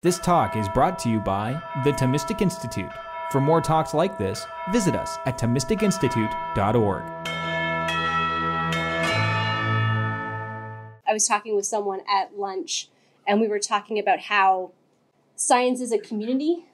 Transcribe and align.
This 0.00 0.20
talk 0.20 0.54
is 0.54 0.68
brought 0.68 0.96
to 1.00 1.08
you 1.08 1.18
by 1.18 1.60
the 1.82 1.90
Thomistic 1.90 2.40
Institute. 2.40 2.92
For 3.32 3.40
more 3.40 3.60
talks 3.60 3.92
like 3.92 4.16
this, 4.16 4.46
visit 4.70 4.94
us 4.94 5.18
at 5.26 5.38
ThomisticInstitute.org. 5.38 7.02
I 11.04 11.12
was 11.12 11.26
talking 11.26 11.56
with 11.56 11.66
someone 11.66 12.02
at 12.08 12.38
lunch, 12.38 12.88
and 13.26 13.40
we 13.40 13.48
were 13.48 13.58
talking 13.58 13.98
about 13.98 14.20
how 14.20 14.70
science 15.34 15.80
is 15.80 15.90
a 15.90 15.98
community 15.98 16.66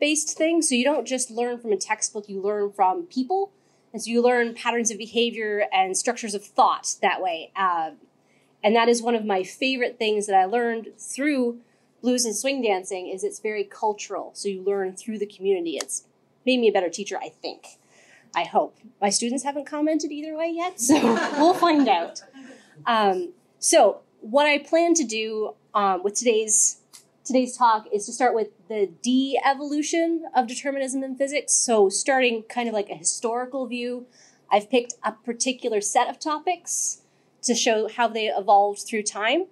based 0.00 0.38
thing. 0.38 0.62
So 0.62 0.74
you 0.74 0.84
don't 0.84 1.06
just 1.06 1.30
learn 1.30 1.58
from 1.58 1.72
a 1.72 1.76
textbook, 1.76 2.26
you 2.26 2.40
learn 2.40 2.72
from 2.72 3.02
people. 3.02 3.50
And 3.92 4.00
so 4.00 4.10
you 4.10 4.22
learn 4.22 4.54
patterns 4.54 4.90
of 4.90 4.96
behavior 4.96 5.66
and 5.74 5.94
structures 5.94 6.32
of 6.32 6.42
thought 6.42 6.94
that 7.02 7.20
way. 7.20 7.50
Uh, 7.54 7.90
and 8.64 8.74
that 8.74 8.88
is 8.88 9.02
one 9.02 9.14
of 9.14 9.26
my 9.26 9.42
favorite 9.42 9.98
things 9.98 10.26
that 10.26 10.34
I 10.34 10.46
learned 10.46 10.88
through 10.96 11.58
blues 12.02 12.24
and 12.24 12.36
swing 12.36 12.60
dancing 12.62 13.08
is 13.08 13.24
it's 13.24 13.40
very 13.40 13.64
cultural. 13.64 14.32
So 14.34 14.48
you 14.48 14.62
learn 14.62 14.94
through 14.94 15.18
the 15.18 15.26
community. 15.26 15.78
It's 15.80 16.04
made 16.44 16.60
me 16.60 16.68
a 16.68 16.72
better 16.72 16.90
teacher, 16.90 17.18
I 17.18 17.28
think. 17.28 17.78
I 18.34 18.44
hope. 18.44 18.78
My 19.00 19.10
students 19.10 19.44
haven't 19.44 19.66
commented 19.66 20.10
either 20.10 20.36
way 20.36 20.50
yet, 20.54 20.80
so 20.80 21.00
we'll 21.38 21.54
find 21.54 21.88
out. 21.88 22.22
Um, 22.86 23.32
so 23.58 24.00
what 24.20 24.46
I 24.46 24.58
plan 24.58 24.94
to 24.94 25.04
do 25.04 25.54
um, 25.74 26.02
with 26.02 26.14
today's 26.14 26.78
today's 27.24 27.56
talk 27.56 27.86
is 27.92 28.04
to 28.04 28.12
start 28.12 28.34
with 28.34 28.48
the 28.66 28.90
de-evolution 29.00 30.24
of 30.34 30.48
determinism 30.48 31.04
in 31.04 31.14
physics. 31.14 31.52
So 31.52 31.88
starting 31.88 32.42
kind 32.42 32.68
of 32.68 32.74
like 32.74 32.90
a 32.90 32.96
historical 32.96 33.66
view, 33.68 34.06
I've 34.50 34.68
picked 34.68 34.94
a 35.04 35.12
particular 35.12 35.80
set 35.80 36.08
of 36.08 36.18
topics 36.18 37.02
to 37.42 37.54
show 37.54 37.88
how 37.88 38.08
they 38.08 38.26
evolved 38.26 38.82
through 38.82 39.04
time, 39.04 39.46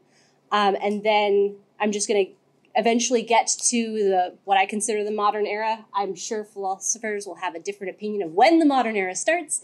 um, 0.51 0.77
and 0.83 1.05
then 1.05 1.57
I'm 1.79 1.93
just 1.93 2.09
going 2.09 2.27
to 2.27 2.33
eventually 2.81 3.23
get 3.23 3.47
to 3.47 3.93
the 3.93 4.35
what 4.45 4.57
I 4.57 4.65
consider 4.65 5.05
the 5.05 5.13
modern 5.13 5.47
era. 5.47 5.85
I'm 5.95 6.15
sure 6.15 6.43
philosophers 6.45 7.27
will 7.27 7.37
have 7.37 7.55
a 7.55 7.61
different 7.61 7.95
opinion 7.95 8.23
of 8.23 8.33
when 8.33 8.59
the 8.59 8.65
modern 8.65 8.97
era 8.97 9.15
starts. 9.15 9.61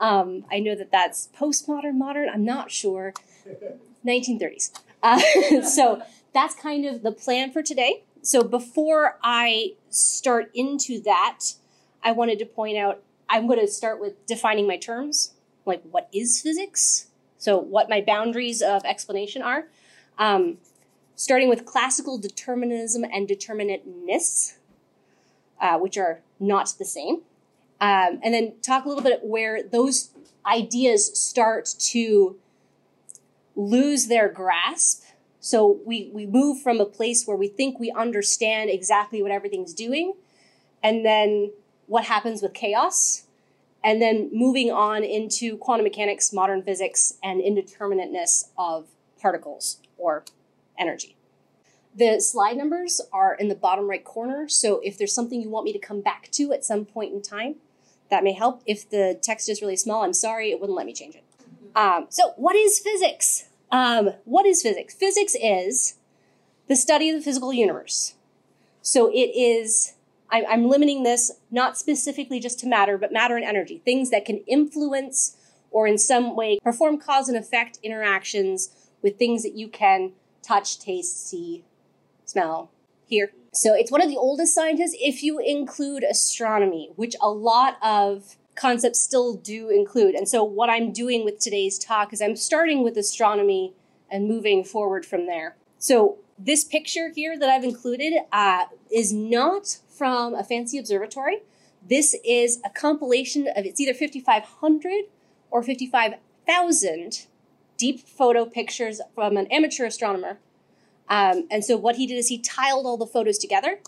Um, 0.00 0.44
I 0.50 0.58
know 0.58 0.74
that 0.74 0.90
that's 0.90 1.28
postmodern, 1.28 1.94
modern. 1.94 2.28
I'm 2.28 2.44
not 2.44 2.70
sure. 2.70 3.14
1930s. 4.04 4.80
Uh, 5.02 5.62
so 5.62 6.02
that's 6.34 6.54
kind 6.56 6.84
of 6.84 7.02
the 7.02 7.12
plan 7.12 7.52
for 7.52 7.62
today. 7.62 8.02
So 8.20 8.42
before 8.42 9.18
I 9.22 9.74
start 9.88 10.50
into 10.52 11.00
that, 11.02 11.40
I 12.02 12.10
wanted 12.12 12.40
to 12.40 12.46
point 12.46 12.76
out 12.76 13.00
I'm 13.28 13.46
going 13.46 13.60
to 13.60 13.68
start 13.68 14.00
with 14.00 14.26
defining 14.26 14.66
my 14.66 14.76
terms, 14.76 15.34
like 15.64 15.82
what 15.90 16.08
is 16.12 16.42
physics, 16.42 17.06
so 17.38 17.58
what 17.58 17.88
my 17.88 18.00
boundaries 18.00 18.60
of 18.60 18.84
explanation 18.84 19.42
are. 19.42 19.68
Um, 20.18 20.58
starting 21.16 21.48
with 21.48 21.64
classical 21.64 22.18
determinism 22.18 23.04
and 23.04 23.26
determinateness, 23.26 24.56
uh, 25.60 25.78
which 25.78 25.96
are 25.96 26.20
not 26.38 26.74
the 26.78 26.84
same. 26.84 27.22
Um, 27.80 28.20
and 28.22 28.32
then 28.32 28.54
talk 28.62 28.84
a 28.84 28.88
little 28.88 29.02
bit 29.02 29.20
where 29.22 29.62
those 29.62 30.10
ideas 30.46 31.18
start 31.18 31.74
to 31.78 32.36
lose 33.54 34.06
their 34.06 34.28
grasp. 34.28 35.04
So 35.40 35.80
we, 35.84 36.10
we 36.12 36.26
move 36.26 36.60
from 36.60 36.80
a 36.80 36.86
place 36.86 37.26
where 37.26 37.36
we 37.36 37.48
think 37.48 37.80
we 37.80 37.90
understand 37.90 38.70
exactly 38.70 39.22
what 39.22 39.30
everything's 39.30 39.72
doing, 39.74 40.14
and 40.82 41.04
then 41.04 41.52
what 41.86 42.04
happens 42.04 42.42
with 42.42 42.52
chaos, 42.52 43.24
and 43.82 44.02
then 44.02 44.28
moving 44.32 44.70
on 44.70 45.04
into 45.04 45.56
quantum 45.56 45.84
mechanics, 45.84 46.32
modern 46.32 46.62
physics, 46.62 47.14
and 47.22 47.40
indeterminateness 47.40 48.48
of 48.58 48.86
particles 49.20 49.78
or 49.96 50.24
energy. 50.78 51.16
The 51.94 52.20
slide 52.20 52.56
numbers 52.56 53.00
are 53.12 53.34
in 53.34 53.48
the 53.48 53.54
bottom 53.54 53.88
right 53.88 54.04
corner, 54.04 54.48
so 54.48 54.80
if 54.84 54.98
there's 54.98 55.14
something 55.14 55.40
you 55.40 55.48
want 55.48 55.64
me 55.64 55.72
to 55.72 55.78
come 55.78 56.02
back 56.02 56.30
to 56.32 56.52
at 56.52 56.64
some 56.64 56.84
point 56.84 57.14
in 57.14 57.22
time, 57.22 57.56
that 58.10 58.22
may 58.22 58.32
help. 58.32 58.62
If 58.66 58.88
the 58.88 59.18
text 59.22 59.48
is 59.48 59.62
really 59.62 59.76
small, 59.76 60.04
I'm 60.04 60.12
sorry, 60.12 60.50
it 60.50 60.60
wouldn't 60.60 60.76
let 60.76 60.86
me 60.86 60.92
change 60.92 61.14
it. 61.14 61.24
Um, 61.74 62.06
so, 62.10 62.32
what 62.36 62.54
is 62.54 62.78
physics? 62.78 63.48
Um, 63.70 64.10
what 64.24 64.46
is 64.46 64.62
physics? 64.62 64.94
Physics 64.94 65.34
is 65.40 65.94
the 66.68 66.76
study 66.76 67.08
of 67.08 67.16
the 67.16 67.22
physical 67.22 67.52
universe. 67.52 68.14
So, 68.82 69.08
it 69.08 69.32
is, 69.34 69.94
I'm, 70.30 70.44
I'm 70.48 70.68
limiting 70.68 71.02
this 71.02 71.32
not 71.50 71.78
specifically 71.78 72.40
just 72.40 72.58
to 72.60 72.66
matter, 72.66 72.98
but 72.98 73.12
matter 73.12 73.36
and 73.36 73.44
energy, 73.44 73.82
things 73.84 74.10
that 74.10 74.24
can 74.24 74.38
influence 74.46 75.36
or 75.70 75.86
in 75.86 75.98
some 75.98 76.36
way 76.36 76.58
perform 76.62 76.98
cause 76.98 77.28
and 77.28 77.36
effect 77.36 77.78
interactions 77.82 78.70
with 79.02 79.18
things 79.18 79.42
that 79.42 79.54
you 79.54 79.68
can 79.68 80.12
touch, 80.46 80.78
taste, 80.78 81.28
see, 81.28 81.64
smell, 82.24 82.70
hear. 83.06 83.32
So 83.52 83.74
it's 83.74 83.90
one 83.90 84.02
of 84.02 84.08
the 84.08 84.16
oldest 84.16 84.54
sciences 84.54 84.94
if 85.00 85.22
you 85.22 85.38
include 85.38 86.04
astronomy, 86.04 86.90
which 86.96 87.16
a 87.20 87.30
lot 87.30 87.78
of 87.82 88.36
concepts 88.54 89.00
still 89.00 89.34
do 89.34 89.68
include. 89.68 90.14
And 90.14 90.28
so 90.28 90.42
what 90.42 90.70
I'm 90.70 90.92
doing 90.92 91.24
with 91.24 91.38
today's 91.38 91.78
talk 91.78 92.12
is 92.12 92.20
I'm 92.20 92.36
starting 92.36 92.82
with 92.82 92.96
astronomy 92.96 93.74
and 94.10 94.28
moving 94.28 94.64
forward 94.64 95.04
from 95.04 95.26
there. 95.26 95.56
So 95.78 96.18
this 96.38 96.64
picture 96.64 97.10
here 97.14 97.38
that 97.38 97.48
I've 97.48 97.64
included 97.64 98.14
uh, 98.32 98.64
is 98.90 99.12
not 99.12 99.78
from 99.88 100.34
a 100.34 100.44
fancy 100.44 100.78
observatory. 100.78 101.42
This 101.88 102.16
is 102.24 102.60
a 102.64 102.70
compilation 102.70 103.46
of 103.48 103.64
it's 103.64 103.80
either 103.80 103.94
5,500 103.94 105.04
or 105.50 105.62
55,000 105.62 107.26
deep 107.76 108.00
photo 108.00 108.44
pictures 108.44 109.00
from 109.14 109.36
an 109.36 109.46
amateur 109.48 109.84
astronomer. 109.84 110.38
Um, 111.08 111.46
and 111.50 111.64
so 111.64 111.76
what 111.76 111.96
he 111.96 112.06
did 112.06 112.16
is 112.16 112.28
he 112.28 112.38
tiled 112.38 112.86
all 112.86 112.96
the 112.96 113.06
photos 113.06 113.38
together. 113.38 113.78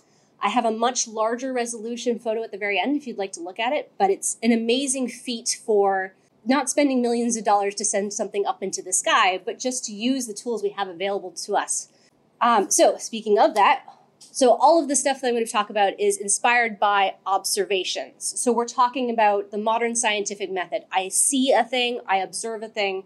I 0.41 0.50
have 0.50 0.65
a 0.65 0.71
much 0.71 1.09
larger 1.09 1.53
resolution 1.53 2.19
photo 2.19 2.43
at 2.44 2.53
the 2.53 2.59
very 2.59 2.81
end 2.81 2.97
if 2.97 3.06
you'd 3.06 3.19
like 3.19 3.32
to 3.32 3.41
look 3.41 3.59
at 3.59 3.72
it, 3.72 3.93
but 3.99 4.10
it's 4.10 4.37
an 4.43 4.53
amazing 4.53 5.09
feat 5.09 5.59
for 5.65 6.15
not 6.44 6.71
spending 6.71 7.03
millions 7.03 7.37
of 7.37 7.44
dollars 7.44 7.75
to 7.76 7.84
send 7.84 8.12
something 8.12 8.47
up 8.47 8.62
into 8.62 8.81
the 8.81 8.93
sky, 8.93 9.41
but 9.44 9.59
just 9.59 9.84
to 9.84 9.93
use 9.93 10.26
the 10.26 10.34
tools 10.34 10.62
we 10.62 10.70
have 10.70 10.88
available 10.88 11.32
to 11.32 11.55
us. 11.55 11.88
Um, 12.41 12.70
so, 12.70 12.97
speaking 12.99 13.38
of 13.38 13.55
that, 13.55 13.82
so 14.20 14.53
all 14.53 14.81
of 14.81 14.88
the 14.88 14.94
stuff 14.94 15.20
that 15.20 15.28
I'm 15.28 15.34
going 15.34 15.44
to 15.44 15.50
talk 15.50 15.70
about 15.70 15.99
is 15.99 16.16
inspired 16.16 16.78
by 16.78 17.16
observations. 17.26 18.41
So, 18.41 18.53
we're 18.53 18.66
talking 18.66 19.10
about 19.10 19.50
the 19.50 19.59
modern 19.59 19.97
scientific 19.97 20.50
method. 20.50 20.84
I 20.93 21.09
see 21.09 21.53
a 21.53 21.65
thing, 21.65 22.00
I 22.06 22.19
observe 22.19 22.62
a 22.62 22.69
thing, 22.69 23.05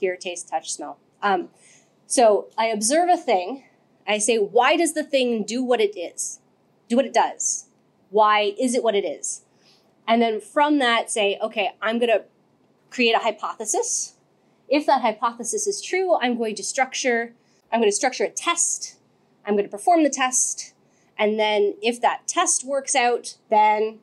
hear, 0.00 0.16
taste, 0.16 0.48
touch, 0.48 0.72
smell. 0.72 0.98
Um, 1.22 1.50
so 2.06 2.48
I 2.58 2.66
observe 2.66 3.08
a 3.08 3.16
thing. 3.16 3.64
I 4.06 4.18
say, 4.18 4.38
why 4.38 4.76
does 4.76 4.94
the 4.94 5.04
thing 5.04 5.44
do 5.44 5.62
what 5.62 5.80
it 5.80 5.96
is? 5.96 6.40
Do 6.88 6.96
what 6.96 7.04
it 7.04 7.14
does. 7.14 7.66
Why 8.08 8.54
is 8.58 8.74
it 8.74 8.82
what 8.82 8.96
it 8.96 9.04
is? 9.04 9.42
And 10.08 10.20
then 10.20 10.40
from 10.40 10.78
that, 10.80 11.10
say, 11.10 11.38
okay, 11.40 11.70
I'm 11.80 11.98
going 11.98 12.10
to 12.10 12.24
create 12.90 13.14
a 13.14 13.20
hypothesis. 13.20 14.16
If 14.68 14.86
that 14.86 15.02
hypothesis 15.02 15.66
is 15.68 15.80
true, 15.80 16.16
I'm 16.20 16.36
going 16.36 16.56
to 16.56 16.64
structure, 16.64 17.32
I'm 17.72 17.80
going 17.80 17.90
to 17.90 17.96
structure 17.96 18.24
a 18.24 18.30
test. 18.30 18.96
I'm 19.46 19.54
going 19.54 19.64
to 19.64 19.70
perform 19.70 20.02
the 20.02 20.10
test. 20.10 20.74
And 21.16 21.38
then 21.38 21.74
if 21.82 22.00
that 22.00 22.26
test 22.26 22.64
works 22.64 22.96
out, 22.96 23.36
then 23.50 24.00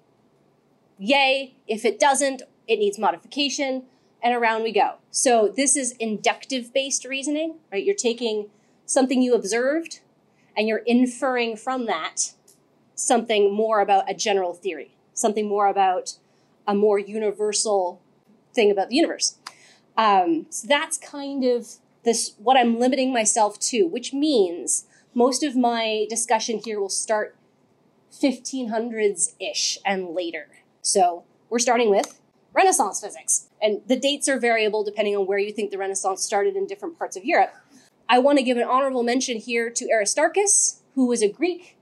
yay. 0.98 1.56
If 1.68 1.84
it 1.84 2.00
doesn't, 2.00 2.44
it 2.68 2.80
needs 2.80 2.98
modification 2.98 3.84
and 4.22 4.34
around 4.36 4.64
we 4.64 4.72
go. 4.72 4.96
So 5.12 5.54
this 5.56 5.76
is 5.76 5.94
inductive 5.94 6.74
based 6.74 7.06
reasoning, 7.06 7.56
right? 7.72 7.84
You're 7.84 7.96
taking 7.96 8.50
something 8.86 9.22
you 9.22 9.36
observed 9.36 10.00
and 10.56 10.68
you're 10.68 10.84
inferring 10.86 11.56
from 11.56 11.86
that 11.86 12.34
something 12.96 13.54
more 13.54 13.80
about 13.80 14.10
a 14.10 14.14
general 14.14 14.54
theory, 14.54 14.92
something 15.14 15.48
more 15.48 15.68
about 15.68 16.18
a 16.68 16.74
more 16.74 17.00
universal 17.00 18.02
thing 18.54 18.72
about 18.72 18.90
the 18.90 18.96
universe. 18.96 19.38
Um, 19.96 20.48
so 20.50 20.68
that's 20.68 20.98
kind 20.98 21.44
of 21.44 21.76
this 22.04 22.34
what 22.38 22.58
I'm 22.58 22.80
limiting 22.80 23.14
myself 23.14 23.60
to, 23.60 23.84
which 23.84 24.14
means 24.14 24.86
most 25.14 25.44
of 25.44 25.56
my 25.56 26.06
discussion 26.10 26.60
here 26.64 26.80
will 26.80 26.90
start 26.90 27.36
1500s 28.12 29.34
ish 29.40 29.80
and 29.86 30.10
later. 30.10 30.48
So 30.82 31.24
we're 31.50 31.60
starting 31.60 31.90
with 31.90 32.20
Renaissance 32.58 33.00
physics. 33.00 33.50
And 33.62 33.82
the 33.86 33.96
dates 33.96 34.28
are 34.28 34.40
variable 34.40 34.84
depending 34.84 35.16
on 35.16 35.28
where 35.28 35.38
you 35.38 35.54
think 35.54 35.70
the 35.70 35.78
Renaissance 35.78 36.24
started 36.24 36.56
in 36.56 36.66
different 36.66 36.98
parts 36.98 37.16
of 37.16 37.24
Europe. 37.24 37.54
I 38.10 38.18
want 38.18 38.40
to 38.40 38.44
give 38.44 38.58
an 38.58 38.64
honorable 38.64 39.04
mention 39.04 39.38
here 39.38 39.70
to 39.70 39.88
Aristarchus, 39.92 40.82
who 40.96 41.06
was 41.06 41.22
a 41.22 41.30
Greek 41.30 41.78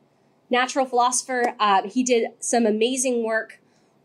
natural 0.49 0.85
philosopher. 0.85 1.55
Uh, 1.61 1.83
he 1.87 2.03
did 2.03 2.31
some 2.39 2.65
amazing 2.65 3.23
work 3.23 3.61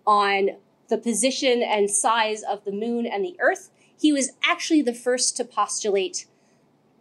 on 0.06 0.50
the 0.88 0.96
position 0.96 1.61
and 1.61 1.90
size 1.90 2.44
of 2.44 2.64
the 2.64 2.72
moon 2.72 3.05
and 3.05 3.25
the 3.25 3.37
earth. 3.40 3.70
He 3.99 4.12
was 4.12 4.31
actually 4.44 4.82
the 4.82 4.94
first 4.94 5.37
to 5.38 5.44
postulate 5.44 6.26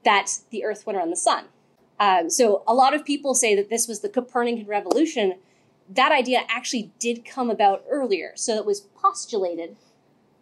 that 0.04 0.39
the 0.50 0.66
earth 0.66 0.88
went 0.88 0.98
around 0.98 1.12
the 1.12 1.16
sun. 1.16 1.45
Um, 2.00 2.31
so 2.31 2.63
a 2.68 2.74
lot 2.74 2.95
of 2.95 3.06
people 3.06 3.36
say 3.36 3.56
that 3.56 3.69
this 3.69 3.88
was 3.88 4.00
the 4.00 4.10
Copernican 4.10 4.66
revolution, 4.66 5.36
that 5.89 6.12
idea 6.12 6.44
actually 6.47 6.91
did 7.00 7.25
come 7.25 7.50
about 7.50 7.83
earlier. 7.89 8.33
So 8.36 8.56
it 8.56 8.65
was 8.65 8.81
postulated 8.81 9.75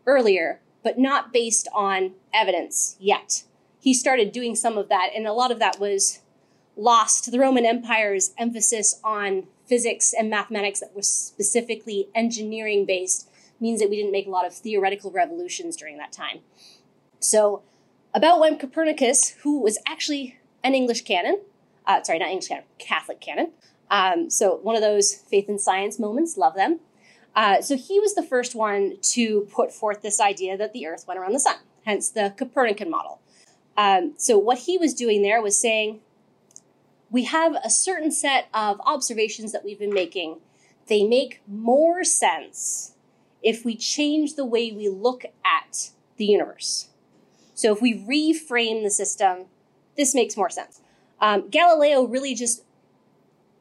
earlier, 0.06 0.60
but 0.84 1.00
not 1.00 1.32
based 1.32 1.68
on 1.74 2.14
evidence 2.34 2.98
yet. 3.00 3.44
He 3.80 3.94
started 3.94 4.32
doing 4.32 4.56
some 4.56 4.78
of 4.78 4.90
that, 4.90 5.12
and 5.16 5.26
a 5.26 5.34
lot 5.34 5.52
of 5.52 5.60
that 5.60 5.80
was 5.80 6.20
lost 6.76 7.24
to 7.24 7.32
the 7.32 7.40
Roman 7.40 7.66
Empire's 7.66 8.34
emphasis 8.38 9.00
on 9.04 9.48
physics 9.66 10.14
and 10.18 10.30
mathematics 10.30 10.80
that 10.80 10.96
was 10.96 11.10
specifically 11.10 12.08
engineering 12.14 12.86
based 12.86 13.30
means 13.60 13.80
that 13.80 13.90
we 13.90 13.96
didn't 13.96 14.12
make 14.12 14.28
a 14.28 14.30
lot 14.30 14.46
of 14.46 14.54
theoretical 14.54 15.12
revolutions 15.12 15.76
during 15.76 15.98
that 15.98 16.12
time. 16.12 16.40
So, 17.20 17.64
about 18.14 18.40
when 18.40 18.58
Copernicus, 18.58 19.30
who 19.44 19.62
was 19.62 19.78
actually 19.88 20.38
an 20.64 20.76
English 20.76 21.02
canon, 21.02 21.42
uh, 21.86 22.04
sorry, 22.04 22.20
not 22.20 22.30
English 22.30 22.48
canon, 22.48 22.64
Catholic 22.78 23.20
canon. 23.20 23.52
Um, 23.90 24.30
so, 24.30 24.56
one 24.58 24.76
of 24.76 24.82
those 24.82 25.14
faith 25.14 25.48
and 25.48 25.60
science 25.60 26.00
moments, 26.00 26.38
love 26.38 26.56
them. 26.56 26.80
Uh, 27.36 27.62
so, 27.62 27.78
he 27.78 28.00
was 28.00 28.16
the 28.16 28.24
first 28.24 28.56
one 28.56 28.98
to 29.14 29.48
put 29.52 29.72
forth 29.72 30.02
this 30.02 30.20
idea 30.20 30.58
that 30.58 30.74
the 30.74 30.86
Earth 30.88 31.06
went 31.08 31.20
around 31.20 31.34
the 31.34 31.40
sun, 31.40 31.58
hence 31.86 32.10
the 32.10 32.34
Copernican 32.38 32.90
model. 32.90 33.22
Um, 33.78 34.14
so, 34.18 34.38
what 34.38 34.60
he 34.60 34.78
was 34.78 34.94
doing 34.94 35.22
there 35.22 35.42
was 35.42 35.60
saying, 35.60 36.02
we 37.10 37.24
have 37.26 37.56
a 37.64 37.70
certain 37.70 38.12
set 38.12 38.50
of 38.54 38.82
observations 38.86 39.52
that 39.54 39.64
we've 39.64 39.80
been 39.80 39.94
making. 39.94 40.38
They 40.88 41.04
make 41.04 41.42
more 41.48 42.04
sense 42.04 42.94
if 43.42 43.64
we 43.64 43.76
change 43.76 44.36
the 44.36 44.46
way 44.46 44.72
we 44.72 44.90
look 44.90 45.24
at 45.46 45.92
the 46.18 46.26
universe. 46.26 46.90
So 47.54 47.72
if 47.74 47.82
we 47.82 47.94
reframe 47.94 48.84
the 48.84 48.90
system, 48.90 49.46
this 49.96 50.14
makes 50.14 50.36
more 50.36 50.50
sense. 50.50 50.82
Um, 51.20 51.50
Galileo 51.50 52.04
really 52.04 52.36
just, 52.36 52.64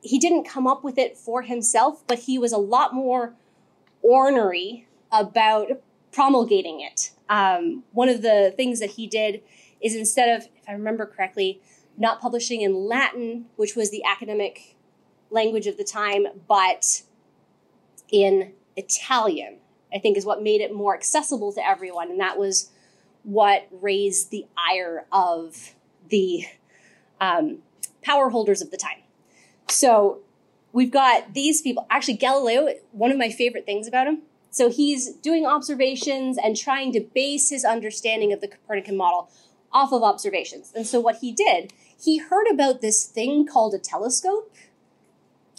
he 0.01 0.19
didn't 0.19 0.45
come 0.45 0.67
up 0.67 0.85
with 0.85 0.99
it 0.99 1.17
for 1.17 1.43
himself, 1.43 2.05
but 2.07 2.21
he 2.21 2.39
was 2.39 2.53
a 2.53 2.59
lot 2.59 2.95
more 2.95 3.35
ornery 4.03 4.87
about 5.11 5.69
promulgating 6.13 6.81
it. 6.81 7.11
Um, 7.29 7.85
one 7.93 8.09
of 8.09 8.23
the 8.23 8.53
things 8.57 8.81
that 8.81 8.91
he 8.91 9.07
did 9.07 9.43
is 9.81 9.95
instead 9.95 10.29
of, 10.37 10.49
if 10.57 10.69
I 10.69 10.73
remember 10.73 11.07
correctly, 11.07 11.61
not 11.99 12.21
publishing 12.21 12.61
in 12.61 12.75
Latin, 12.75 13.47
which 13.57 13.75
was 13.75 13.91
the 13.91 14.03
academic 14.05 14.77
language 15.31 15.67
of 15.67 15.77
the 15.77 15.85
time, 15.85 16.27
but 16.47 17.03
in 18.11 18.53
Italian, 18.77 19.57
I 19.93 19.99
think 19.99 20.17
is 20.17 20.25
what 20.25 20.43
made 20.43 20.61
it 20.61 20.75
more 20.75 20.95
accessible 20.95 21.53
to 21.53 21.67
everyone. 21.67 22.11
And 22.11 22.21
that 22.21 22.39
was 22.39 22.71
what 23.23 23.67
raised 23.71 24.31
the 24.31 24.47
ire 24.57 25.07
of 25.11 25.75
the 26.09 26.45
um, 27.21 27.59
power 28.03 28.31
holders 28.31 28.63
of 28.63 28.71
the 28.71 28.77
time. 28.77 28.99
So 29.69 30.21
we've 30.73 30.91
got 30.91 31.35
these 31.35 31.63
people. 31.63 31.87
Actually, 31.91 32.17
Galileo, 32.17 32.75
one 32.93 33.11
of 33.11 33.19
my 33.19 33.31
favorite 33.31 33.67
things 33.67 33.87
about 33.87 34.07
him. 34.07 34.23
So 34.51 34.71
he's 34.71 35.13
doing 35.13 35.45
observations 35.45 36.39
and 36.43 36.57
trying 36.57 36.93
to 36.93 37.01
base 37.01 37.51
his 37.51 37.65
understanding 37.65 38.33
of 38.33 38.41
the 38.41 38.49
Copernican 38.49 38.97
model 38.97 39.31
off 39.73 39.93
of 39.93 40.03
observations. 40.03 40.73
And 40.75 40.87
so 40.87 40.99
what 41.01 41.17
he 41.17 41.33
did, 41.33 41.73
he 42.01 42.19
heard 42.19 42.47
about 42.51 42.81
this 42.81 43.05
thing 43.05 43.47
called 43.47 43.75
a 43.75 43.79
telescope 43.79 44.55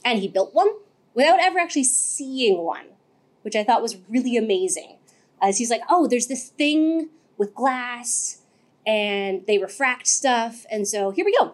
and 0.03 0.19
he 0.19 0.27
built 0.27 0.53
one 0.53 0.69
without 1.13 1.39
ever 1.39 1.59
actually 1.59 1.83
seeing 1.83 2.59
one, 2.59 2.85
which 3.43 3.55
I 3.55 3.63
thought 3.63 3.81
was 3.81 3.97
really 4.09 4.37
amazing. 4.37 4.97
As 5.41 5.59
he's 5.59 5.69
like, 5.69 5.81
oh, 5.89 6.07
there's 6.07 6.27
this 6.27 6.49
thing 6.49 7.09
with 7.37 7.53
glass 7.53 8.41
and 8.85 9.45
they 9.45 9.59
refract 9.59 10.07
stuff. 10.07 10.65
And 10.71 10.87
so 10.87 11.11
here 11.11 11.25
we 11.25 11.35
go. 11.37 11.53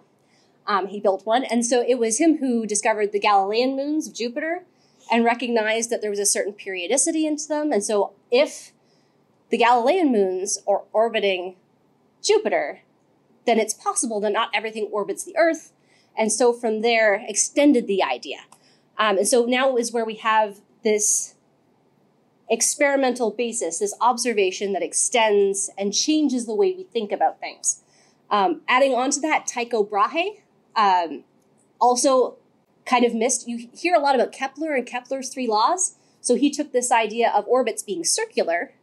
Um, 0.66 0.88
he 0.88 1.00
built 1.00 1.26
one. 1.26 1.44
And 1.44 1.66
so 1.66 1.84
it 1.86 2.00
was 2.00 2.20
him 2.20 2.38
who 2.38 2.66
discovered 2.66 3.12
the 3.12 3.20
Galilean 3.20 3.76
moons 3.76 4.08
of 4.08 4.14
Jupiter 4.14 4.64
and 5.12 5.26
recognized 5.26 5.90
that 5.90 6.02
there 6.02 6.10
was 6.10 6.20
a 6.20 6.26
certain 6.26 6.54
periodicity 6.54 7.26
into 7.26 7.48
them. 7.48 7.72
And 7.72 7.84
so 7.84 8.14
if 8.32 8.72
the 9.50 9.58
Galilean 9.58 10.12
moons 10.12 10.60
are 10.68 10.84
orbiting 10.94 11.56
Jupiter, 12.24 12.82
then 13.46 13.60
it's 13.60 13.74
possible 13.74 14.20
that 14.22 14.32
not 14.32 14.50
everything 14.54 14.90
orbits 14.92 15.26
the 15.26 15.36
Earth. 15.38 15.74
And 16.18 16.32
so 16.32 16.54
from 16.54 16.82
there, 16.82 17.24
extended 17.28 17.88
the 17.88 18.02
idea. 18.02 18.40
Um, 18.98 19.18
and 19.18 19.28
so 19.28 19.46
now 19.46 19.76
is 19.76 19.92
where 19.92 20.06
we 20.06 20.16
have 20.16 20.62
this 20.84 21.36
experimental 22.50 23.32
basis, 23.32 23.80
this 23.80 23.96
observation 24.00 24.74
that 24.74 24.84
extends 24.84 25.70
and 25.78 25.94
changes 25.94 26.46
the 26.46 26.56
way 26.56 26.74
we 26.74 26.84
think 26.84 27.12
about 27.12 27.40
things. 27.40 27.82
Um, 28.30 28.62
adding 28.68 28.94
on 28.94 29.12
to 29.12 29.20
that, 29.22 29.48
Tycho 29.48 29.84
Brahe 29.84 30.43
um, 30.76 31.24
also 31.80 32.38
kind 32.86 33.06
of 33.06 33.14
missed. 33.14 33.48
You 33.48 33.70
hear 33.74 33.96
a 33.96 34.00
lot 34.00 34.16
about 34.16 34.32
Kepler 34.32 34.74
and 34.74 34.86
Kepler's 34.86 35.30
three 35.30 35.48
laws. 35.48 35.96
So 36.22 36.36
he 36.36 36.50
took 36.50 36.72
this 36.72 36.92
idea 36.92 37.30
of 37.30 37.46
orbits 37.48 37.84
being 37.84 38.04
circular 38.04 38.74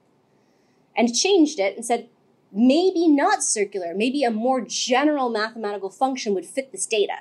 and 0.96 1.14
changed 1.14 1.58
it 1.58 1.76
and 1.76 1.84
said, 1.84 2.08
maybe 2.52 3.08
not 3.08 3.42
circular, 3.42 3.94
maybe 3.94 4.25
a 4.25 4.31
more 4.31 4.60
general 4.60 5.31
mathematical 5.31 5.88
function 5.88 6.34
would 6.34 6.44
fit 6.44 6.72
this 6.72 6.87
data. 6.87 7.20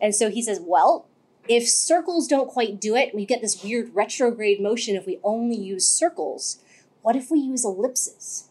And 0.00 0.14
so 0.14 0.30
he 0.30 0.42
says, 0.42 0.60
well, 0.62 1.06
if 1.48 1.68
circles 1.68 2.26
don't 2.26 2.48
quite 2.48 2.80
do 2.80 2.96
it, 2.96 3.14
we 3.14 3.26
get 3.26 3.40
this 3.40 3.62
weird 3.62 3.94
retrograde 3.94 4.60
motion 4.60 4.96
if 4.96 5.06
we 5.06 5.20
only 5.22 5.56
use 5.56 5.88
circles. 5.88 6.62
What 7.02 7.16
if 7.16 7.30
we 7.30 7.38
use 7.38 7.64
ellipses? 7.64 8.48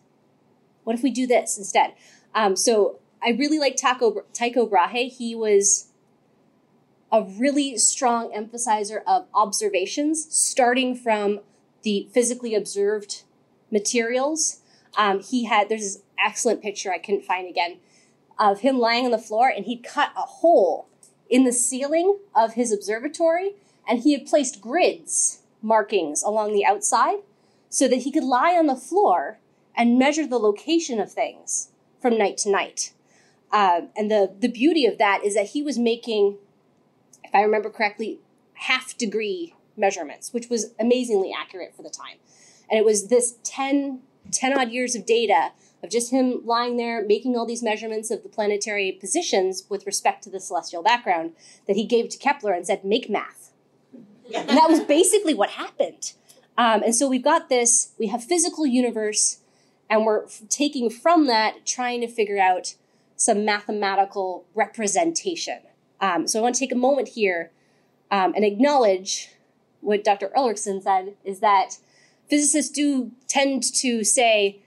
What 0.83 0.95
if 0.95 1.03
we 1.03 1.11
do 1.11 1.27
this 1.27 1.57
instead? 1.57 1.93
Um, 2.33 2.55
so 2.55 2.99
I 3.23 3.31
really 3.31 3.59
like 3.59 3.75
Taco, 3.75 4.23
Tycho 4.33 4.65
Brahe. 4.65 5.09
He 5.09 5.35
was 5.35 5.87
a 7.11 7.23
really 7.23 7.77
strong 7.77 8.31
emphasizer 8.31 9.01
of 9.05 9.27
observations, 9.33 10.27
starting 10.29 10.95
from 10.95 11.41
the 11.81 12.07
physically 12.13 12.55
observed 12.55 13.23
materials 13.71 14.61
um, 14.97 15.21
he 15.21 15.45
had 15.45 15.69
there's 15.69 15.81
this 15.81 16.03
excellent 16.23 16.61
picture 16.61 16.91
I 16.91 16.97
couldn't 16.97 17.25
find 17.25 17.49
again 17.49 17.77
of 18.37 18.61
him 18.61 18.79
lying 18.79 19.05
on 19.05 19.11
the 19.11 19.17
floor, 19.17 19.49
and 19.49 19.65
he'd 19.65 19.83
cut 19.83 20.11
a 20.15 20.21
hole 20.21 20.87
in 21.29 21.43
the 21.43 21.51
ceiling 21.51 22.19
of 22.33 22.53
his 22.53 22.71
observatory, 22.71 23.55
and 23.87 23.99
he 23.99 24.13
had 24.13 24.25
placed 24.25 24.61
grids 24.61 25.39
markings 25.61 26.23
along 26.23 26.53
the 26.53 26.65
outside 26.65 27.17
so 27.69 27.87
that 27.87 27.97
he 27.97 28.11
could 28.11 28.23
lie 28.23 28.55
on 28.57 28.65
the 28.65 28.75
floor 28.75 29.39
and 29.75 29.99
measure 29.99 30.25
the 30.25 30.39
location 30.39 30.99
of 30.99 31.11
things 31.11 31.69
from 32.01 32.17
night 32.17 32.37
to 32.37 32.49
night. 32.49 32.93
Uh, 33.51 33.81
and 33.95 34.11
the 34.11 34.33
the 34.39 34.47
beauty 34.47 34.85
of 34.85 34.97
that 34.97 35.23
is 35.23 35.35
that 35.35 35.47
he 35.47 35.61
was 35.61 35.77
making, 35.77 36.37
if 37.23 37.33
I 37.33 37.41
remember 37.41 37.69
correctly, 37.69 38.19
half 38.53 38.97
degree 38.97 39.55
measurements, 39.75 40.33
which 40.33 40.49
was 40.49 40.73
amazingly 40.79 41.33
accurate 41.33 41.75
for 41.75 41.81
the 41.81 41.89
time. 41.89 42.17
And 42.69 42.77
it 42.77 42.85
was 42.85 43.07
this 43.07 43.37
10 43.43 44.01
10 44.31 44.57
odd 44.57 44.71
years 44.71 44.95
of 44.95 45.05
data 45.05 45.51
of 45.81 45.89
just 45.89 46.11
him 46.11 46.41
lying 46.45 46.77
there 46.77 47.03
making 47.05 47.35
all 47.35 47.45
these 47.45 47.63
measurements 47.63 48.11
of 48.11 48.23
the 48.23 48.29
planetary 48.29 48.91
positions 48.91 49.63
with 49.69 49.85
respect 49.85 50.23
to 50.23 50.29
the 50.29 50.39
celestial 50.39 50.83
background 50.83 51.31
that 51.67 51.75
he 51.75 51.85
gave 51.85 52.09
to 52.09 52.17
Kepler 52.17 52.51
and 52.51 52.67
said, 52.67 52.83
make 52.83 53.09
math. 53.09 53.51
and 54.35 54.49
that 54.49 54.69
was 54.69 54.81
basically 54.81 55.33
what 55.33 55.51
happened. 55.51 56.13
Um, 56.57 56.83
and 56.83 56.93
so 56.93 57.07
we've 57.07 57.23
got 57.23 57.47
this, 57.47 57.93
we 57.97 58.07
have 58.07 58.23
physical 58.23 58.65
universe, 58.65 59.39
and 59.89 60.05
we're 60.05 60.25
taking 60.49 60.89
from 60.89 61.27
that, 61.27 61.65
trying 61.65 62.01
to 62.01 62.07
figure 62.07 62.37
out 62.37 62.75
some 63.19 63.43
mathematical 63.43 64.45
representation. 64.55 65.59
Um, 65.99 66.25
so 66.25 66.39
I 66.39 66.41
want 66.41 66.55
to 66.55 66.59
take 66.59 66.71
a 66.71 66.77
moment 66.77 67.09
here 67.09 67.51
um, 68.09 68.33
and 68.33 68.45
acknowledge 68.45 69.29
what 69.81 70.05
Dr. 70.05 70.31
Ulrichsen 70.37 70.81
said 70.81 71.15
is 71.25 71.41
that 71.41 71.77
physicists 72.29 72.71
do 72.71 73.11
tend 73.27 73.61
to 73.75 74.05
say 74.05 74.61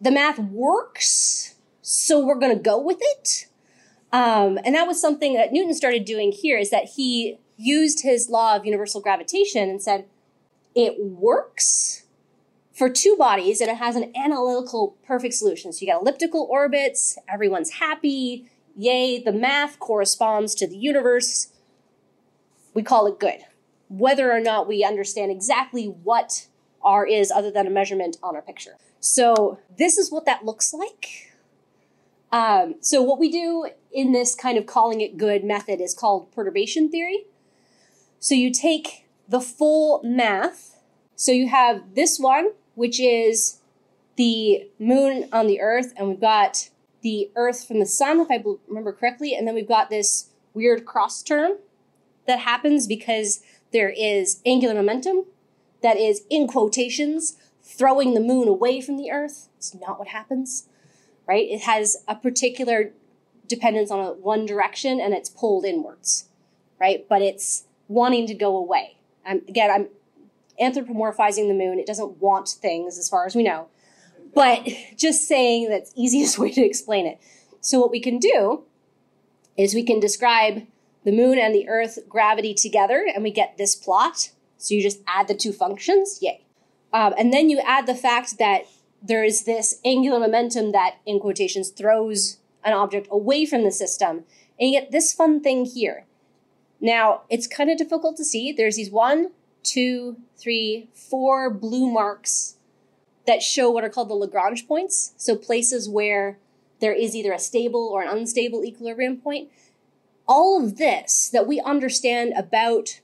the 0.00 0.10
math 0.10 0.38
works, 0.38 1.56
so 1.82 2.24
we're 2.24 2.38
going 2.38 2.56
to 2.56 2.62
go 2.62 2.80
with 2.80 2.98
it. 3.00 3.46
Um, 4.10 4.58
and 4.64 4.74
that 4.74 4.86
was 4.86 4.98
something 4.98 5.34
that 5.34 5.52
Newton 5.52 5.74
started 5.74 6.06
doing 6.06 6.32
here 6.32 6.56
is 6.56 6.70
that 6.70 6.92
he 6.96 7.38
used 7.58 8.02
his 8.02 8.30
law 8.30 8.56
of 8.56 8.64
universal 8.64 9.02
gravitation 9.02 9.68
and 9.68 9.82
said, 9.82 10.06
it 10.74 10.94
works 10.98 12.05
for 12.76 12.90
two 12.90 13.16
bodies 13.16 13.60
and 13.62 13.70
it 13.70 13.78
has 13.78 13.96
an 13.96 14.12
analytical 14.14 14.96
perfect 15.06 15.32
solution. 15.34 15.72
So 15.72 15.80
you 15.80 15.92
got 15.92 16.02
elliptical 16.02 16.46
orbits, 16.50 17.18
everyone's 17.26 17.70
happy, 17.70 18.50
yay, 18.76 19.18
the 19.18 19.32
math 19.32 19.78
corresponds 19.78 20.54
to 20.56 20.66
the 20.66 20.76
universe. 20.76 21.48
We 22.74 22.82
call 22.82 23.06
it 23.06 23.18
good. 23.18 23.40
Whether 23.88 24.30
or 24.30 24.40
not 24.40 24.68
we 24.68 24.84
understand 24.84 25.32
exactly 25.32 25.86
what 25.86 26.48
R 26.82 27.06
is 27.06 27.30
other 27.30 27.50
than 27.50 27.66
a 27.66 27.70
measurement 27.70 28.18
on 28.22 28.36
our 28.36 28.42
picture. 28.42 28.76
So 29.00 29.58
this 29.78 29.96
is 29.96 30.12
what 30.12 30.26
that 30.26 30.44
looks 30.44 30.74
like. 30.74 31.32
Um, 32.30 32.74
so 32.80 33.00
what 33.00 33.18
we 33.18 33.30
do 33.30 33.70
in 33.90 34.12
this 34.12 34.34
kind 34.34 34.58
of 34.58 34.66
calling 34.66 35.00
it 35.00 35.16
good 35.16 35.44
method 35.44 35.80
is 35.80 35.94
called 35.94 36.30
perturbation 36.32 36.90
theory. 36.90 37.24
So 38.18 38.34
you 38.34 38.52
take 38.52 39.06
the 39.26 39.40
full 39.40 40.02
math. 40.04 40.76
So 41.14 41.32
you 41.32 41.48
have 41.48 41.94
this 41.94 42.18
one, 42.18 42.50
which 42.76 43.00
is 43.00 43.58
the 44.14 44.70
moon 44.78 45.28
on 45.32 45.48
the 45.48 45.60
earth, 45.60 45.92
and 45.96 46.08
we've 46.08 46.20
got 46.20 46.70
the 47.02 47.30
earth 47.34 47.66
from 47.66 47.80
the 47.80 47.86
sun, 47.86 48.20
if 48.20 48.30
I 48.30 48.42
remember 48.68 48.92
correctly, 48.92 49.34
and 49.34 49.46
then 49.46 49.56
we've 49.56 49.66
got 49.66 49.90
this 49.90 50.30
weird 50.54 50.86
cross 50.86 51.22
term 51.22 51.52
that 52.26 52.38
happens 52.40 52.86
because 52.86 53.42
there 53.72 53.90
is 53.90 54.40
angular 54.46 54.74
momentum 54.74 55.24
that 55.82 55.96
is, 55.96 56.22
in 56.30 56.46
quotations, 56.46 57.36
throwing 57.62 58.14
the 58.14 58.20
moon 58.20 58.48
away 58.48 58.80
from 58.80 58.96
the 58.96 59.10
Earth. 59.10 59.48
It's 59.58 59.74
not 59.74 59.98
what 59.98 60.08
happens, 60.08 60.68
right? 61.26 61.46
It 61.48 61.62
has 61.62 61.98
a 62.08 62.14
particular 62.14 62.92
dependence 63.46 63.90
on 63.90 64.00
a, 64.00 64.12
one 64.12 64.46
direction 64.46 65.00
and 65.00 65.14
it's 65.14 65.28
pulled 65.28 65.64
inwards, 65.64 66.28
right? 66.80 67.06
But 67.08 67.22
it's 67.22 67.64
wanting 67.88 68.26
to 68.26 68.34
go 68.34 68.56
away. 68.56 68.96
Um, 69.24 69.42
again, 69.48 69.70
I'm 69.70 69.88
anthropomorphizing 70.60 71.48
the 71.48 71.54
moon. 71.54 71.78
It 71.78 71.86
doesn't 71.86 72.20
want 72.20 72.48
things 72.48 72.98
as 72.98 73.08
far 73.08 73.26
as 73.26 73.34
we 73.34 73.42
know, 73.42 73.68
but 74.34 74.68
just 74.96 75.26
saying 75.26 75.68
that's 75.68 75.92
easiest 75.96 76.38
way 76.40 76.50
to 76.52 76.62
explain 76.62 77.06
it. 77.06 77.18
So 77.60 77.80
what 77.80 77.90
we 77.90 78.00
can 78.00 78.18
do 78.18 78.64
is 79.56 79.74
we 79.74 79.82
can 79.82 80.00
describe 80.00 80.66
the 81.04 81.12
moon 81.12 81.38
and 81.38 81.54
the 81.54 81.68
earth 81.68 81.98
gravity 82.08 82.52
together 82.52 83.06
and 83.12 83.22
we 83.22 83.30
get 83.30 83.56
this 83.56 83.74
plot. 83.74 84.30
So 84.58 84.74
you 84.74 84.82
just 84.82 85.00
add 85.06 85.28
the 85.28 85.34
two 85.34 85.52
functions, 85.52 86.18
yay. 86.20 86.44
Um, 86.92 87.14
and 87.18 87.32
then 87.32 87.50
you 87.50 87.60
add 87.60 87.86
the 87.86 87.94
fact 87.94 88.38
that 88.38 88.62
there 89.02 89.22
is 89.22 89.44
this 89.44 89.80
angular 89.84 90.18
momentum 90.18 90.72
that, 90.72 90.96
in 91.04 91.20
quotations, 91.20 91.68
throws 91.68 92.38
an 92.64 92.72
object 92.72 93.06
away 93.10 93.46
from 93.46 93.64
the 93.64 93.70
system. 93.70 94.24
And 94.58 94.70
you 94.70 94.80
get 94.80 94.90
this 94.90 95.12
fun 95.12 95.40
thing 95.40 95.64
here. 95.64 96.06
Now, 96.80 97.22
it's 97.28 97.46
kind 97.46 97.70
of 97.70 97.78
difficult 97.78 98.16
to 98.16 98.24
see. 98.24 98.52
There's 98.52 98.76
these 98.76 98.90
one, 98.90 99.30
two, 99.66 100.16
three, 100.36 100.88
four 100.94 101.50
blue 101.50 101.90
marks 101.90 102.56
that 103.26 103.42
show 103.42 103.70
what 103.70 103.84
are 103.84 103.88
called 103.88 104.08
the 104.08 104.14
Lagrange 104.14 104.68
points. 104.68 105.12
So 105.16 105.36
places 105.36 105.88
where 105.88 106.38
there 106.80 106.92
is 106.92 107.16
either 107.16 107.32
a 107.32 107.38
stable 107.38 107.88
or 107.92 108.02
an 108.02 108.08
unstable 108.08 108.64
equilibrium 108.64 109.16
point. 109.16 109.50
All 110.28 110.62
of 110.62 110.76
this 110.76 111.28
that 111.30 111.46
we 111.46 111.60
understand 111.60 112.32
about 112.36 113.00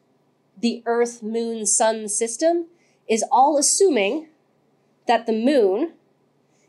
the 0.61 0.83
Earth, 0.87 1.23
Moon, 1.23 1.66
Sun 1.66 2.09
system 2.09 2.66
is 3.09 3.25
all 3.33 3.59
assuming 3.59 4.28
that 5.07 5.26
the 5.26 5.33
moon 5.33 5.95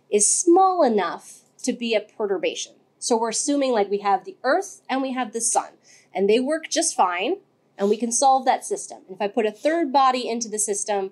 is 0.09 0.27
small 0.27 0.83
enough 0.83 1.41
to 1.63 1.73
be 1.73 1.93
a 1.93 2.01
perturbation. 2.01 2.73
So 2.97 3.17
we're 3.17 3.29
assuming 3.29 3.71
like 3.71 3.89
we 3.89 3.99
have 3.99 4.25
the 4.25 4.37
Earth 4.43 4.81
and 4.89 5.01
we 5.01 5.13
have 5.13 5.33
the 5.33 5.41
Sun, 5.41 5.69
and 6.13 6.29
they 6.29 6.39
work 6.39 6.69
just 6.69 6.95
fine, 6.95 7.37
and 7.77 7.89
we 7.89 7.97
can 7.97 8.11
solve 8.11 8.45
that 8.45 8.65
system. 8.65 8.99
And 9.07 9.15
if 9.15 9.21
I 9.21 9.27
put 9.27 9.45
a 9.45 9.51
third 9.51 9.91
body 9.91 10.27
into 10.29 10.49
the 10.49 10.59
system, 10.59 11.11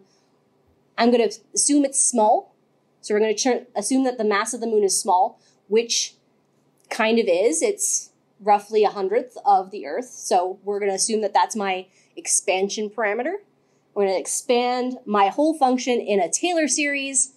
I'm 0.97 1.11
going 1.11 1.27
to 1.27 1.35
assume 1.53 1.85
it's 1.85 2.01
small. 2.01 2.53
So 3.01 3.13
we're 3.13 3.19
going 3.19 3.35
to 3.35 3.65
assume 3.75 4.03
that 4.03 4.17
the 4.17 4.23
mass 4.23 4.53
of 4.53 4.61
the 4.61 4.67
moon 4.67 4.83
is 4.83 4.99
small, 4.99 5.39
which 5.67 6.15
kind 6.89 7.17
of 7.17 7.25
is. 7.27 7.61
It's 7.61 8.11
roughly 8.39 8.83
a 8.83 8.89
hundredth 8.89 9.37
of 9.45 9.71
the 9.71 9.87
Earth. 9.87 10.09
So 10.09 10.59
we're 10.63 10.79
going 10.79 10.91
to 10.91 10.95
assume 10.95 11.21
that 11.21 11.33
that's 11.33 11.55
my 11.55 11.87
expansion 12.15 12.89
parameter. 12.89 13.35
We're 13.93 14.03
going 14.03 14.15
to 14.15 14.19
expand 14.19 14.97
my 15.05 15.27
whole 15.27 15.57
function 15.57 15.99
in 15.99 16.19
a 16.19 16.29
Taylor 16.29 16.67
series, 16.67 17.33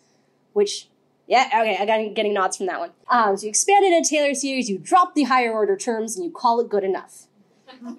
which, 0.53 0.89
yeah, 1.27 1.47
okay, 1.47 1.79
I 1.81 1.87
got 1.87 2.15
getting 2.15 2.35
nods 2.35 2.57
from 2.57 2.67
that 2.67 2.79
one. 2.79 2.91
Um, 3.09 3.37
so 3.37 3.45
you 3.45 3.49
expand 3.49 3.85
in 3.85 3.93
a 3.95 4.05
Taylor 4.05 4.35
series, 4.35 4.69
you 4.69 4.79
drop 4.79 5.15
the 5.15 5.25
higher 5.25 5.53
order 5.53 5.77
terms, 5.77 6.17
and 6.17 6.25
you 6.25 6.31
call 6.31 6.61
it 6.61 6.69
good 6.69 6.85
enough. 6.85 7.27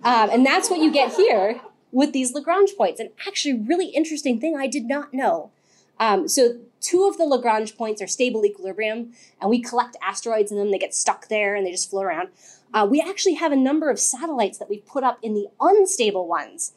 Um, 0.04 0.30
and 0.30 0.46
that's 0.46 0.70
what 0.70 0.80
you 0.80 0.92
get 0.92 1.14
here 1.14 1.62
with 1.92 2.14
these 2.14 2.34
Lagrange 2.34 2.72
points. 2.78 3.00
An 3.00 3.10
actually 3.28 3.54
really 3.54 3.88
interesting 3.88 4.40
thing 4.40 4.56
I 4.58 4.68
did 4.68 4.86
not 4.86 5.14
know. 5.14 5.52
Um, 6.00 6.28
so 6.28 6.58
two 6.82 7.08
of 7.08 7.18
the 7.18 7.24
Lagrange 7.24 7.78
points 7.78 8.02
are 8.02 8.08
stable 8.08 8.46
equilibrium, 8.46 9.14
and 9.42 9.50
we 9.50 9.62
collect 9.62 9.96
asteroids 10.02 10.52
in 10.52 10.58
them. 10.58 10.72
They 10.72 10.80
get 10.80 10.94
stuck 10.94 11.28
there 11.30 11.56
and 11.56 11.66
they 11.66 11.72
just 11.72 11.90
float 11.90 12.06
around. 12.06 12.30
Uh, 12.74 12.86
we 12.90 13.02
actually 13.02 13.36
have 13.36 13.52
a 13.52 13.56
number 13.56 13.90
of 13.90 14.00
satellites 14.00 14.58
that 14.58 14.70
we 14.70 14.80
put 14.80 15.04
up 15.04 15.20
in 15.22 15.34
the 15.34 15.48
unstable 15.60 16.28
ones 16.28 16.74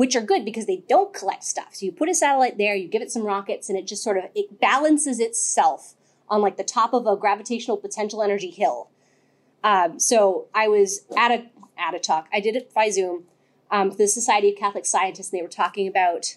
which 0.00 0.16
are 0.16 0.22
good 0.22 0.46
because 0.46 0.64
they 0.64 0.82
don't 0.88 1.12
collect 1.12 1.44
stuff. 1.44 1.74
So 1.74 1.84
you 1.84 1.92
put 1.92 2.08
a 2.08 2.14
satellite 2.14 2.56
there, 2.56 2.74
you 2.74 2.88
give 2.88 3.02
it 3.02 3.10
some 3.10 3.22
rockets, 3.22 3.68
and 3.68 3.76
it 3.76 3.86
just 3.86 4.02
sort 4.02 4.16
of 4.16 4.24
it 4.34 4.58
balances 4.58 5.20
itself 5.20 5.94
on 6.26 6.40
like 6.40 6.56
the 6.56 6.64
top 6.64 6.94
of 6.94 7.06
a 7.06 7.16
gravitational 7.16 7.76
potential 7.76 8.22
energy 8.22 8.48
hill. 8.48 8.88
Um, 9.62 9.98
so 9.98 10.46
I 10.54 10.68
was 10.68 11.02
at 11.18 11.30
a 11.30 11.44
at 11.80 11.94
a 11.94 11.98
talk. 11.98 12.28
I 12.32 12.40
did 12.40 12.56
it 12.56 12.72
by 12.74 12.90
Zoom. 12.90 13.24
Um, 13.70 13.90
the 13.90 14.08
Society 14.08 14.50
of 14.50 14.58
Catholic 14.58 14.84
Scientists, 14.84 15.30
and 15.32 15.38
they 15.38 15.42
were 15.42 15.48
talking 15.48 15.86
about 15.86 16.36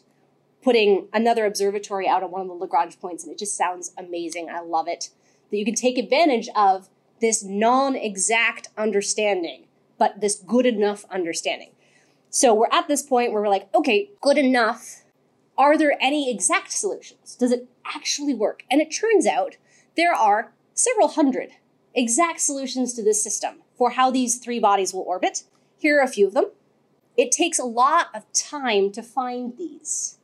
putting 0.64 1.08
another 1.12 1.46
observatory 1.46 2.08
out 2.08 2.24
on 2.24 2.32
one 2.32 2.42
of 2.42 2.48
the 2.48 2.54
Lagrange 2.54 3.00
points, 3.00 3.24
and 3.24 3.32
it 3.34 3.40
just 3.40 3.58
sounds 3.58 3.92
amazing. 3.98 4.50
I 4.50 4.62
love 4.62 4.88
it 4.88 5.10
that 5.50 5.58
you 5.58 5.66
can 5.66 5.76
take 5.76 5.98
advantage 5.98 6.48
of 6.56 6.90
this 7.22 7.44
non-exact 7.44 8.70
understanding, 8.78 9.66
but 9.98 10.22
this 10.22 10.36
good 10.36 10.66
enough 10.66 11.06
understanding. 11.10 11.72
So 12.30 12.54
we're 12.54 12.68
at 12.72 12.88
this 12.88 13.04
point 13.04 13.32
where 13.32 13.42
we're 13.42 13.50
like, 13.50 13.70
okay, 13.76 14.10
good 14.22 14.38
enough. 14.38 15.04
Are 15.58 15.78
there 15.78 15.96
any 16.02 16.32
exact 16.32 16.72
solutions? 16.72 17.36
Does 17.36 17.52
it 17.52 17.68
actually 17.86 18.34
work? 18.34 18.64
And 18.72 18.82
it 18.82 18.90
turns 18.90 19.28
out 19.28 19.58
there 19.96 20.14
are 20.14 20.52
several 20.74 21.10
hundred 21.10 21.52
exact 21.94 22.42
solutions 22.42 22.94
to 22.94 23.04
this 23.04 23.24
system 23.24 23.62
for 23.75 23.92
how 23.92 24.12
these 24.12 24.38
three 24.38 24.60
bodies 24.60 24.94
will 24.94 25.01
orbit. 25.01 25.44
Here 25.77 26.00
are 26.00 26.03
a 26.03 26.08
few 26.08 26.27
of 26.27 26.34
them. 26.34 26.51
It 27.18 27.32
takes 27.32 27.60
a 27.60 27.65
lot 27.65 28.08
of 28.13 28.32
time 28.34 28.92
to 28.94 29.03
find 29.03 29.58
these 29.58 30.18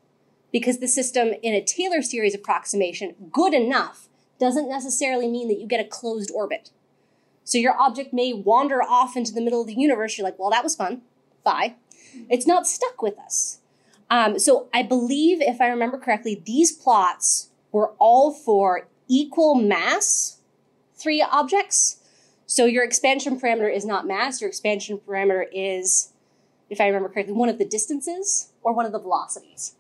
because 0.52 0.80
the 0.80 0.88
system 0.88 1.34
in 1.44 1.54
a 1.54 1.64
Taylor 1.64 2.02
series 2.02 2.34
approximation, 2.34 3.16
good 3.32 3.54
enough, 3.54 4.08
doesn't 4.40 4.70
necessarily 4.70 5.28
mean 5.28 5.48
that 5.50 5.60
you 5.60 5.68
get 5.68 5.80
a 5.80 5.88
closed 5.88 6.32
orbit. 6.34 6.72
So 7.44 7.58
your 7.58 7.80
object 7.80 8.14
may 8.14 8.34
wander 8.34 8.82
off 8.82 9.16
into 9.18 9.34
the 9.34 9.42
middle 9.42 9.62
of 9.62 9.68
the 9.68 9.74
universe. 9.74 10.18
You're 10.18 10.26
like, 10.26 10.40
well, 10.40 10.50
that 10.52 10.64
was 10.64 10.76
fun. 10.76 11.02
Bye. 11.44 11.76
It's 12.30 12.48
not 12.48 12.68
stuck 12.68 13.02
with 13.02 13.20
us. 13.20 13.60
Um, 14.10 14.40
so 14.40 14.68
I 14.74 14.82
believe, 14.84 15.42
if 15.42 15.62
I 15.62 15.68
remember 15.68 15.98
correctly, 15.98 16.42
these 16.46 16.72
plots 16.72 17.50
were 17.72 17.92
all 18.00 18.32
for 18.32 18.88
equal 19.08 19.56
mass 19.56 20.38
three 20.96 21.22
objects. 21.22 21.98
So 22.50 22.66
your 22.66 22.84
expansion 22.84 23.40
parameter 23.40 23.72
is 23.72 23.86
not 23.86 24.08
mass. 24.08 24.42
Your 24.42 24.48
expansion 24.48 25.00
parameter 25.08 25.46
is, 25.54 26.14
if 26.68 26.82
I 26.82 26.88
remember 26.88 27.08
correctly, 27.08 27.36
one 27.36 27.48
of 27.48 27.60
the 27.60 27.64
distances 27.64 28.50
or 28.64 28.74
one 28.74 28.88
of 28.88 28.92
the 28.92 28.98
velocities. 28.98 29.76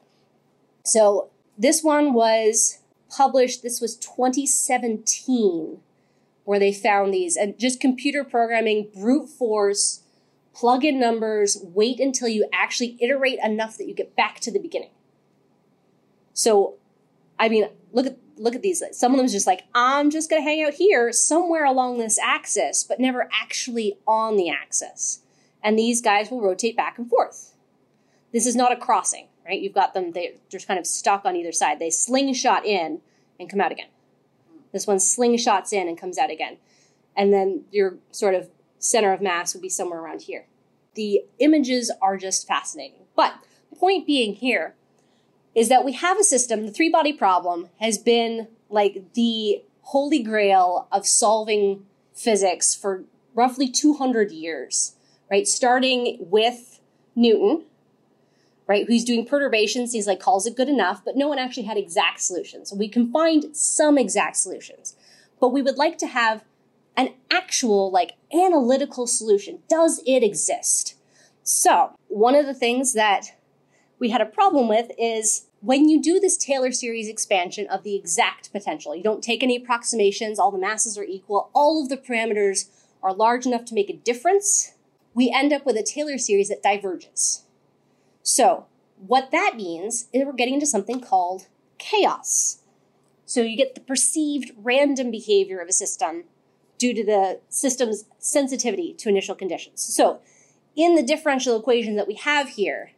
So 0.85 1.31
this 1.57 1.81
one 1.81 2.13
was 2.13 2.77
published, 3.09 3.63
this 3.63 3.81
was 3.81 3.95
2017, 3.95 5.79
where 6.43 6.59
they 6.59 6.71
found 6.71 7.11
these. 7.11 7.35
And 7.35 7.57
just 7.57 7.79
computer 7.79 8.23
programming, 8.23 8.89
brute 8.93 9.29
force, 9.29 10.03
plug 10.53 10.85
in 10.85 10.99
numbers, 10.99 11.57
wait 11.63 11.99
until 11.99 12.27
you 12.27 12.47
actually 12.53 12.97
iterate 13.01 13.39
enough 13.43 13.79
that 13.79 13.87
you 13.87 13.95
get 13.95 14.15
back 14.15 14.39
to 14.41 14.51
the 14.51 14.59
beginning. 14.59 14.91
So, 16.33 16.75
I 17.39 17.49
mean, 17.49 17.67
look 17.91 18.05
at 18.05 18.17
look 18.39 18.55
at 18.55 18.61
these. 18.61 18.81
Some 18.93 19.11
of 19.11 19.17
them 19.17 19.25
is 19.25 19.33
just 19.33 19.45
like, 19.45 19.65
I'm 19.75 20.09
just 20.09 20.29
going 20.29 20.41
to 20.41 20.49
hang 20.49 20.63
out 20.63 20.73
here 20.73 21.11
somewhere 21.11 21.65
along 21.65 21.97
this 21.97 22.17
axis, 22.17 22.83
but 22.83 22.99
never 22.99 23.29
actually 23.31 23.97
on 24.07 24.37
the 24.37 24.49
axis. 24.49 25.21
And 25.61 25.77
these 25.77 26.01
guys 26.01 26.31
will 26.31 26.41
rotate 26.41 26.77
back 26.77 26.97
and 26.97 27.09
forth. 27.09 27.53
This 28.31 28.45
is 28.47 28.55
not 28.55 28.71
a 28.71 28.77
crossing, 28.77 29.27
right? 29.45 29.59
You've 29.59 29.73
got 29.73 29.93
them, 29.93 30.13
they, 30.13 30.35
they're 30.49 30.59
kind 30.61 30.79
of 30.79 30.87
stuck 30.87 31.25
on 31.25 31.35
either 31.35 31.51
side. 31.51 31.79
They 31.79 31.89
slingshot 31.89 32.65
in 32.65 33.01
and 33.39 33.49
come 33.49 33.59
out 33.59 33.71
again. 33.71 33.89
This 34.71 34.87
one 34.87 34.97
slingshots 34.97 35.73
in 35.73 35.87
and 35.87 35.99
comes 35.99 36.17
out 36.17 36.31
again. 36.31 36.57
And 37.15 37.33
then 37.33 37.65
your 37.71 37.97
sort 38.11 38.35
of 38.35 38.49
center 38.77 39.11
of 39.11 39.21
mass 39.21 39.53
would 39.53 39.61
be 39.61 39.69
somewhere 39.69 39.99
around 39.99 40.21
here. 40.21 40.45
The 40.95 41.23
images 41.39 41.91
are 42.01 42.17
just 42.17 42.47
fascinating. 42.47 43.05
But 43.15 43.33
point 43.77 44.05
being 44.05 44.35
here 44.35 44.75
is 45.55 45.69
that 45.69 45.83
we 45.83 45.93
have 45.93 46.19
a 46.19 46.23
system, 46.23 46.65
the 46.65 46.71
three 46.71 46.89
body 46.89 47.13
problem 47.13 47.69
has 47.79 47.97
been 47.97 48.47
like 48.69 49.13
the 49.13 49.63
holy 49.81 50.21
grail 50.21 50.87
of 50.91 51.07
solving 51.07 51.85
physics 52.13 52.75
for 52.75 53.03
roughly 53.33 53.67
200 53.67 54.31
years, 54.31 54.95
right? 55.31 55.47
Starting 55.47 56.17
with 56.19 56.79
Newton, 57.15 57.65
right? 58.67 58.85
Who's 58.87 59.03
doing 59.03 59.25
perturbations. 59.25 59.93
He's 59.93 60.05
like, 60.05 60.19
calls 60.19 60.45
it 60.45 60.55
good 60.55 60.69
enough, 60.69 61.03
but 61.03 61.17
no 61.17 61.27
one 61.27 61.39
actually 61.39 61.63
had 61.63 61.77
exact 61.77 62.21
solutions. 62.21 62.69
So 62.69 62.75
we 62.75 62.87
can 62.87 63.11
find 63.11 63.55
some 63.55 63.97
exact 63.97 64.37
solutions, 64.37 64.95
but 65.39 65.49
we 65.49 65.61
would 65.61 65.77
like 65.77 65.97
to 65.97 66.07
have 66.07 66.43
an 66.95 67.13
actual, 67.31 67.89
like, 67.89 68.11
analytical 68.33 69.07
solution. 69.07 69.59
Does 69.69 70.01
it 70.05 70.21
exist? 70.21 70.95
So, 71.41 71.95
one 72.09 72.35
of 72.35 72.45
the 72.45 72.53
things 72.53 72.93
that 72.93 73.38
we 73.99 74.09
had 74.09 74.21
a 74.21 74.25
problem 74.25 74.67
with 74.67 74.91
is 74.97 75.45
when 75.61 75.89
you 75.89 76.01
do 76.01 76.19
this 76.19 76.37
Taylor 76.37 76.71
series 76.71 77.07
expansion 77.07 77.67
of 77.67 77.83
the 77.83 77.95
exact 77.95 78.51
potential, 78.51 78.95
you 78.95 79.03
don't 79.03 79.23
take 79.23 79.43
any 79.43 79.55
approximations, 79.55 80.39
all 80.39 80.51
the 80.51 80.57
masses 80.57 80.97
are 80.97 81.03
equal, 81.03 81.49
all 81.53 81.81
of 81.81 81.89
the 81.89 81.97
parameters 81.97 82.69
are 83.03 83.13
large 83.13 83.45
enough 83.45 83.65
to 83.65 83.73
make 83.73 83.89
a 83.89 83.97
difference, 83.97 84.73
we 85.13 85.31
end 85.33 85.51
up 85.51 85.65
with 85.65 85.75
a 85.75 85.83
Taylor 85.83 86.17
series 86.17 86.49
that 86.49 86.63
diverges. 86.63 87.43
So, 88.23 88.65
what 89.05 89.31
that 89.31 89.55
means 89.55 90.07
is 90.13 90.25
we're 90.25 90.33
getting 90.33 90.55
into 90.55 90.65
something 90.65 90.99
called 90.99 91.47
chaos. 91.77 92.59
So, 93.25 93.41
you 93.41 93.57
get 93.57 93.75
the 93.75 93.81
perceived 93.81 94.51
random 94.57 95.11
behavior 95.11 95.59
of 95.59 95.67
a 95.67 95.73
system 95.73 96.25
due 96.79 96.93
to 96.93 97.03
the 97.03 97.39
system's 97.49 98.05
sensitivity 98.17 98.93
to 98.93 99.09
initial 99.09 99.35
conditions. 99.35 99.83
So 99.83 100.21
in 100.75 100.95
the 100.95 101.03
differential 101.03 101.59
equation 101.59 101.95
that 101.97 102.07
we 102.07 102.15
have 102.15 102.49
here, 102.49 102.91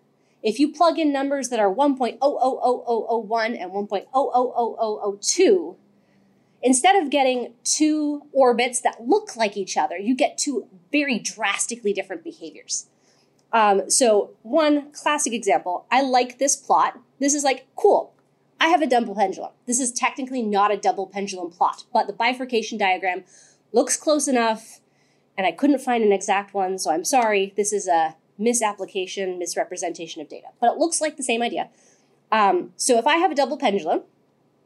if 0.43 0.59
you 0.59 0.71
plug 0.71 0.97
in 0.97 1.13
numbers 1.13 1.49
that 1.49 1.59
are 1.59 1.73
1.000001 1.73 3.61
and 3.61 3.71
1.000002, 3.71 5.75
instead 6.63 6.95
of 6.95 7.09
getting 7.09 7.53
two 7.63 8.23
orbits 8.31 8.81
that 8.81 9.05
look 9.05 9.35
like 9.35 9.57
each 9.57 9.77
other, 9.77 9.97
you 9.97 10.15
get 10.15 10.37
two 10.37 10.67
very 10.91 11.19
drastically 11.19 11.93
different 11.93 12.23
behaviors. 12.23 12.87
Um, 13.53 13.89
so, 13.89 14.31
one 14.43 14.91
classic 14.91 15.33
example 15.33 15.85
I 15.91 16.01
like 16.01 16.39
this 16.39 16.55
plot. 16.55 16.99
This 17.19 17.33
is 17.33 17.43
like, 17.43 17.67
cool, 17.75 18.13
I 18.59 18.69
have 18.69 18.81
a 18.81 18.87
double 18.87 19.15
pendulum. 19.15 19.51
This 19.65 19.79
is 19.79 19.91
technically 19.91 20.41
not 20.41 20.71
a 20.71 20.77
double 20.77 21.07
pendulum 21.07 21.51
plot, 21.51 21.83
but 21.91 22.07
the 22.07 22.13
bifurcation 22.13 22.77
diagram 22.77 23.23
looks 23.73 23.97
close 23.97 24.27
enough, 24.27 24.79
and 25.37 25.45
I 25.45 25.51
couldn't 25.51 25.79
find 25.79 26.03
an 26.03 26.11
exact 26.11 26.53
one, 26.53 26.77
so 26.77 26.91
I'm 26.91 27.03
sorry. 27.03 27.53
This 27.57 27.73
is 27.73 27.87
a 27.87 28.15
misapplication, 28.41 29.37
misrepresentation 29.37 30.21
of 30.21 30.29
data, 30.29 30.47
but 30.59 30.73
it 30.73 30.77
looks 30.77 31.01
like 31.01 31.17
the 31.17 31.23
same 31.23 31.41
idea. 31.41 31.69
Um, 32.31 32.73
so, 32.75 32.97
if 32.97 33.05
I 33.05 33.17
have 33.17 33.31
a 33.31 33.35
double 33.35 33.57
pendulum, 33.57 34.01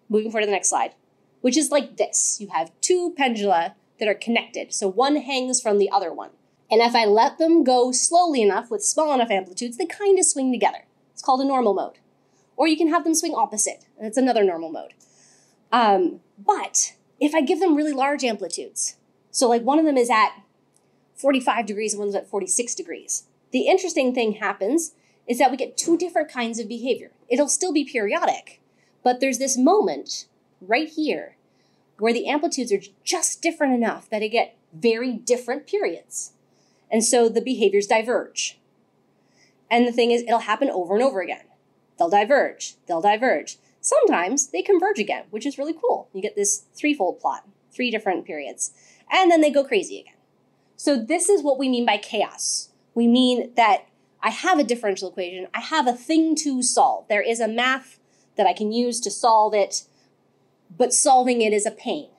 moving 0.10 0.32
forward 0.32 0.41
to 0.41 0.48
the 0.48 0.51
next 0.51 0.70
slide, 0.70 0.94
which 1.41 1.58
is 1.58 1.72
like 1.72 1.98
this 1.98 2.38
you 2.39 2.48
have 2.50 2.72
two 2.82 3.13
pendula 3.17 3.75
that 4.00 4.08
are 4.08 4.13
connected, 4.13 4.74
so 4.74 4.88
one 4.88 5.17
hangs 5.17 5.62
from 5.62 5.77
the 5.77 5.89
other 5.89 6.13
one. 6.13 6.32
And 6.70 6.82
if 6.82 6.96
I 6.96 7.05
let 7.05 7.38
them 7.38 7.63
go 7.63 7.91
slowly 7.91 8.41
enough 8.41 8.72
with 8.72 8.84
small 8.84 9.13
enough 9.13 9.29
amplitudes, 9.29 9.77
they 9.77 9.86
kind 9.86 10.17
of 10.17 10.25
swing 10.25 10.51
together. 10.51 10.86
It's 11.13 11.22
called 11.22 11.41
a 11.41 11.46
normal 11.46 11.74
mode. 11.74 12.00
Or 12.58 12.67
you 12.67 12.77
can 12.77 12.89
have 12.89 13.03
them 13.03 13.13
swing 13.13 13.36
opposite, 13.36 13.86
and 13.98 14.08
it's 14.08 14.17
another 14.17 14.44
normal 14.44 14.72
mode. 14.72 14.94
Um, 15.72 16.22
but 16.38 16.94
if 17.20 17.36
I 17.36 17.41
give 17.41 17.60
them 17.60 17.75
really 17.75 17.94
large 17.94 18.24
amplitudes, 18.24 18.96
so 19.32 19.48
like 19.48 19.62
one 19.62 19.79
of 19.79 19.86
them 19.86 19.98
is 19.98 20.10
at 20.10 20.32
45 21.15 21.65
degrees 21.65 21.94
and 21.94 22.00
one's 22.00 22.15
at 22.15 22.27
46 22.29 22.75
degrees, 22.75 23.24
the 23.55 23.69
interesting 23.69 24.13
thing 24.13 24.33
happens 24.33 24.91
is 25.27 25.38
that 25.38 25.50
we 25.50 25.55
get 25.55 25.77
two 25.77 25.97
different 25.97 26.29
kinds 26.29 26.59
of 26.59 26.67
behavior. 26.67 27.12
It'll 27.29 27.47
still 27.47 27.71
be 27.71 27.85
periodic, 27.85 28.59
but 29.01 29.21
there's 29.21 29.38
this 29.38 29.57
moment 29.57 30.27
right 30.59 30.89
here 30.89 31.38
where 31.97 32.12
the 32.12 32.27
amplitudes 32.27 32.74
are 32.74 32.81
just 33.05 33.41
different 33.41 33.74
enough 33.74 34.09
that 34.09 34.21
I 34.21 34.27
get 34.27 34.57
very 34.74 35.13
different 35.13 35.67
periods. 35.67 36.33
And 36.91 37.01
so 37.01 37.29
the 37.29 37.39
behaviors 37.39 37.88
diverge. 37.88 38.59
And 39.71 39.88
the 39.88 39.93
thing 39.93 40.12
is, 40.12 40.24
it'll 40.24 40.39
happen 40.39 40.69
over 40.69 40.93
and 40.93 41.01
over 41.01 41.21
again. 41.21 41.45
They'll 41.97 42.09
diverge, 42.09 42.75
they'll 42.88 43.00
diverge. 43.00 43.57
Sometimes 43.79 44.47
they 44.47 44.63
converge 44.63 45.00
again, 45.00 45.27
which 45.29 45.45
is 45.45 45.57
really 45.57 45.75
cool. 45.81 46.09
You 46.12 46.21
get 46.21 46.35
this 46.35 46.65
threefold 46.75 47.21
plot, 47.21 47.47
three 47.71 47.89
different 47.89 48.25
periods. 48.25 48.74
And 49.09 49.31
then 49.31 49.39
they 49.39 49.50
go 49.50 49.63
crazy 49.63 50.01
again. 50.01 50.17
So 50.75 51.01
this 51.01 51.29
is 51.29 51.41
what 51.41 51.57
we 51.57 51.69
mean 51.69 51.85
by 51.85 51.95
chaos. 51.95 52.71
We 52.95 53.07
mean 53.07 53.53
that 53.55 53.85
I 54.23 54.31
have 54.31 54.57
a 54.57 54.63
differential 54.63 55.09
equation, 55.09 55.47
I 55.53 55.59
have 55.59 55.87
a 55.87 55.93
thing 55.93 56.35
to 56.37 56.63
solve. 56.63 57.07
There 57.07 57.21
is 57.21 57.39
a 57.39 57.47
math 57.47 57.99
that 58.37 58.47
I 58.47 58.53
can 58.53 58.71
use 58.71 58.99
to 59.01 59.11
solve 59.11 59.53
it, 59.53 59.83
but 60.75 60.93
solving 60.93 61.41
it 61.41 61.53
is 61.53 61.65
a 61.65 61.71
pain. 61.71 62.09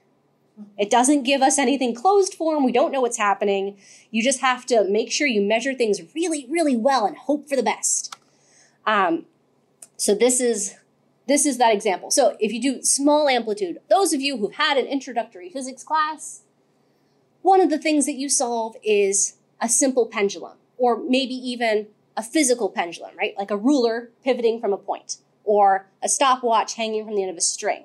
It 0.79 0.89
doesn't 0.89 1.25
give 1.25 1.43
us 1.43 1.59
anything 1.59 1.95
closed 1.95 2.33
form. 2.33 2.65
We 2.65 2.73
don't 2.73 2.93
know 2.93 3.01
what's 3.01 3.19
happening. 3.19 3.77
You 4.11 4.23
just 4.23 4.41
have 4.41 4.65
to 4.67 4.85
make 4.85 5.11
sure 5.11 5.27
you 5.27 5.43
measure 5.43 5.75
things 5.75 6.01
really, 6.15 6.47
really 6.49 6.77
well 6.77 7.05
and 7.05 7.17
hope 7.17 7.49
for 7.49 7.57
the 7.57 7.63
best. 7.63 8.17
Um, 8.87 9.27
so 9.97 10.15
this 10.15 10.41
is 10.41 10.77
this 11.27 11.45
is 11.45 11.59
that 11.59 11.75
example. 11.75 12.11
So 12.11 12.37
if 12.39 12.53
you 12.53 12.63
do 12.63 12.83
small 12.83 13.29
amplitude, 13.29 13.81
those 13.91 14.13
of 14.13 14.21
you 14.21 14.37
who've 14.37 14.55
had 14.55 14.79
an 14.79 14.87
introductory 14.87 15.51
physics 15.51 15.83
class, 15.83 16.43
one 17.43 17.61
of 17.61 17.69
the 17.69 17.79
things 17.79 18.07
that 18.07 18.15
you 18.15 18.29
solve 18.29 18.77
is 18.85 19.37
a 19.61 19.69
simple 19.69 20.07
pendulum, 20.07 20.57
or 20.79 21.03
maybe 21.03 21.35
even 21.35 21.89
a 22.17 22.23
physical 22.23 22.71
pendulum, 22.71 23.13
right? 23.17 23.35
Like 23.37 23.51
a 23.51 23.57
ruler 23.57 24.11
pivoting 24.25 24.61
from 24.61 24.73
a 24.73 24.79
point, 24.79 25.19
or 25.45 25.87
a 26.03 26.09
stopwatch 26.09 26.75
hanging 26.75 27.05
from 27.05 27.15
the 27.15 27.23
end 27.23 27.31
of 27.31 27.37
a 27.37 27.43
string. 27.43 27.85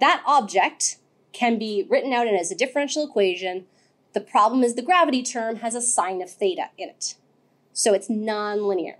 That 0.00 0.22
object 0.26 0.98
can 1.32 1.58
be 1.58 1.86
written 1.88 2.12
out 2.12 2.26
as 2.26 2.50
a 2.50 2.56
differential 2.56 3.04
equation. 3.04 3.66
The 4.12 4.20
problem 4.20 4.62
is 4.62 4.74
the 4.74 4.82
gravity 4.82 5.22
term 5.22 5.56
has 5.56 5.74
a 5.74 5.80
sine 5.80 6.22
of 6.22 6.30
theta 6.30 6.70
in 6.76 6.88
it. 6.88 7.14
So 7.72 7.94
it's 7.94 8.08
nonlinear. 8.08 8.96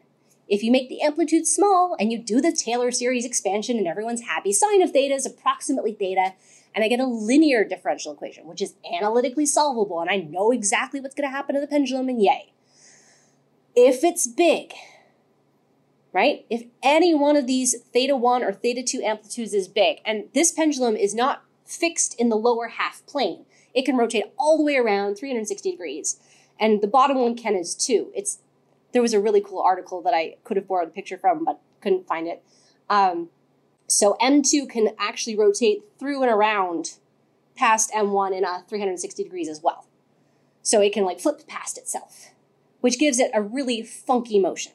If 0.48 0.62
you 0.62 0.72
make 0.72 0.88
the 0.88 1.02
amplitude 1.02 1.46
small 1.46 1.96
and 1.98 2.10
you 2.10 2.18
do 2.18 2.40
the 2.40 2.52
Taylor 2.52 2.90
series 2.90 3.24
expansion 3.24 3.78
and 3.78 3.86
everyone's 3.86 4.22
happy, 4.22 4.52
sine 4.52 4.82
of 4.82 4.90
theta 4.90 5.14
is 5.14 5.26
approximately 5.26 5.92
theta, 5.92 6.34
and 6.74 6.84
I 6.84 6.88
get 6.88 7.00
a 7.00 7.06
linear 7.06 7.64
differential 7.64 8.12
equation, 8.12 8.46
which 8.46 8.62
is 8.62 8.74
analytically 8.92 9.46
solvable, 9.46 10.00
and 10.00 10.10
I 10.10 10.16
know 10.16 10.50
exactly 10.50 11.00
what's 11.00 11.14
going 11.14 11.28
to 11.28 11.36
happen 11.36 11.54
to 11.54 11.60
the 11.60 11.66
pendulum, 11.66 12.08
and 12.08 12.22
yay. 12.22 12.52
If 13.74 14.02
it's 14.02 14.26
big, 14.26 14.72
right? 16.12 16.44
If 16.50 16.64
any 16.82 17.14
one 17.14 17.36
of 17.36 17.46
these 17.46 17.80
theta 17.92 18.16
1 18.16 18.42
or 18.42 18.52
theta 18.52 18.82
2 18.82 19.02
amplitudes 19.02 19.54
is 19.54 19.68
big, 19.68 19.98
and 20.04 20.24
this 20.34 20.52
pendulum 20.52 20.96
is 20.96 21.14
not 21.14 21.44
fixed 21.64 22.18
in 22.18 22.28
the 22.28 22.36
lower 22.36 22.68
half 22.68 23.04
plane. 23.06 23.44
It 23.72 23.84
can 23.84 23.96
rotate 23.96 24.24
all 24.36 24.58
the 24.58 24.64
way 24.64 24.76
around 24.76 25.14
360 25.14 25.70
degrees. 25.70 26.18
And 26.58 26.82
the 26.82 26.88
bottom 26.88 27.18
one 27.18 27.36
can 27.36 27.54
is 27.54 27.74
too. 27.74 28.10
It's 28.14 28.38
there 28.92 29.02
was 29.02 29.14
a 29.14 29.20
really 29.20 29.40
cool 29.40 29.60
article 29.60 30.02
that 30.02 30.14
I 30.14 30.36
could 30.42 30.56
have 30.56 30.66
borrowed 30.66 30.88
a 30.88 30.90
picture 30.90 31.16
from, 31.16 31.44
but 31.44 31.60
couldn't 31.80 32.08
find 32.08 32.26
it. 32.26 32.42
Um, 32.88 33.28
so 33.86 34.16
M2 34.20 34.68
can 34.68 34.90
actually 34.98 35.36
rotate 35.36 35.84
through 35.98 36.22
and 36.22 36.30
around 36.30 36.94
past 37.54 37.92
M1 37.92 38.36
in 38.36 38.44
a 38.44 38.64
360 38.68 39.22
degrees 39.22 39.48
as 39.48 39.62
well. 39.62 39.86
So 40.62 40.80
it 40.80 40.92
can 40.92 41.04
like 41.04 41.20
flip 41.20 41.46
past 41.46 41.78
itself, 41.78 42.30
which 42.80 42.98
gives 42.98 43.18
it 43.18 43.30
a 43.34 43.42
really 43.42 43.82
funky 43.82 44.38
motion, 44.38 44.72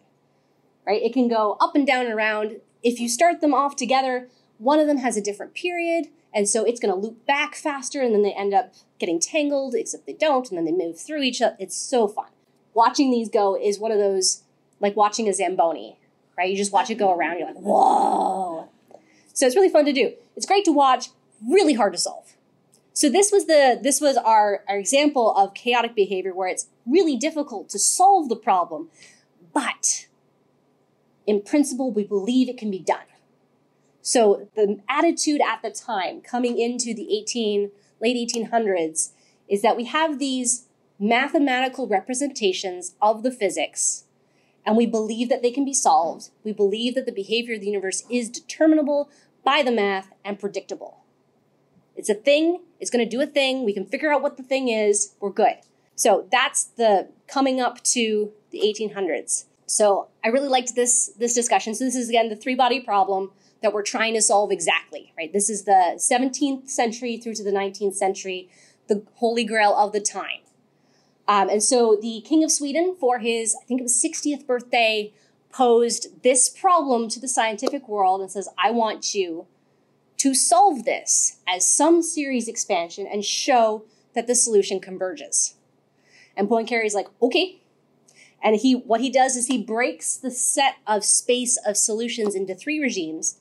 right? 0.86 1.02
It 1.02 1.14
can 1.14 1.28
go 1.28 1.58
up 1.60 1.76
and 1.76 1.86
down 1.86 2.06
and 2.06 2.14
around. 2.14 2.62
If 2.84 3.00
you 3.00 3.10
start 3.10 3.42
them 3.42 3.54
off 3.54 3.76
together, 3.76 4.30
one 4.58 4.80
of 4.80 4.88
them 4.88 4.98
has 4.98 5.18
a 5.18 5.22
different 5.22 5.54
period, 5.54 6.08
and 6.34 6.48
so 6.48 6.64
it's 6.64 6.80
going 6.80 6.94
to 6.94 7.00
loop 7.00 7.26
back 7.26 7.56
faster, 7.56 8.02
and 8.02 8.14
then 8.14 8.22
they 8.22 8.34
end 8.34 8.54
up 8.54 8.74
getting 9.00 9.20
tangled, 9.20 9.76
except 9.76 10.06
they 10.06 10.14
don't, 10.14 10.50
and 10.50 10.58
then 10.58 10.66
they 10.66 10.86
move 10.86 11.00
through 11.00 11.22
each 11.22 11.42
other. 11.42 11.56
It's 11.60 11.76
so 11.78 12.08
fun. 12.08 12.28
Watching 12.74 13.12
these 13.12 13.30
go 13.30 13.58
is 13.58 13.80
one 13.80 13.92
of 13.92 13.98
those, 13.98 14.44
like 14.80 14.96
watching 14.96 15.28
a 15.28 15.34
Zamboni, 15.34 15.98
right? 16.38 16.50
You 16.50 16.58
just 16.58 16.74
watch 16.74 16.90
it 16.90 16.96
go 16.96 17.14
around, 17.14 17.40
you're 17.40 17.48
like, 17.48 17.58
whoa. 17.58 18.70
So 19.34 19.46
it's 19.46 19.56
really 19.56 19.70
fun 19.70 19.86
to 19.86 19.94
do. 19.94 20.14
It's 20.36 20.46
great 20.46 20.66
to 20.66 20.72
watch, 20.72 21.10
really 21.46 21.74
hard 21.74 21.94
to 21.94 22.00
solve. 22.00 22.36
So 22.94 23.10
this 23.10 23.32
was 23.32 23.46
the 23.46 23.78
this 23.82 24.00
was 24.00 24.16
our, 24.16 24.64
our 24.70 24.78
example 24.78 25.36
of 25.36 25.54
chaotic 25.54 25.96
behavior 25.96 26.34
where 26.34 26.48
it's 26.48 26.68
really 26.86 27.18
difficult 27.18 27.70
to 27.70 27.80
solve 27.80 28.30
the 28.30 28.36
problem, 28.36 28.90
but 29.54 30.08
in 31.26 31.42
principle, 31.42 31.92
we 31.92 32.04
believe 32.04 32.50
it 32.50 32.58
can 32.58 32.70
be 32.70 32.80
done. 32.80 33.06
So 34.02 34.48
the 34.56 34.80
attitude 34.88 35.42
at 35.42 35.64
the 35.64 35.72
time, 35.72 36.22
coming 36.22 36.60
into 36.60 36.94
the 36.94 37.18
18 37.18 37.72
late 38.00 38.30
1800s, 38.30 39.12
is 39.48 39.62
that 39.62 39.78
we 39.78 39.86
have 39.86 40.20
these 40.20 40.68
mathematical 41.00 41.88
representations 41.88 42.96
of 43.02 43.24
the 43.24 43.32
physics, 43.32 44.06
and 44.66 44.78
we 44.78 44.86
believe 44.86 45.30
that 45.30 45.42
they 45.42 45.52
can 45.52 45.66
be 45.66 45.74
solved. 45.74 46.30
We 46.44 46.54
believe 46.54 46.96
that 46.96 47.06
the 47.06 47.12
behavior 47.12 47.56
of 47.56 47.62
the 47.62 47.68
universe 47.68 48.04
is 48.10 48.30
determinable 48.30 49.10
by 49.44 49.64
the 49.64 49.72
math 49.72 50.12
and 50.24 50.40
predictable. 50.40 51.00
It's 51.96 52.10
a 52.10 52.14
thing, 52.14 52.62
it's 52.80 52.92
going 52.92 53.04
to 53.04 53.10
do 53.10 53.22
a 53.22 53.28
thing, 53.28 53.64
we 53.64 53.74
can 53.74 53.86
figure 53.86 54.12
out 54.12 54.22
what 54.22 54.38
the 54.38 54.44
thing 54.44 54.68
is, 54.68 55.16
we're 55.20 55.30
good. 55.30 55.56
So 55.96 56.28
that's 56.32 56.66
the 56.66 57.10
coming 57.28 57.60
up 57.60 57.84
to 57.84 58.32
the 58.52 58.60
1800s. 58.60 59.46
So 59.66 60.10
I 60.24 60.28
really 60.28 60.48
liked 60.48 60.76
this 60.76 61.12
this 61.18 61.34
discussion. 61.34 61.74
So 61.74 61.86
this 61.86 61.96
is 61.96 62.10
again 62.10 62.30
the 62.30 62.36
three 62.36 62.56
body 62.56 62.80
problem 62.80 63.32
that 63.62 63.74
we're 63.74 63.84
trying 63.84 64.14
to 64.14 64.22
solve 64.22 64.52
exactly, 64.52 65.14
right? 65.18 65.32
This 65.34 65.50
is 65.50 65.64
the 65.64 65.98
17th 65.98 66.70
century 66.70 67.18
through 67.18 67.34
to 67.36 67.44
the 67.44 67.52
19th 67.52 67.96
century, 67.96 68.50
the 68.88 69.04
holy 69.16 69.44
grail 69.44 69.74
of 69.74 69.92
the 69.92 70.02
time. 70.02 70.42
Um, 71.28 71.50
and 71.50 71.64
so 71.64 71.98
the 72.00 72.22
King 72.22 72.44
of 72.44 72.52
Sweden, 72.52 72.96
for 73.00 73.20
his, 73.20 73.56
I 73.60 73.66
think 73.66 73.80
it 73.80 73.84
was 73.84 74.00
60th 74.04 74.46
birthday, 74.46 75.14
posed 75.52 76.22
this 76.22 76.50
problem 76.50 77.10
to 77.10 77.20
the 77.20 77.28
scientific 77.28 77.88
world 77.88 78.22
and 78.22 78.30
says, 78.30 78.50
I 78.58 78.72
want 78.72 79.16
you 79.16 79.48
to 80.18 80.36
solve 80.36 80.86
this 80.86 81.38
as 81.48 81.66
some 81.66 82.02
series 82.02 82.48
expansion 82.48 83.08
and 83.12 83.26
show 83.26 83.86
that 84.14 84.28
the 84.28 84.36
solution 84.36 84.80
converges. 84.80 85.56
And 86.38 86.50
Poincare 86.50 86.86
is 86.86 86.94
like, 86.94 87.08
okay. 87.22 87.60
And 88.44 88.58
he, 88.58 88.74
what 88.76 89.02
he 89.02 89.10
does 89.10 89.36
is 89.36 89.48
he 89.48 89.62
breaks 89.62 90.16
the 90.16 90.32
set 90.32 90.76
of 90.86 91.04
space 91.04 91.58
of 91.66 91.78
solutions 91.78 92.36
into 92.36 92.54
three 92.54 92.80
regimes 92.80 93.40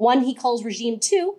one 0.00 0.22
he 0.22 0.34
calls 0.34 0.64
regime 0.64 0.98
two, 0.98 1.36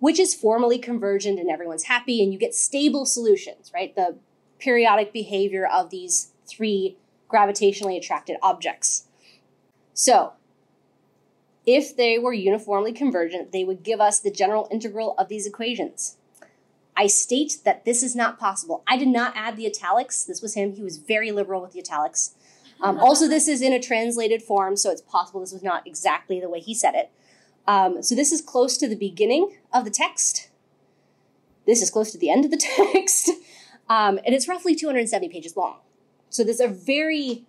which 0.00 0.18
is 0.18 0.34
formally 0.34 0.76
convergent 0.76 1.38
and 1.38 1.48
everyone's 1.48 1.84
happy 1.84 2.20
and 2.20 2.32
you 2.32 2.38
get 2.38 2.52
stable 2.52 3.06
solutions, 3.06 3.70
right? 3.72 3.94
The 3.94 4.16
periodic 4.58 5.12
behavior 5.12 5.64
of 5.64 5.90
these 5.90 6.32
three 6.44 6.96
gravitationally 7.32 7.96
attracted 7.96 8.38
objects. 8.42 9.04
So, 9.94 10.32
if 11.64 11.96
they 11.96 12.18
were 12.18 12.32
uniformly 12.32 12.92
convergent, 12.92 13.52
they 13.52 13.62
would 13.62 13.84
give 13.84 14.00
us 14.00 14.18
the 14.18 14.32
general 14.32 14.66
integral 14.72 15.14
of 15.16 15.28
these 15.28 15.46
equations. 15.46 16.16
I 16.96 17.06
state 17.06 17.58
that 17.64 17.84
this 17.84 18.02
is 18.02 18.14
not 18.14 18.38
possible. 18.38 18.82
I 18.86 18.96
did 18.96 19.08
not 19.08 19.32
add 19.34 19.56
the 19.56 19.66
italics. 19.66 20.24
This 20.24 20.42
was 20.42 20.54
him. 20.54 20.72
He 20.72 20.82
was 20.82 20.98
very 20.98 21.32
liberal 21.32 21.62
with 21.62 21.72
the 21.72 21.80
italics. 21.80 22.34
Um, 22.82 22.98
also, 23.00 23.28
this 23.28 23.48
is 23.48 23.62
in 23.62 23.72
a 23.72 23.80
translated 23.80 24.42
form, 24.42 24.76
so 24.76 24.90
it's 24.90 25.02
possible 25.02 25.40
this 25.40 25.52
was 25.52 25.62
not 25.62 25.86
exactly 25.86 26.40
the 26.40 26.48
way 26.48 26.60
he 26.60 26.74
said 26.74 26.94
it. 26.94 27.10
Um, 27.66 28.02
so 28.02 28.14
this 28.14 28.32
is 28.32 28.40
close 28.40 28.76
to 28.78 28.88
the 28.88 28.96
beginning 28.96 29.56
of 29.72 29.84
the 29.84 29.90
text. 29.90 30.50
This 31.66 31.80
is 31.80 31.90
close 31.90 32.10
to 32.12 32.18
the 32.18 32.30
end 32.30 32.44
of 32.44 32.50
the 32.50 32.56
text, 32.92 33.30
um, 33.88 34.18
and 34.26 34.34
it's 34.34 34.48
roughly 34.48 34.74
270 34.74 35.28
pages 35.28 35.56
long. 35.56 35.76
So 36.28 36.42
there's 36.42 36.60
a 36.60 36.68
very 36.68 37.44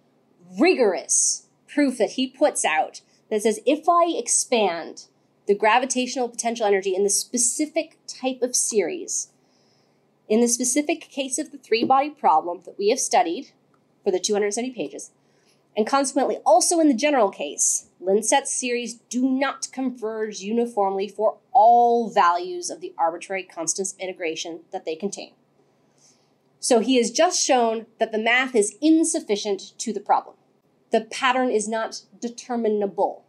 rigorous 0.60 1.48
proof 1.68 1.98
that 1.98 2.12
he 2.12 2.28
puts 2.28 2.64
out 2.64 3.02
that 3.30 3.42
says 3.42 3.60
if 3.66 3.90
I 3.90 4.14
expand 4.16 5.08
the 5.48 5.56
gravitational 5.56 6.30
potential 6.30 6.66
energy 6.66 6.96
in 6.96 7.04
the 7.04 7.10
specific 7.10 7.98
type 8.08 8.42
of 8.42 8.56
series, 8.56 9.30
in 10.34 10.42
the 10.42 10.48
specific 10.48 11.02
case 11.12 11.38
of 11.38 11.52
the 11.52 11.60
three 11.60 11.84
body 11.84 12.10
problem 12.10 12.62
that 12.66 12.76
we 12.80 12.90
have 12.90 13.00
studied 13.00 13.52
for 14.04 14.10
the 14.10 14.20
270 14.20 14.72
pages, 14.72 15.12
and 15.78 15.86
consequently 15.86 16.38
also 16.38 16.80
in 16.80 16.88
the 16.88 16.96
general 16.96 17.30
case, 17.30 17.90
Lindstedt's 18.00 18.52
series 18.52 18.96
do 19.10 19.30
not 19.30 19.68
converge 19.72 20.40
uniformly 20.40 21.08
for 21.08 21.38
all 21.52 22.10
values 22.10 22.72
of 22.72 22.82
the 22.82 22.96
arbitrary 22.98 23.44
constants 23.44 23.94
of 23.94 24.00
integration 24.00 24.62
that 24.72 24.86
they 24.86 24.96
contain. 24.96 25.34
So 26.60 26.80
he 26.80 26.98
has 26.98 27.12
just 27.12 27.40
shown 27.40 27.86
that 28.00 28.12
the 28.12 28.18
math 28.18 28.56
is 28.56 28.76
insufficient 28.82 29.78
to 29.78 29.94
the 29.94 30.00
problem. 30.00 30.36
The 30.90 31.02
pattern 31.02 31.52
is 31.52 31.68
not 31.68 32.02
determinable. 32.20 33.24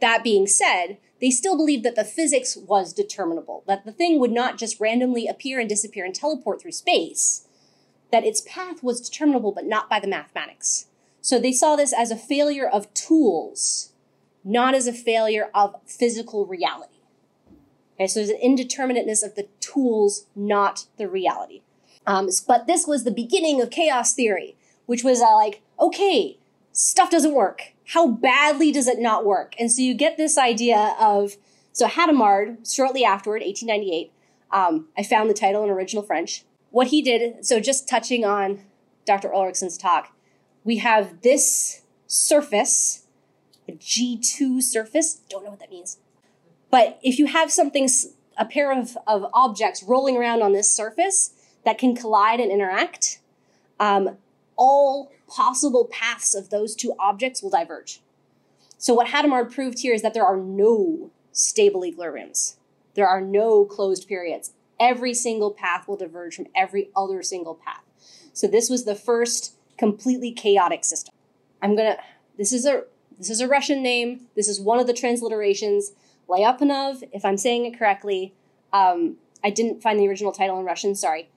That 0.00 0.24
being 0.24 0.46
said, 0.46 0.96
they 1.20 1.30
still 1.30 1.56
believed 1.56 1.84
that 1.84 1.96
the 1.96 2.04
physics 2.04 2.56
was 2.56 2.92
determinable, 2.92 3.64
that 3.66 3.84
the 3.84 3.92
thing 3.92 4.20
would 4.20 4.30
not 4.30 4.56
just 4.56 4.80
randomly 4.80 5.26
appear 5.26 5.58
and 5.58 5.68
disappear 5.68 6.04
and 6.04 6.14
teleport 6.14 6.60
through 6.60 6.72
space, 6.72 7.46
that 8.12 8.24
its 8.24 8.40
path 8.42 8.82
was 8.82 9.00
determinable 9.00 9.52
but 9.52 9.66
not 9.66 9.90
by 9.90 10.00
the 10.00 10.06
mathematics. 10.06 10.86
So 11.20 11.38
they 11.38 11.52
saw 11.52 11.76
this 11.76 11.92
as 11.92 12.10
a 12.10 12.16
failure 12.16 12.68
of 12.68 12.92
tools, 12.94 13.92
not 14.44 14.74
as 14.74 14.86
a 14.86 14.92
failure 14.92 15.50
of 15.54 15.76
physical 15.84 16.46
reality. 16.46 16.94
Okay, 17.96 18.06
so 18.06 18.20
there's 18.20 18.30
an 18.30 18.40
indeterminateness 18.40 19.24
of 19.24 19.34
the 19.34 19.48
tools, 19.60 20.26
not 20.36 20.86
the 20.98 21.08
reality. 21.08 21.62
Um, 22.06 22.28
but 22.46 22.66
this 22.66 22.86
was 22.86 23.02
the 23.04 23.10
beginning 23.10 23.60
of 23.60 23.70
chaos 23.70 24.14
theory, 24.14 24.56
which 24.86 25.02
was 25.02 25.20
uh, 25.20 25.34
like, 25.34 25.62
okay, 25.80 26.38
stuff 26.78 27.10
doesn't 27.10 27.34
work. 27.34 27.72
How 27.88 28.06
badly 28.06 28.70
does 28.70 28.86
it 28.86 29.00
not 29.00 29.26
work? 29.26 29.54
And 29.58 29.70
so 29.70 29.82
you 29.82 29.94
get 29.94 30.16
this 30.16 30.38
idea 30.38 30.94
of, 31.00 31.36
so 31.72 31.88
Hadamard, 31.88 32.72
shortly 32.72 33.04
afterward, 33.04 33.42
1898, 33.42 34.12
um, 34.52 34.86
I 34.96 35.02
found 35.02 35.28
the 35.28 35.34
title 35.34 35.64
in 35.64 35.70
original 35.70 36.04
French. 36.04 36.44
What 36.70 36.88
he 36.88 37.02
did, 37.02 37.44
so 37.44 37.58
just 37.58 37.88
touching 37.88 38.24
on 38.24 38.60
Dr. 39.04 39.34
Ulrichsen's 39.34 39.76
talk, 39.76 40.14
we 40.62 40.76
have 40.76 41.22
this 41.22 41.82
surface, 42.06 43.06
a 43.66 43.72
G2 43.72 44.62
surface, 44.62 45.14
don't 45.28 45.42
know 45.42 45.50
what 45.50 45.58
that 45.58 45.70
means. 45.70 45.98
But 46.70 47.00
if 47.02 47.18
you 47.18 47.26
have 47.26 47.50
something, 47.50 47.88
a 48.36 48.44
pair 48.44 48.70
of, 48.70 48.96
of 49.04 49.26
objects 49.34 49.82
rolling 49.82 50.16
around 50.16 50.42
on 50.42 50.52
this 50.52 50.72
surface, 50.72 51.32
that 51.64 51.76
can 51.76 51.96
collide 51.96 52.38
and 52.38 52.52
interact, 52.52 53.18
um, 53.80 54.16
all 54.58 55.10
possible 55.26 55.88
paths 55.90 56.34
of 56.34 56.50
those 56.50 56.74
two 56.74 56.92
objects 56.98 57.42
will 57.42 57.50
diverge. 57.50 58.02
So 58.76 58.92
what 58.92 59.08
Hadamard 59.08 59.52
proved 59.52 59.80
here 59.80 59.94
is 59.94 60.02
that 60.02 60.12
there 60.12 60.26
are 60.26 60.36
no 60.36 61.10
stable 61.32 61.82
equilibriums. 61.82 62.56
There 62.94 63.08
are 63.08 63.20
no 63.20 63.64
closed 63.64 64.06
periods. 64.06 64.52
Every 64.78 65.14
single 65.14 65.52
path 65.52 65.88
will 65.88 65.96
diverge 65.96 66.36
from 66.36 66.46
every 66.54 66.90
other 66.96 67.22
single 67.22 67.54
path. 67.54 67.82
So 68.32 68.46
this 68.46 68.68
was 68.68 68.84
the 68.84 68.94
first 68.94 69.54
completely 69.76 70.32
chaotic 70.32 70.84
system. 70.84 71.14
I'm 71.62 71.76
gonna. 71.76 71.96
This 72.36 72.52
is 72.52 72.66
a 72.66 72.84
this 73.18 73.30
is 73.30 73.40
a 73.40 73.48
Russian 73.48 73.82
name. 73.82 74.26
This 74.36 74.46
is 74.46 74.60
one 74.60 74.78
of 74.78 74.86
the 74.86 74.92
transliterations. 74.92 75.86
Lyapunov, 76.28 77.02
if 77.12 77.24
I'm 77.24 77.36
saying 77.36 77.64
it 77.64 77.78
correctly. 77.78 78.34
Um, 78.72 79.16
I 79.42 79.50
didn't 79.50 79.82
find 79.82 79.98
the 79.98 80.06
original 80.08 80.32
title 80.32 80.58
in 80.58 80.64
Russian. 80.64 80.94
Sorry. 80.94 81.28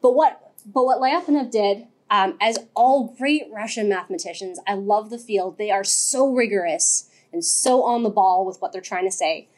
But 0.00 0.14
what 0.14 0.52
but 0.66 0.84
what 0.84 1.00
Lyapunov 1.00 1.50
did, 1.50 1.86
um, 2.10 2.36
as 2.40 2.58
all 2.74 3.14
great 3.18 3.44
Russian 3.52 3.88
mathematicians, 3.88 4.58
I 4.66 4.74
love 4.74 5.10
the 5.10 5.18
field. 5.18 5.58
They 5.58 5.70
are 5.70 5.84
so 5.84 6.32
rigorous 6.32 7.10
and 7.32 7.44
so 7.44 7.82
on 7.82 8.02
the 8.02 8.10
ball 8.10 8.46
with 8.46 8.60
what 8.60 8.72
they're 8.72 8.80
trying 8.80 9.04
to 9.04 9.12
say. 9.12 9.48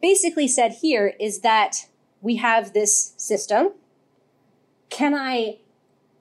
Basically, 0.00 0.48
said 0.48 0.72
here 0.80 1.14
is 1.20 1.40
that 1.40 1.86
we 2.20 2.36
have 2.36 2.72
this 2.72 3.14
system. 3.16 3.72
Can 4.90 5.14
I 5.14 5.58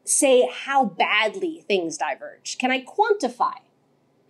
say 0.04 0.48
how 0.52 0.86
badly 0.86 1.64
things 1.68 1.98
diverge? 1.98 2.58
Can 2.60 2.72
I 2.72 2.84
quantify 2.84 3.56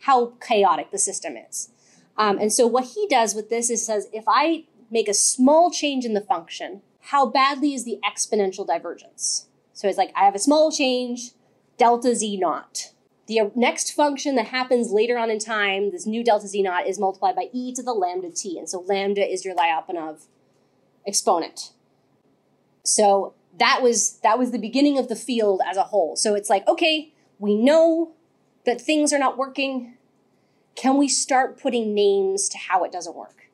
how 0.02 0.34
chaotic 0.46 0.92
the 0.92 0.98
system 0.98 1.36
is? 1.36 1.70
Um, 2.18 2.38
and 2.38 2.52
so 2.52 2.66
what 2.68 2.86
he 2.96 3.08
does 3.08 3.36
with 3.36 3.50
this 3.50 3.70
is 3.70 3.86
says 3.86 4.08
if 4.14 4.24
I 4.28 4.66
make 4.90 5.08
a 5.08 5.14
small 5.14 5.72
change 5.72 6.06
in 6.06 6.14
the 6.14 6.22
function, 6.22 6.82
how 7.02 7.26
badly 7.26 7.74
is 7.74 7.84
the 7.84 8.00
exponential 8.04 8.66
divergence? 8.66 9.48
So 9.74 9.88
it's 9.88 9.98
like 9.98 10.12
I 10.16 10.26
have 10.26 10.36
a 10.36 10.40
small 10.40 10.72
change, 10.72 11.32
delta 11.82 12.14
z 12.14 12.38
naught. 12.38 12.94
The 13.26 13.52
next 13.56 13.94
function 13.94 14.36
that 14.36 14.48
happens 14.48 14.92
later 14.92 15.18
on 15.18 15.32
in 15.32 15.40
time, 15.40 15.90
this 15.90 16.06
new 16.06 16.24
delta 16.24 16.48
z 16.48 16.62
naught, 16.62 16.86
is 16.86 17.00
multiplied 17.00 17.36
by 17.36 17.50
e 17.52 17.74
to 17.74 17.82
the 17.82 17.92
lambda 17.92 18.30
t. 18.30 18.60
And 18.60 18.70
so 18.70 18.82
lambda 18.82 19.26
is 19.28 19.44
your 19.44 19.56
Lyapunov 19.56 20.28
exponent. 21.08 21.72
So 22.84 23.34
that 23.58 23.82
was 23.82 24.20
that 24.20 24.38
was 24.38 24.52
the 24.52 24.60
beginning 24.60 25.00
of 25.00 25.08
the 25.08 25.16
field 25.16 25.60
as 25.68 25.76
a 25.76 25.86
whole. 25.86 26.16
So 26.16 26.36
it's 26.36 26.52
like, 26.52 26.68
okay, 26.68 27.14
we 27.40 27.56
know 27.56 28.12
that 28.68 28.80
things 28.80 29.12
are 29.12 29.20
not 29.20 29.36
working. 29.36 29.98
Can 30.76 30.98
we 30.98 31.08
start 31.08 31.60
putting 31.60 31.96
names 31.96 32.48
to 32.50 32.60
how 32.60 32.84
it 32.84 32.92
doesn't 32.92 33.16
work? 33.16 33.50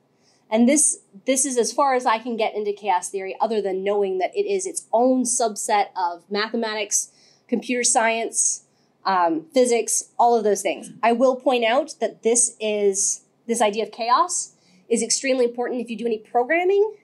And 0.51 0.67
this 0.67 0.99
this 1.25 1.45
is 1.45 1.57
as 1.57 1.71
far 1.71 1.95
as 1.95 2.05
I 2.05 2.19
can 2.19 2.35
get 2.35 2.55
into 2.55 2.73
chaos 2.73 3.09
theory, 3.09 3.37
other 3.39 3.61
than 3.61 3.85
knowing 3.85 4.17
that 4.17 4.35
it 4.35 4.45
is 4.45 4.65
its 4.65 4.85
own 4.91 5.23
subset 5.23 5.87
of 5.95 6.29
mathematics, 6.29 7.11
computer 7.47 7.83
science, 7.83 8.63
um, 9.05 9.45
physics, 9.53 10.09
all 10.17 10.35
of 10.35 10.43
those 10.43 10.61
things. 10.61 10.91
I 11.01 11.13
will 11.13 11.35
point 11.35 11.63
out 11.63 11.95
that 11.99 12.23
this 12.23 12.55
is 12.59 13.21
this 13.47 13.61
idea 13.61 13.83
of 13.83 13.91
chaos 13.91 14.53
is 14.89 15.01
extremely 15.01 15.45
important 15.45 15.81
if 15.81 15.89
you 15.89 15.97
do 15.97 16.05
any 16.05 16.17
programming. 16.17 16.95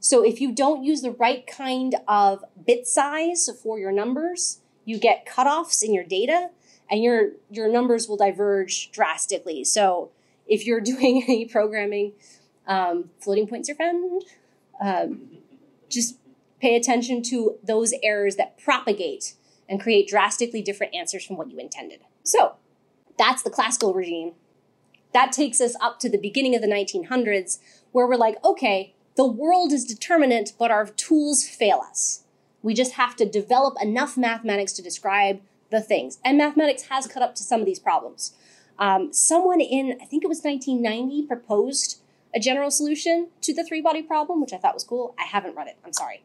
So 0.00 0.24
if 0.24 0.40
you 0.40 0.52
don't 0.52 0.84
use 0.84 1.02
the 1.02 1.12
right 1.12 1.46
kind 1.46 1.96
of 2.06 2.44
bit 2.66 2.86
size 2.86 3.48
for 3.62 3.78
your 3.78 3.92
numbers, 3.92 4.60
you 4.84 4.98
get 4.98 5.26
cutoffs 5.26 5.82
in 5.82 5.94
your 5.94 6.04
data, 6.04 6.50
and 6.90 7.02
your 7.02 7.30
your 7.50 7.68
numbers 7.68 8.08
will 8.08 8.16
diverge 8.16 8.90
drastically. 8.92 9.64
So 9.64 10.10
if 10.46 10.66
you're 10.66 10.80
doing 10.92 11.24
any 11.26 11.46
programming 11.46 12.12
um, 12.66 13.10
floating 13.20 13.46
points 13.46 13.68
are 13.68 13.74
found. 13.74 14.24
Um, 14.80 15.28
just 15.88 16.16
pay 16.60 16.76
attention 16.76 17.22
to 17.22 17.56
those 17.62 17.94
errors 18.02 18.36
that 18.36 18.58
propagate 18.58 19.34
and 19.68 19.80
create 19.80 20.08
drastically 20.08 20.62
different 20.62 20.94
answers 20.94 21.24
from 21.24 21.36
what 21.36 21.50
you 21.50 21.58
intended. 21.58 22.00
So 22.22 22.54
that's 23.18 23.42
the 23.42 23.50
classical 23.50 23.94
regime. 23.94 24.32
That 25.12 25.32
takes 25.32 25.60
us 25.60 25.76
up 25.80 26.00
to 26.00 26.10
the 26.10 26.18
beginning 26.18 26.54
of 26.54 26.62
the 26.62 26.68
1900s, 26.68 27.58
where 27.92 28.06
we're 28.06 28.16
like, 28.16 28.42
okay, 28.44 28.94
the 29.16 29.26
world 29.26 29.72
is 29.72 29.84
determinate, 29.84 30.52
but 30.58 30.70
our 30.70 30.86
tools 30.86 31.46
fail 31.46 31.80
us. 31.88 32.24
We 32.62 32.74
just 32.74 32.94
have 32.94 33.14
to 33.16 33.26
develop 33.26 33.76
enough 33.80 34.16
mathematics 34.16 34.72
to 34.72 34.82
describe 34.82 35.40
the 35.70 35.80
things. 35.80 36.18
And 36.24 36.36
mathematics 36.36 36.84
has 36.84 37.06
cut 37.06 37.22
up 37.22 37.34
to 37.36 37.42
some 37.42 37.60
of 37.60 37.66
these 37.66 37.78
problems. 37.78 38.32
Um, 38.78 39.12
someone 39.12 39.60
in, 39.60 39.98
I 40.02 40.06
think 40.06 40.24
it 40.24 40.28
was 40.28 40.40
1990, 40.42 41.26
proposed 41.26 42.00
a 42.34 42.40
general 42.40 42.70
solution 42.70 43.28
to 43.42 43.54
the 43.54 43.62
three 43.62 43.80
body 43.80 44.02
problem, 44.02 44.40
which 44.40 44.52
I 44.52 44.56
thought 44.56 44.74
was 44.74 44.82
cool. 44.82 45.14
I 45.18 45.24
haven't 45.24 45.54
read 45.54 45.68
it, 45.68 45.78
I'm 45.84 45.92
sorry. 45.92 46.24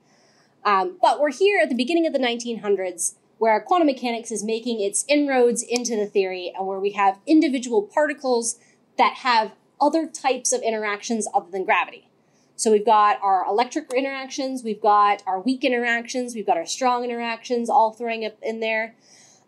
Um, 0.66 0.98
but 1.02 1.20
we're 1.20 1.32
here 1.32 1.62
at 1.62 1.70
the 1.70 1.76
beginning 1.76 2.08
of 2.08 2.14
the 2.14 2.20
1900s 2.20 3.14
where 3.40 3.60
quantum 3.62 3.88
mechanics 3.88 4.32
is 4.32 4.44
making 4.44 4.82
its 4.82 5.06
inroads 5.08 5.64
into 5.64 5.96
the 5.96 6.06
theory 6.06 6.54
and 6.56 6.68
where 6.68 6.80
we 6.80 6.92
have 6.92 7.18
individual 7.26 7.82
particles 7.82 8.60
that 8.98 9.16
have 9.16 9.54
other 9.82 10.06
types 10.06 10.52
of 10.52 10.62
interactions 10.62 11.28
other 11.34 11.50
than 11.50 11.64
gravity. 11.64 12.10
So 12.58 12.72
we've 12.72 12.86
got 12.86 13.18
our 13.24 13.46
electric 13.46 13.94
interactions, 13.94 14.64
we've 14.64 14.82
got 14.82 15.24
our 15.26 15.40
weak 15.40 15.64
interactions, 15.64 16.36
we've 16.36 16.46
got 16.46 16.58
our 16.58 16.66
strong 16.66 17.06
interactions, 17.06 17.70
all 17.70 17.94
throwing 17.94 18.26
up 18.26 18.36
in 18.42 18.60
there. 18.60 18.96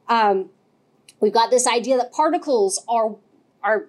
Um, 0.08 0.50
we've 1.20 1.34
got 1.34 1.52
this 1.52 1.68
idea 1.68 1.98
that 1.98 2.14
particles 2.14 2.84
are 2.88 3.18
are 3.62 3.88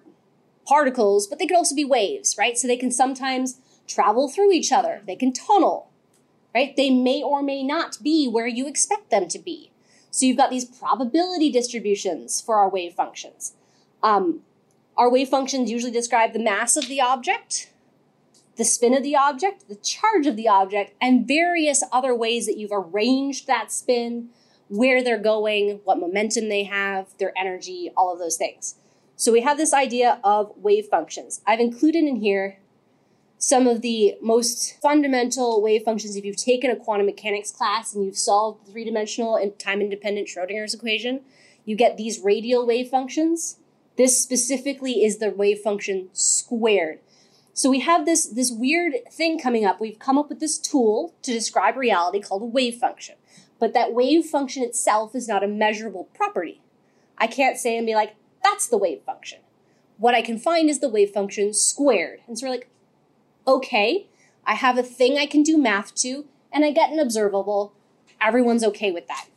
particles, 0.67 1.27
but 1.27 1.39
they 1.39 1.47
could 1.47 1.57
also 1.57 1.75
be 1.75 1.85
waves, 1.85 2.35
right? 2.37 2.57
So 2.57 2.67
they 2.67 2.77
can 2.77 2.91
sometimes 2.91 3.59
travel 3.87 4.29
through 4.29 4.51
each 4.51 4.71
other. 4.73 5.01
They 5.07 5.15
can 5.15 5.31
tunnel, 5.31 5.89
right? 6.53 6.75
They 6.75 6.89
may 6.89 7.23
or 7.23 7.41
may 7.41 7.63
not 7.63 7.97
be 8.03 8.27
where 8.27 8.47
you 8.47 8.67
expect 8.67 9.09
them 9.09 9.29
to 9.29 9.39
be. 9.39 9.72
So 10.13 10.27
you've 10.27 10.37
got 10.37 10.51
these 10.51 10.63
probability 10.63 11.51
distributions 11.51 12.39
for 12.39 12.57
our 12.57 12.69
wave 12.69 12.93
functions. 12.93 13.55
Um, 14.03 14.41
our 14.95 15.09
wave 15.09 15.27
functions 15.27 15.71
usually 15.71 15.91
describe 15.91 16.33
the 16.33 16.39
mass 16.39 16.77
of 16.77 16.87
the 16.87 17.01
object, 17.01 17.71
the 18.55 18.63
spin 18.63 18.93
of 18.93 19.01
the 19.01 19.15
object, 19.15 19.67
the 19.67 19.75
charge 19.75 20.27
of 20.27 20.35
the 20.35 20.47
object, 20.47 20.93
and 21.01 21.27
various 21.27 21.83
other 21.91 22.13
ways 22.13 22.45
that 22.45 22.57
you've 22.57 22.71
arranged 22.71 23.47
that 23.47 23.71
spin, 23.71 24.29
where 24.69 25.03
they're 25.03 25.17
going, 25.17 25.79
what 25.83 25.99
momentum 25.99 26.47
they 26.47 26.65
have, 26.65 27.07
their 27.17 27.33
energy, 27.35 27.89
all 27.97 28.13
of 28.13 28.19
those 28.19 28.37
things. 28.37 28.75
So 29.15 29.31
we 29.31 29.41
have 29.41 29.57
this 29.57 29.73
idea 29.73 30.19
of 30.23 30.55
wave 30.57 30.85
functions. 30.91 31.41
I've 31.47 31.59
included 31.59 32.03
in 32.03 32.17
here 32.17 32.59
some 33.43 33.67
of 33.67 33.81
the 33.81 34.15
most 34.21 34.79
fundamental 34.81 35.61
wave 35.61 35.83
functions. 35.83 36.15
If 36.15 36.23
you've 36.23 36.37
taken 36.37 36.71
a 36.71 36.77
quantum 36.77 37.07
mechanics 37.07 37.51
class 37.51 37.93
and 37.93 38.05
you've 38.05 38.17
solved 38.17 38.65
the 38.65 38.71
three 38.71 38.85
dimensional 38.85 39.35
and 39.35 39.59
time 39.59 39.81
independent 39.81 40.29
Schrodinger's 40.29 40.73
equation, 40.73 41.19
you 41.65 41.75
get 41.75 41.97
these 41.97 42.21
radial 42.21 42.65
wave 42.65 42.87
functions. 42.87 43.57
This 43.97 44.23
specifically 44.23 45.03
is 45.03 45.17
the 45.17 45.29
wave 45.29 45.59
function 45.59 46.07
squared. 46.13 46.99
So 47.53 47.69
we 47.69 47.81
have 47.81 48.05
this, 48.05 48.25
this 48.27 48.49
weird 48.49 48.93
thing 49.11 49.37
coming 49.37 49.65
up. 49.65 49.81
We've 49.81 49.99
come 49.99 50.17
up 50.17 50.29
with 50.29 50.39
this 50.39 50.57
tool 50.57 51.13
to 51.23 51.33
describe 51.33 51.75
reality 51.75 52.21
called 52.21 52.43
a 52.43 52.45
wave 52.45 52.75
function. 52.75 53.15
But 53.59 53.73
that 53.73 53.91
wave 53.91 54.23
function 54.23 54.63
itself 54.63 55.15
is 55.15 55.27
not 55.27 55.43
a 55.43 55.49
measurable 55.49 56.07
property. 56.13 56.61
I 57.17 57.27
can't 57.27 57.57
say 57.57 57.75
and 57.75 57.85
be 57.85 57.93
like, 57.93 58.15
that's 58.41 58.67
the 58.67 58.77
wave 58.77 59.01
function. 59.05 59.39
What 59.97 60.15
I 60.15 60.21
can 60.21 60.39
find 60.39 60.69
is 60.69 60.79
the 60.79 60.87
wave 60.87 61.11
function 61.11 61.53
squared. 61.53 62.21
And 62.25 62.39
so 62.39 62.47
we're 62.47 62.53
like, 62.53 62.69
okay, 63.47 64.07
I 64.45 64.55
have 64.55 64.77
a 64.77 64.83
thing 64.83 65.17
I 65.17 65.25
can 65.25 65.43
do 65.43 65.57
math 65.57 65.93
to, 65.95 66.25
and 66.51 66.63
I 66.63 66.71
get 66.71 66.91
an 66.91 66.99
observable. 66.99 67.73
Everyone's 68.21 68.63
okay 68.63 68.91
with 68.91 69.07
that. 69.07 69.27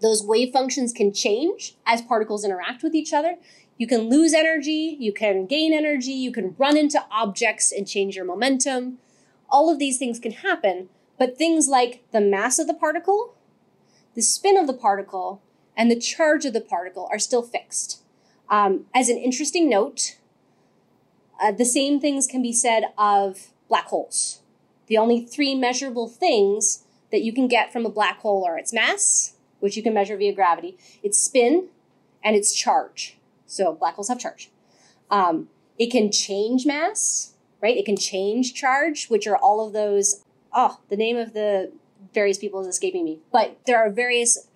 Those 0.00 0.24
wave 0.24 0.52
functions 0.52 0.92
can 0.92 1.12
change 1.12 1.76
as 1.86 2.02
particles 2.02 2.44
interact 2.44 2.82
with 2.82 2.94
each 2.94 3.12
other. 3.12 3.36
You 3.76 3.86
can 3.86 4.08
lose 4.08 4.34
energy, 4.34 4.96
you 4.98 5.12
can 5.12 5.46
gain 5.46 5.72
energy, 5.72 6.12
you 6.12 6.32
can 6.32 6.54
run 6.58 6.76
into 6.76 7.04
objects 7.10 7.72
and 7.72 7.86
change 7.86 8.16
your 8.16 8.24
momentum. 8.24 8.98
All 9.48 9.70
of 9.70 9.78
these 9.78 9.98
things 9.98 10.18
can 10.18 10.32
happen, 10.32 10.88
but 11.18 11.38
things 11.38 11.68
like 11.68 12.04
the 12.12 12.20
mass 12.20 12.58
of 12.58 12.66
the 12.66 12.74
particle, 12.74 13.34
the 14.14 14.22
spin 14.22 14.56
of 14.56 14.66
the 14.66 14.74
particle, 14.74 15.42
and 15.76 15.90
the 15.90 15.98
charge 15.98 16.44
of 16.44 16.52
the 16.52 16.60
particle 16.60 17.08
are 17.10 17.20
still 17.20 17.42
fixed. 17.42 18.02
Um, 18.50 18.86
as 18.94 19.08
an 19.08 19.16
interesting 19.16 19.68
note, 19.68 20.17
uh, 21.40 21.52
the 21.52 21.64
same 21.64 22.00
things 22.00 22.26
can 22.26 22.42
be 22.42 22.52
said 22.52 22.84
of 22.96 23.48
black 23.68 23.86
holes. 23.86 24.40
The 24.86 24.98
only 24.98 25.24
three 25.24 25.54
measurable 25.54 26.08
things 26.08 26.84
that 27.10 27.22
you 27.22 27.32
can 27.32 27.48
get 27.48 27.72
from 27.72 27.86
a 27.86 27.90
black 27.90 28.20
hole 28.20 28.44
are 28.46 28.58
its 28.58 28.72
mass, 28.72 29.34
which 29.60 29.76
you 29.76 29.82
can 29.82 29.94
measure 29.94 30.16
via 30.16 30.32
gravity, 30.32 30.76
its 31.02 31.18
spin, 31.18 31.68
and 32.22 32.36
its 32.36 32.54
charge. 32.54 33.18
So 33.46 33.72
black 33.74 33.94
holes 33.94 34.08
have 34.08 34.18
charge. 34.18 34.50
Um, 35.10 35.48
it 35.78 35.90
can 35.90 36.10
change 36.10 36.66
mass, 36.66 37.34
right? 37.62 37.76
It 37.76 37.84
can 37.84 37.96
change 37.96 38.54
charge, 38.54 39.08
which 39.08 39.26
are 39.26 39.36
all 39.36 39.66
of 39.66 39.72
those. 39.72 40.24
Oh, 40.52 40.80
the 40.88 40.96
name 40.96 41.16
of 41.16 41.34
the 41.34 41.72
various 42.12 42.38
people 42.38 42.60
is 42.60 42.66
escaping 42.66 43.04
me. 43.04 43.20
But 43.32 43.58
there 43.66 43.78
are 43.78 43.90
various 43.90 44.48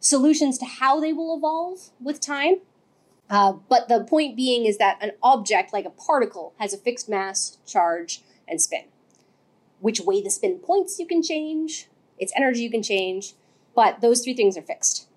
solutions 0.00 0.58
to 0.58 0.64
how 0.64 1.00
they 1.00 1.12
will 1.12 1.36
evolve 1.36 1.90
with 2.00 2.20
time. 2.20 2.56
Uh, 3.30 3.52
but 3.68 3.88
the 3.88 4.04
point 4.04 4.36
being 4.36 4.64
is 4.64 4.78
that 4.78 4.98
an 5.02 5.12
object, 5.22 5.72
like 5.72 5.84
a 5.84 5.90
particle, 5.90 6.54
has 6.58 6.72
a 6.72 6.78
fixed 6.78 7.08
mass, 7.08 7.58
charge, 7.66 8.22
and 8.46 8.60
spin. 8.60 8.84
Which 9.80 10.00
way 10.00 10.22
the 10.22 10.30
spin 10.30 10.58
points 10.58 10.98
you 10.98 11.06
can 11.06 11.22
change, 11.22 11.88
its 12.18 12.32
energy 12.36 12.62
you 12.62 12.70
can 12.70 12.82
change, 12.82 13.34
but 13.74 14.00
those 14.00 14.24
three 14.24 14.34
things 14.34 14.56
are 14.56 14.62
fixed. 14.62 15.08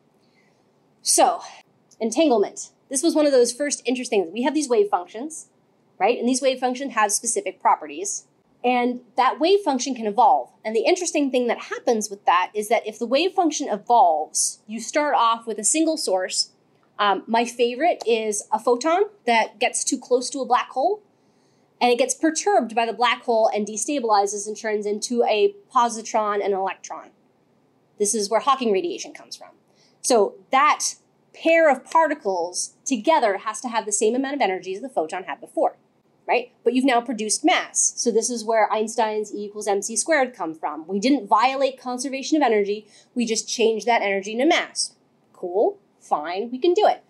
So, 1.02 1.41
entanglement. 2.00 2.71
This 2.89 3.02
was 3.02 3.15
one 3.15 3.26
of 3.26 3.32
those 3.32 3.54
first 3.54 3.82
interesting 3.86 4.24
things. 4.24 4.34
We 4.34 4.43
have 4.43 4.54
these 4.54 4.69
wave 4.69 4.89
functions, 4.89 5.47
right? 5.97 6.19
And 6.19 6.28
these 6.28 6.41
wave 6.41 6.60
functions 6.60 6.93
have 6.93 7.12
specific 7.12 7.62
properties. 7.62 8.28
And 8.63 9.02
that 9.17 9.39
wave 9.39 9.62
function 9.62 9.95
can 9.95 10.06
evolve. 10.06 10.52
And 10.63 10.76
the 10.76 10.86
interesting 10.86 11.32
thing 11.32 11.47
that 11.47 11.58
happens 11.58 12.10
with 12.10 12.26
that 12.26 12.52
is 12.54 12.69
that 12.69 12.86
if 12.86 13.00
the 13.00 13.08
wave 13.08 13.32
function 13.32 13.67
evolves, 13.69 14.62
you 14.67 14.80
start 14.80 15.15
off 15.15 15.47
with 15.47 15.58
a 15.58 15.63
single 15.63 15.97
source. 15.97 16.52
Um, 17.02 17.24
my 17.26 17.46
favorite 17.46 18.04
is 18.06 18.48
a 18.52 18.60
photon 18.60 19.06
that 19.26 19.60
gets 19.60 19.84
too 19.84 19.98
close 19.98 20.30
to 20.30 20.40
a 20.40 20.46
black 20.46 20.70
hole 20.70 21.02
and 21.82 21.92
it 21.92 21.98
gets 21.98 22.14
perturbed 22.14 22.76
by 22.76 22.86
the 22.86 22.94
black 22.94 23.24
hole 23.24 23.50
and 23.52 23.66
destabilizes 23.66 24.46
and 24.46 24.56
turns 24.56 24.86
into 24.86 25.24
a 25.24 25.56
positron 25.74 26.36
and 26.36 26.54
an 26.54 26.60
electron. 26.60 27.10
This 27.98 28.14
is 28.14 28.30
where 28.30 28.40
Hawking 28.40 28.72
radiation 28.72 29.14
comes 29.14 29.36
from. 29.36 29.48
So 30.02 30.36
that 30.52 30.94
pair 31.34 31.72
of 31.72 31.84
particles 31.84 32.76
together 32.86 33.40
has 33.40 33.62
to 33.62 33.70
have 33.70 33.88
the 33.88 33.92
same 33.92 34.14
amount 34.14 34.36
of 34.36 34.42
energy 34.42 34.76
as 34.76 34.82
the 34.82 34.90
photon 34.90 35.24
had 35.24 35.42
before 35.42 35.78
right? 36.28 36.52
But 36.64 36.74
you've 36.74 36.86
now 36.86 37.02
produced 37.02 37.44
mass. 37.44 37.94
So 37.98 38.12
this 38.12 38.30
is 38.30 38.46
where 38.46 38.72
Einstein's 38.72 39.34
E 39.34 39.46
equals 39.46 39.68
mc 39.68 39.98
squared 39.98 40.36
come 40.36 40.54
from. 40.54 40.88
We 40.88 41.00
didn't 41.00 41.28
violate 41.28 41.82
conservation 41.82 42.38
of 42.38 42.44
energy, 42.44 42.86
we 43.16 43.26
just 43.26 43.50
changed 43.50 43.88
that 43.88 44.04
energy 44.04 44.34
into 44.34 44.46
mass. 44.46 44.96
Cool, 45.34 45.80
fine, 46.12 46.52
we 46.52 46.60
can 46.60 46.74
do 46.74 46.86
it. 46.86 47.04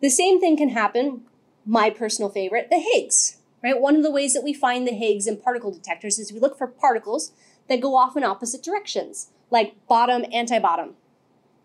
The 0.00 0.08
same 0.08 0.40
thing 0.40 0.56
can 0.56 0.68
happen, 0.68 1.22
my 1.66 1.90
personal 1.90 2.30
favorite, 2.30 2.68
the 2.70 2.78
Higgs, 2.78 3.38
right? 3.64 3.80
One 3.80 3.96
of 3.96 4.04
the 4.04 4.12
ways 4.12 4.32
that 4.32 4.44
we 4.44 4.54
find 4.54 4.86
the 4.86 4.92
Higgs 4.92 5.26
in 5.26 5.38
particle 5.38 5.72
detectors 5.72 6.18
is 6.18 6.32
we 6.32 6.38
look 6.38 6.56
for 6.56 6.68
particles 6.68 7.32
that 7.68 7.80
go 7.80 7.96
off 7.96 8.16
in 8.16 8.22
opposite 8.22 8.62
directions, 8.62 9.30
like 9.50 9.74
bottom 9.88 10.24
anti-bottom 10.32 10.94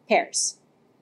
pairs. 0.09 0.57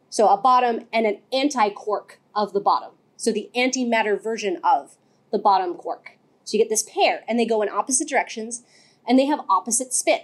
So 0.10 0.28
a 0.28 0.36
bottom 0.36 0.88
and 0.92 1.06
an 1.06 1.20
anti-quark 1.32 2.20
of 2.36 2.52
the 2.52 2.60
bottom. 2.60 2.92
So 3.16 3.32
the 3.32 3.50
antimatter 3.56 4.22
version 4.22 4.60
of 4.64 4.98
the 5.32 5.40
bottom 5.40 5.76
quark. 5.76 6.18
So 6.44 6.58
you 6.58 6.64
get 6.64 6.70
this 6.70 6.84
pair, 6.84 7.24
and 7.28 7.40
they 7.40 7.46
go 7.46 7.62
in 7.62 7.70
opposite 7.70 8.10
directions, 8.10 8.64
and 9.08 9.18
they 9.18 9.28
have 9.28 9.46
opposite 9.50 9.94
spin. 9.94 10.22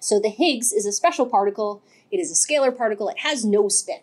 So 0.00 0.18
the 0.18 0.30
Higgs 0.30 0.72
is 0.72 0.84
a 0.84 0.92
special 0.92 1.26
particle, 1.26 1.82
it 2.10 2.18
is 2.18 2.30
a 2.30 2.34
scalar 2.34 2.76
particle, 2.76 3.08
it 3.08 3.20
has 3.20 3.44
no 3.44 3.68
spin. 3.68 4.00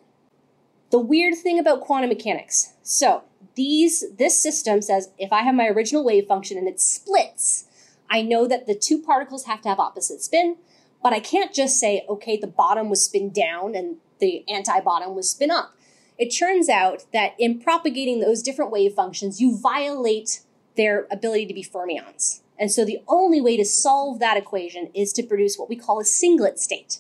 The 0.92 1.00
weird 1.00 1.36
thing 1.36 1.60
about 1.60 1.82
quantum 1.82 2.10
mechanics. 2.10 2.74
So 2.84 3.24
these 3.56 4.06
this 4.18 4.42
system 4.42 4.82
says 4.82 5.10
if 5.18 5.32
I 5.34 5.42
have 5.42 5.56
my 5.56 5.68
original 5.68 6.04
wave 6.04 6.28
function 6.28 6.58
and 6.58 6.68
it 6.68 6.80
splits, 6.80 7.66
I 8.10 8.22
know 8.22 8.48
that 8.48 8.68
the 8.68 8.76
two 8.76 9.02
particles 9.02 9.46
have 9.46 9.62
to 9.62 9.70
have 9.70 9.80
opposite 9.80 10.22
spin, 10.22 10.58
but 11.02 11.14
I 11.14 11.20
can't 11.20 11.54
just 11.54 11.80
say, 11.80 12.06
okay, 12.10 12.38
the 12.38 12.48
bottom 12.48 12.90
was 12.90 13.06
spin 13.06 13.32
down 13.32 13.76
and 13.76 13.98
the 14.20 14.44
anti-bottom 14.50 15.16
was 15.16 15.32
spin 15.32 15.50
up 15.50 15.74
it 16.22 16.30
turns 16.30 16.70
out 16.70 17.06
that 17.14 17.34
in 17.40 17.60
propagating 17.60 18.20
those 18.20 18.44
different 18.44 18.70
wave 18.70 18.94
functions, 18.94 19.42
you 19.42 19.58
violate 19.58 20.42
their 20.78 21.08
ability 21.10 21.48
to 21.48 21.54
be 21.54 21.64
fermions. 21.64 22.42
And 22.60 22.72
so 22.72 22.86
the 22.86 23.00
only 23.08 23.42
way 23.42 23.58
to 23.58 23.66
solve 23.66 24.20
that 24.20 24.38
equation 24.38 24.92
is 24.94 25.14
to 25.14 25.24
produce 25.24 25.58
what 25.58 25.68
we 25.68 25.76
call 25.76 26.00
a 26.00 26.06
singlet 26.06 26.60
state. 26.60 27.00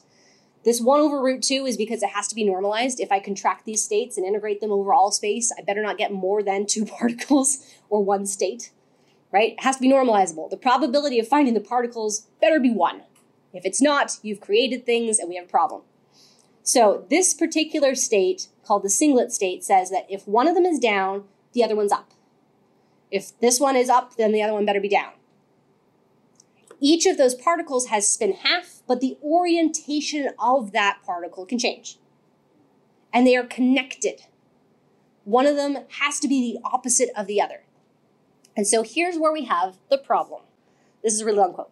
This 0.63 0.80
1 0.80 1.00
over 1.00 1.21
root 1.21 1.41
2 1.41 1.65
is 1.65 1.76
because 1.76 2.04
it 2.04 2.10
has 2.10 2.28
to 2.28 2.36
be 2.36 2.43
normalized. 2.43 3.00
If 3.00 3.12
I 3.12 3.19
contract 3.19 3.65
these 3.65 3.84
states 3.84 4.17
and 4.17 4.26
integrate 4.26 4.62
them 4.62 4.71
over 4.71 4.93
all 4.93 5.12
space, 5.12 5.52
I 5.58 5.63
better 5.63 5.82
not 5.82 5.97
get 5.97 6.12
more 6.12 6.43
than 6.43 6.65
two 6.65 6.86
particles 7.00 7.65
or 7.89 8.04
one 8.04 8.26
state, 8.26 8.71
right? 9.32 9.54
It 9.54 9.63
has 9.63 9.78
to 9.78 9.82
be 9.82 9.89
normalizable. 9.89 10.50
The 10.50 10.58
probability 10.58 11.19
of 11.19 11.28
finding 11.28 11.56
the 11.56 11.62
particles 11.62 12.28
better 12.39 12.60
be 12.60 12.71
1. 12.71 13.02
If 13.54 13.65
it's 13.65 13.82
not, 13.82 14.17
you've 14.21 14.39
created 14.39 14.86
things 14.86 15.19
and 15.19 15.28
we 15.28 15.36
have 15.36 15.45
a 15.45 15.50
problem. 15.50 15.82
So 16.63 17.06
this 17.10 17.34
particular 17.34 17.95
state 17.95 18.47
called 18.63 18.84
the 18.84 18.89
singlet 18.89 19.32
state 19.32 19.63
says 19.63 19.89
that 19.89 20.06
if 20.10 20.28
one 20.28 20.47
of 20.47 20.56
them 20.56 20.65
is 20.65 20.80
down, 20.80 21.24
the 21.54 21.63
other 21.63 21.76
one's 21.76 21.91
up. 21.91 22.12
If 23.10 23.38
this 23.39 23.60
one 23.60 23.76
is 23.76 23.89
up, 23.89 24.15
then 24.15 24.32
the 24.32 24.41
other 24.41 24.54
one 24.54 24.65
better 24.65 24.80
be 24.80 24.88
down. 24.88 25.12
Each 26.80 27.06
of 27.06 27.17
those 27.17 27.36
particles 27.36 27.88
has 27.88 28.08
spin 28.08 28.34
half, 28.34 28.81
but 28.91 28.99
the 28.99 29.17
orientation 29.23 30.32
of 30.38 30.73
that 30.73 30.99
particle 31.06 31.45
can 31.45 31.58
change. 31.58 31.97
And 33.13 33.25
they 33.25 33.38
are 33.38 33.45
connected. 33.45 34.23
One 35.23 35.45
of 35.45 35.56
them 35.56 35.77
has 36.01 36.19
to 36.19 36.27
be 36.27 36.41
the 36.41 36.60
opposite 36.69 37.10
of 37.15 37.25
the 37.25 37.39
other. 37.39 37.63
And 38.58 38.67
so 38.67 38.84
here's 38.84 39.17
where 39.17 39.32
we 39.32 39.45
have 39.45 39.77
the 39.89 39.97
problem. 39.97 40.41
This 41.01 41.13
is 41.13 41.21
a 41.21 41.25
really 41.25 41.38
long 41.38 41.54
quote. 41.54 41.71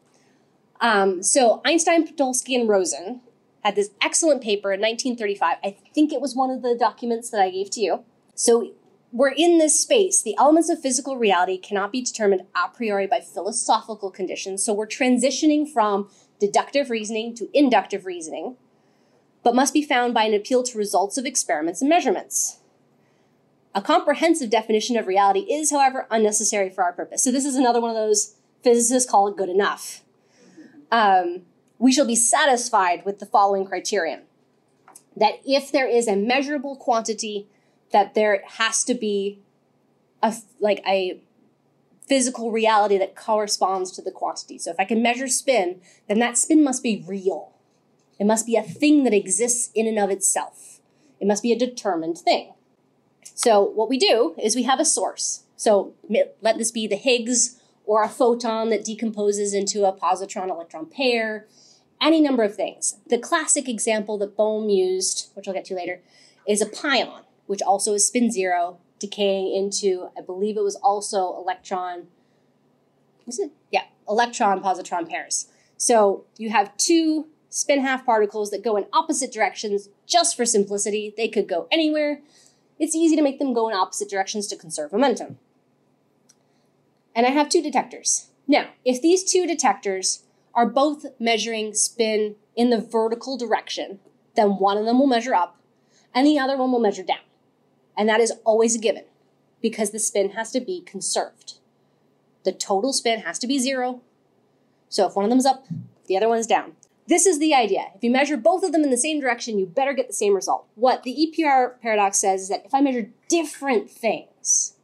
Um, 0.79 1.21
so 1.21 1.61
Einstein, 1.65 2.07
Podolsky, 2.07 2.57
and 2.57 2.69
Rosen 2.69 3.19
had 3.65 3.75
this 3.75 3.89
excellent 4.01 4.41
paper 4.41 4.71
in 4.71 4.79
1935. 4.79 5.57
I 5.61 5.75
think 5.93 6.13
it 6.13 6.21
was 6.21 6.37
one 6.37 6.49
of 6.49 6.61
the 6.61 6.73
documents 6.73 7.31
that 7.31 7.41
I 7.41 7.49
gave 7.49 7.69
to 7.71 7.81
you. 7.81 8.05
So 8.33 8.71
we're 9.11 9.33
in 9.33 9.57
this 9.57 9.77
space. 9.77 10.21
The 10.21 10.37
elements 10.37 10.69
of 10.69 10.81
physical 10.81 11.17
reality 11.17 11.57
cannot 11.57 11.91
be 11.91 12.01
determined 12.01 12.43
a 12.55 12.69
priori 12.69 13.07
by 13.07 13.19
philosophical 13.19 14.09
conditions. 14.09 14.63
So 14.63 14.73
we're 14.73 14.87
transitioning 14.87 15.67
from 15.69 16.09
deductive 16.39 16.89
reasoning 16.89 17.35
to 17.35 17.49
inductive 17.53 18.05
reasoning, 18.05 18.55
but 19.43 19.55
must 19.55 19.73
be 19.73 19.83
found 19.83 20.13
by 20.13 20.23
an 20.23 20.33
appeal 20.33 20.63
to 20.63 20.77
results 20.77 21.17
of 21.17 21.25
experiments 21.25 21.81
and 21.81 21.89
measurements. 21.89 22.59
A 23.75 23.81
comprehensive 23.81 24.49
definition 24.49 24.97
of 24.97 25.07
reality 25.07 25.41
is, 25.41 25.71
however, 25.71 26.07
unnecessary 26.09 26.69
for 26.69 26.83
our 26.83 26.93
purpose. 26.93 27.23
So 27.23 27.31
this 27.31 27.45
is 27.45 27.55
another 27.55 27.79
one 27.79 27.91
of 27.91 27.95
those 27.95 28.35
physicists 28.63 29.09
call 29.09 29.27
it 29.27 29.37
good 29.37 29.49
enough. 29.49 30.01
Um, 30.91 31.43
we 31.77 31.91
shall 31.91 32.07
be 32.07 32.15
satisfied 32.15 33.05
with 33.05 33.19
the 33.19 33.25
following 33.25 33.65
criterion 33.65 34.23
that 35.15 35.39
if 35.45 35.71
there 35.71 35.87
is 35.87 36.07
a 36.07 36.15
measurable 36.15 36.75
quantity, 36.75 37.47
that 37.91 38.15
there 38.15 38.43
has 38.47 38.83
to 38.85 38.93
be 38.93 39.39
a 40.21 40.35
like 40.59 40.81
a 40.87 41.21
physical 42.09 42.51
reality 42.51 42.97
that 42.97 43.15
corresponds 43.15 43.91
to 43.91 44.01
the 44.01 44.11
quantity. 44.11 44.57
So 44.57 44.71
if 44.71 44.79
I 44.79 44.85
can 44.85 45.01
measure 45.01 45.27
spin, 45.27 45.79
then 46.07 46.19
that 46.19 46.37
spin 46.37 46.63
must 46.63 46.83
be 46.83 47.05
real. 47.07 47.53
It 48.19 48.25
must 48.25 48.45
be 48.45 48.57
a 48.57 48.63
thing 48.63 49.05
that 49.05 49.13
exists 49.13 49.71
in 49.73 49.87
and 49.87 49.97
of 49.97 50.09
itself. 50.09 50.79
It 51.21 51.27
must 51.27 51.43
be 51.43 51.53
a 51.53 51.57
determined 51.57 52.17
thing. 52.17 52.53
So 53.35 53.61
what 53.61 53.89
we 53.89 53.97
do 53.97 54.35
is 54.41 54.55
we 54.55 54.63
have 54.63 54.79
a 54.79 54.85
source. 54.85 55.43
So 55.55 55.93
let 56.41 56.57
this 56.57 56.71
be 56.71 56.87
the 56.87 56.95
Higgs 56.95 57.61
or 57.85 58.03
a 58.03 58.09
photon 58.09 58.69
that 58.69 58.83
decomposes 58.83 59.53
into 59.53 59.85
a 59.85 59.93
positron 59.93 60.49
electron 60.49 60.85
pair, 60.85 61.47
any 62.01 62.21
number 62.21 62.43
of 62.43 62.55
things. 62.55 62.97
The 63.07 63.17
classic 63.17 63.67
example 63.67 64.17
that 64.19 64.35
Bohm 64.35 64.69
used, 64.69 65.31
which 65.33 65.47
I'll 65.47 65.53
get 65.53 65.65
to 65.65 65.75
later, 65.75 66.01
is 66.47 66.61
a 66.61 66.65
pion, 66.65 67.23
which 67.45 67.61
also 67.61 67.93
is 67.93 68.07
spin 68.07 68.31
zero, 68.31 68.77
decaying 68.99 69.55
into, 69.55 70.09
I 70.17 70.21
believe 70.21 70.57
it 70.57 70.63
was 70.63 70.75
also 70.75 71.35
electron, 71.37 72.07
was 73.25 73.39
it? 73.39 73.51
Yeah, 73.71 73.83
electron 74.07 74.61
positron 74.61 75.09
pairs. 75.09 75.47
So 75.77 76.25
you 76.37 76.49
have 76.49 76.75
two 76.77 77.27
spin 77.49 77.81
half 77.81 78.05
particles 78.05 78.51
that 78.51 78.63
go 78.63 78.75
in 78.75 78.85
opposite 78.93 79.31
directions 79.31 79.89
just 80.05 80.35
for 80.35 80.45
simplicity. 80.45 81.13
They 81.15 81.27
could 81.27 81.47
go 81.47 81.67
anywhere. 81.71 82.21
It's 82.77 82.95
easy 82.95 83.15
to 83.15 83.21
make 83.21 83.39
them 83.39 83.53
go 83.53 83.67
in 83.69 83.75
opposite 83.75 84.09
directions 84.09 84.47
to 84.47 84.55
conserve 84.55 84.91
momentum. 84.91 85.39
And 87.15 87.25
I 87.25 87.29
have 87.31 87.49
two 87.49 87.61
detectors. 87.61 88.27
Now, 88.47 88.67
if 88.85 89.01
these 89.01 89.23
two 89.23 89.45
detectors 89.45 90.23
are 90.53 90.65
both 90.65 91.05
measuring 91.19 91.73
spin 91.73 92.35
in 92.55 92.69
the 92.69 92.79
vertical 92.79 93.37
direction, 93.37 93.99
then 94.35 94.51
one 94.51 94.77
of 94.77 94.85
them 94.85 94.99
will 94.99 95.07
measure 95.07 95.35
up 95.35 95.57
and 96.13 96.25
the 96.25 96.39
other 96.39 96.57
one 96.57 96.71
will 96.71 96.79
measure 96.79 97.03
down. 97.03 97.19
And 97.99 98.07
that 98.07 98.21
is 98.21 98.31
always 98.45 98.77
a 98.77 98.79
given 98.79 99.03
because 99.61 99.91
the 99.91 99.99
spin 99.99 100.29
has 100.29 100.51
to 100.53 100.61
be 100.61 100.79
conserved. 100.79 101.55
The 102.45 102.53
total 102.53 102.93
spin 102.93 103.19
has 103.19 103.37
to 103.39 103.47
be 103.47 103.59
zero. 103.59 103.99
So 104.87 105.05
if 105.05 105.17
one 105.17 105.25
of 105.25 105.29
them's 105.29 105.45
up, 105.45 105.65
the 106.07 106.15
other 106.15 106.29
one's 106.29 106.47
down. 106.47 106.77
This 107.07 107.25
is 107.25 107.39
the 107.39 107.53
idea. 107.53 107.87
If 107.93 108.01
you 108.01 108.09
measure 108.09 108.37
both 108.37 108.63
of 108.63 108.71
them 108.71 108.83
in 108.83 108.89
the 108.89 108.97
same 108.97 109.19
direction, 109.19 109.59
you 109.59 109.65
better 109.65 109.91
get 109.91 110.07
the 110.07 110.13
same 110.13 110.33
result. 110.33 110.65
What 110.75 111.03
the 111.03 111.13
EPR 111.13 111.81
paradox 111.81 112.19
says 112.19 112.43
is 112.43 112.47
that 112.47 112.65
if 112.65 112.73
I 112.73 112.79
measure 112.79 113.09
different 113.27 113.89
things, 113.89 114.75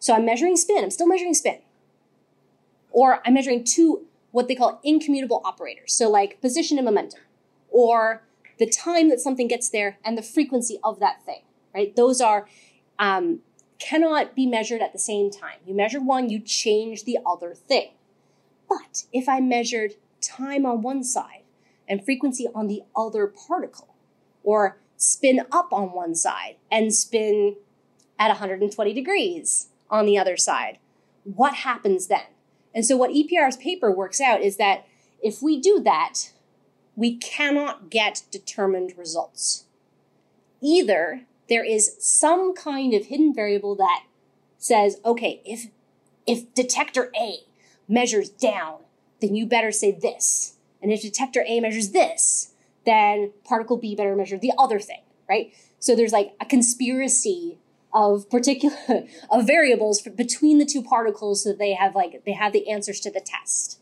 so 0.00 0.12
I'm 0.12 0.24
measuring 0.24 0.56
spin, 0.56 0.82
I'm 0.82 0.90
still 0.90 1.06
measuring 1.06 1.34
spin, 1.34 1.60
or 2.90 3.20
I'm 3.24 3.34
measuring 3.34 3.62
two 3.62 4.06
what 4.32 4.48
they 4.48 4.56
call 4.56 4.80
incommutable 4.82 5.42
operators, 5.44 5.92
so 5.92 6.10
like 6.10 6.40
position 6.40 6.76
and 6.76 6.86
momentum, 6.86 7.20
or 7.70 8.24
the 8.58 8.66
time 8.66 9.10
that 9.10 9.20
something 9.20 9.46
gets 9.46 9.68
there 9.68 9.98
and 10.04 10.18
the 10.18 10.22
frequency 10.22 10.80
of 10.82 10.98
that 10.98 11.24
thing, 11.24 11.42
right? 11.74 11.94
Those 11.94 12.20
are 12.20 12.46
um, 12.98 13.40
cannot 13.78 14.34
be 14.34 14.46
measured 14.46 14.82
at 14.82 14.92
the 14.92 14.98
same 14.98 15.30
time. 15.30 15.58
You 15.66 15.74
measure 15.74 16.00
one, 16.00 16.30
you 16.30 16.38
change 16.40 17.04
the 17.04 17.18
other 17.26 17.54
thing. 17.54 17.90
But 18.68 19.04
if 19.12 19.28
I 19.28 19.40
measured 19.40 19.94
time 20.20 20.64
on 20.64 20.82
one 20.82 21.04
side 21.04 21.42
and 21.88 22.04
frequency 22.04 22.48
on 22.54 22.68
the 22.68 22.82
other 22.96 23.26
particle, 23.26 23.92
or 24.44 24.78
spin 24.96 25.42
up 25.50 25.72
on 25.72 25.92
one 25.92 26.14
side 26.14 26.56
and 26.70 26.94
spin 26.94 27.56
at 28.18 28.28
120 28.28 28.92
degrees 28.92 29.68
on 29.90 30.06
the 30.06 30.18
other 30.18 30.36
side. 30.36 30.78
What 31.24 31.54
happens 31.54 32.06
then? 32.06 32.26
And 32.74 32.86
so, 32.86 32.96
what 32.96 33.10
EPR's 33.10 33.56
paper 33.56 33.90
works 33.90 34.20
out 34.20 34.40
is 34.40 34.56
that 34.56 34.86
if 35.22 35.42
we 35.42 35.60
do 35.60 35.80
that, 35.80 36.32
we 36.96 37.16
cannot 37.16 37.90
get 37.90 38.22
determined 38.30 38.94
results. 38.96 39.64
Either 40.60 41.22
there 41.48 41.64
is 41.64 41.96
some 41.98 42.54
kind 42.54 42.94
of 42.94 43.06
hidden 43.06 43.34
variable 43.34 43.74
that 43.76 44.04
says, 44.58 45.00
okay, 45.04 45.42
if, 45.44 45.68
if 46.26 46.52
detector 46.54 47.10
A 47.18 47.38
measures 47.88 48.28
down, 48.28 48.78
then 49.20 49.34
you 49.34 49.46
better 49.46 49.72
say 49.72 49.92
this. 49.92 50.56
And 50.80 50.92
if 50.92 51.02
detector 51.02 51.44
A 51.46 51.60
measures 51.60 51.90
this, 51.90 52.52
then 52.84 53.32
particle 53.44 53.76
B 53.76 53.94
better 53.94 54.16
measure 54.16 54.38
the 54.38 54.52
other 54.58 54.78
thing, 54.78 55.02
right? 55.28 55.52
So 55.78 55.94
there's 55.94 56.12
like 56.12 56.34
a 56.40 56.44
conspiracy 56.44 57.58
of 57.92 58.28
particular 58.30 58.76
of 59.30 59.46
variables 59.46 60.00
for, 60.00 60.10
between 60.10 60.58
the 60.58 60.64
two 60.64 60.82
particles 60.82 61.44
so 61.44 61.52
they 61.52 61.74
have 61.74 61.94
like 61.94 62.24
they 62.24 62.32
have 62.32 62.52
the 62.52 62.68
answers 62.70 63.00
to 63.00 63.10
the 63.10 63.20
test. 63.20 63.78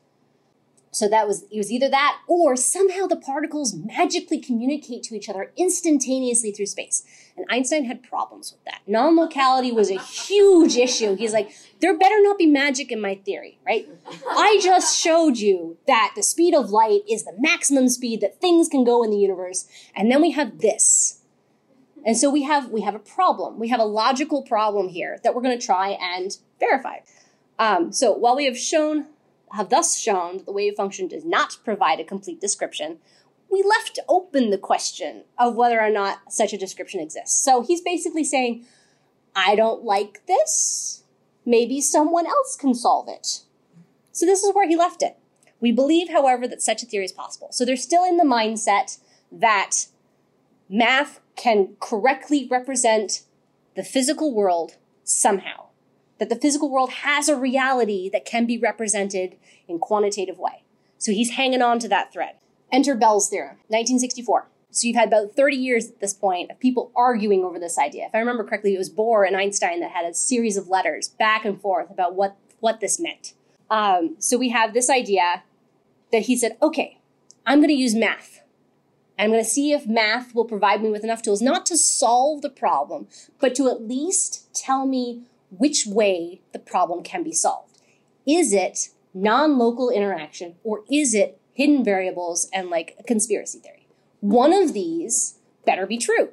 So 0.92 1.08
that 1.08 1.28
was 1.28 1.44
it 1.44 1.56
was 1.56 1.70
either 1.70 1.88
that 1.88 2.18
or 2.26 2.56
somehow 2.56 3.06
the 3.06 3.16
particles 3.16 3.74
magically 3.74 4.40
communicate 4.40 5.04
to 5.04 5.14
each 5.14 5.28
other 5.28 5.52
instantaneously 5.56 6.50
through 6.50 6.66
space. 6.66 7.04
And 7.36 7.46
Einstein 7.48 7.84
had 7.84 8.02
problems 8.02 8.52
with 8.52 8.64
that. 8.64 8.80
Non-locality 8.88 9.70
was 9.70 9.88
a 9.90 10.00
huge 10.00 10.76
issue. 10.76 11.14
He's 11.14 11.32
like, 11.32 11.52
there 11.80 11.96
better 11.96 12.20
not 12.20 12.38
be 12.38 12.46
magic 12.46 12.90
in 12.90 13.00
my 13.00 13.14
theory, 13.14 13.60
right? 13.64 13.88
I 14.28 14.58
just 14.60 14.98
showed 14.98 15.38
you 15.38 15.78
that 15.86 16.12
the 16.16 16.24
speed 16.24 16.54
of 16.54 16.70
light 16.70 17.02
is 17.08 17.24
the 17.24 17.34
maximum 17.38 17.88
speed 17.88 18.20
that 18.20 18.40
things 18.40 18.68
can 18.68 18.82
go 18.82 19.04
in 19.04 19.10
the 19.10 19.16
universe, 19.16 19.68
and 19.94 20.10
then 20.10 20.20
we 20.20 20.32
have 20.32 20.58
this. 20.58 21.20
And 22.04 22.16
so 22.16 22.30
we 22.30 22.42
have 22.42 22.70
we 22.70 22.80
have 22.80 22.96
a 22.96 23.00
problem. 23.00 23.60
We 23.60 23.68
have 23.68 23.80
a 23.80 23.84
logical 23.84 24.42
problem 24.42 24.88
here 24.88 25.20
that 25.22 25.36
we're 25.36 25.42
going 25.42 25.58
to 25.58 25.64
try 25.64 25.90
and 25.90 26.36
verify. 26.58 26.98
Um, 27.60 27.92
so 27.92 28.12
while 28.12 28.34
we 28.34 28.46
have 28.46 28.58
shown 28.58 29.06
have 29.52 29.68
thus 29.68 29.98
shown 29.98 30.38
that 30.38 30.46
the 30.46 30.52
wave 30.52 30.74
function 30.76 31.08
does 31.08 31.24
not 31.24 31.58
provide 31.64 32.00
a 32.00 32.04
complete 32.04 32.40
description, 32.40 32.98
we 33.50 33.62
left 33.62 33.98
open 34.08 34.50
the 34.50 34.58
question 34.58 35.24
of 35.38 35.56
whether 35.56 35.80
or 35.80 35.90
not 35.90 36.32
such 36.32 36.52
a 36.52 36.58
description 36.58 37.00
exists. 37.00 37.42
So 37.42 37.62
he's 37.62 37.80
basically 37.80 38.24
saying, 38.24 38.64
I 39.34 39.56
don't 39.56 39.82
like 39.82 40.24
this. 40.26 41.02
Maybe 41.44 41.80
someone 41.80 42.26
else 42.26 42.56
can 42.56 42.74
solve 42.74 43.08
it. 43.08 43.42
So 44.12 44.26
this 44.26 44.42
is 44.42 44.54
where 44.54 44.68
he 44.68 44.76
left 44.76 45.02
it. 45.02 45.16
We 45.60 45.72
believe, 45.72 46.10
however, 46.10 46.46
that 46.48 46.62
such 46.62 46.82
a 46.82 46.86
theory 46.86 47.04
is 47.04 47.12
possible. 47.12 47.48
So 47.50 47.64
they're 47.64 47.76
still 47.76 48.04
in 48.04 48.16
the 48.16 48.24
mindset 48.24 48.98
that 49.32 49.86
math 50.68 51.20
can 51.36 51.76
correctly 51.80 52.46
represent 52.50 53.22
the 53.74 53.82
physical 53.82 54.34
world 54.34 54.76
somehow. 55.04 55.69
That 56.20 56.28
the 56.28 56.36
physical 56.36 56.70
world 56.70 56.90
has 56.90 57.28
a 57.28 57.36
reality 57.36 58.08
that 58.10 58.24
can 58.24 58.46
be 58.46 58.58
represented 58.58 59.36
in 59.66 59.80
quantitative 59.80 60.38
way. 60.38 60.62
So 60.98 61.12
he's 61.12 61.30
hanging 61.30 61.62
on 61.62 61.80
to 61.80 61.88
that 61.88 62.12
thread. 62.12 62.36
Enter 62.70 62.94
Bell's 62.94 63.28
theorem, 63.28 63.56
1964. 63.68 64.46
So 64.70 64.86
you've 64.86 64.96
had 64.96 65.08
about 65.08 65.32
30 65.32 65.56
years 65.56 65.88
at 65.88 66.00
this 66.00 66.14
point 66.14 66.50
of 66.50 66.60
people 66.60 66.92
arguing 66.94 67.42
over 67.42 67.58
this 67.58 67.78
idea. 67.78 68.06
If 68.06 68.14
I 68.14 68.18
remember 68.18 68.44
correctly, 68.44 68.74
it 68.74 68.78
was 68.78 68.90
Bohr 68.90 69.26
and 69.26 69.36
Einstein 69.36 69.80
that 69.80 69.90
had 69.90 70.04
a 70.04 70.14
series 70.14 70.56
of 70.56 70.68
letters 70.68 71.08
back 71.08 71.44
and 71.44 71.60
forth 71.60 71.90
about 71.90 72.14
what, 72.14 72.36
what 72.60 72.80
this 72.80 73.00
meant. 73.00 73.32
Um, 73.68 74.16
so 74.18 74.38
we 74.38 74.50
have 74.50 74.72
this 74.72 74.88
idea 74.88 75.42
that 76.12 76.22
he 76.22 76.36
said, 76.36 76.56
okay, 76.62 76.98
I'm 77.46 77.58
going 77.58 77.68
to 77.68 77.74
use 77.74 77.94
math. 77.94 78.42
I'm 79.18 79.30
going 79.30 79.42
to 79.42 79.48
see 79.48 79.72
if 79.72 79.86
math 79.86 80.34
will 80.34 80.44
provide 80.44 80.82
me 80.82 80.90
with 80.90 81.04
enough 81.04 81.22
tools, 81.22 81.42
not 81.42 81.66
to 81.66 81.76
solve 81.76 82.42
the 82.42 82.48
problem, 82.48 83.06
but 83.38 83.54
to 83.56 83.68
at 83.68 83.82
least 83.82 84.54
tell 84.54 84.86
me 84.86 85.24
which 85.50 85.84
way 85.86 86.40
the 86.52 86.58
problem 86.58 87.02
can 87.02 87.22
be 87.22 87.32
solved. 87.32 87.78
Is 88.26 88.52
it 88.52 88.90
non 89.12 89.58
local 89.58 89.90
interaction 89.90 90.54
or 90.62 90.82
is 90.90 91.14
it 91.14 91.40
hidden 91.60 91.84
variables, 91.84 92.48
and 92.54 92.70
like 92.70 92.96
a 92.98 93.02
conspiracy 93.02 93.58
theory. 93.58 93.86
One 94.20 94.54
of 94.54 94.72
these 94.72 95.38
better 95.66 95.86
be 95.86 95.98
true. 95.98 96.30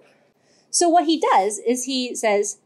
So 0.70 0.88
what 0.88 1.06
he 1.06 1.20
does 1.20 1.60
is 1.60 1.84
he 1.84 2.16
says, 2.16 2.60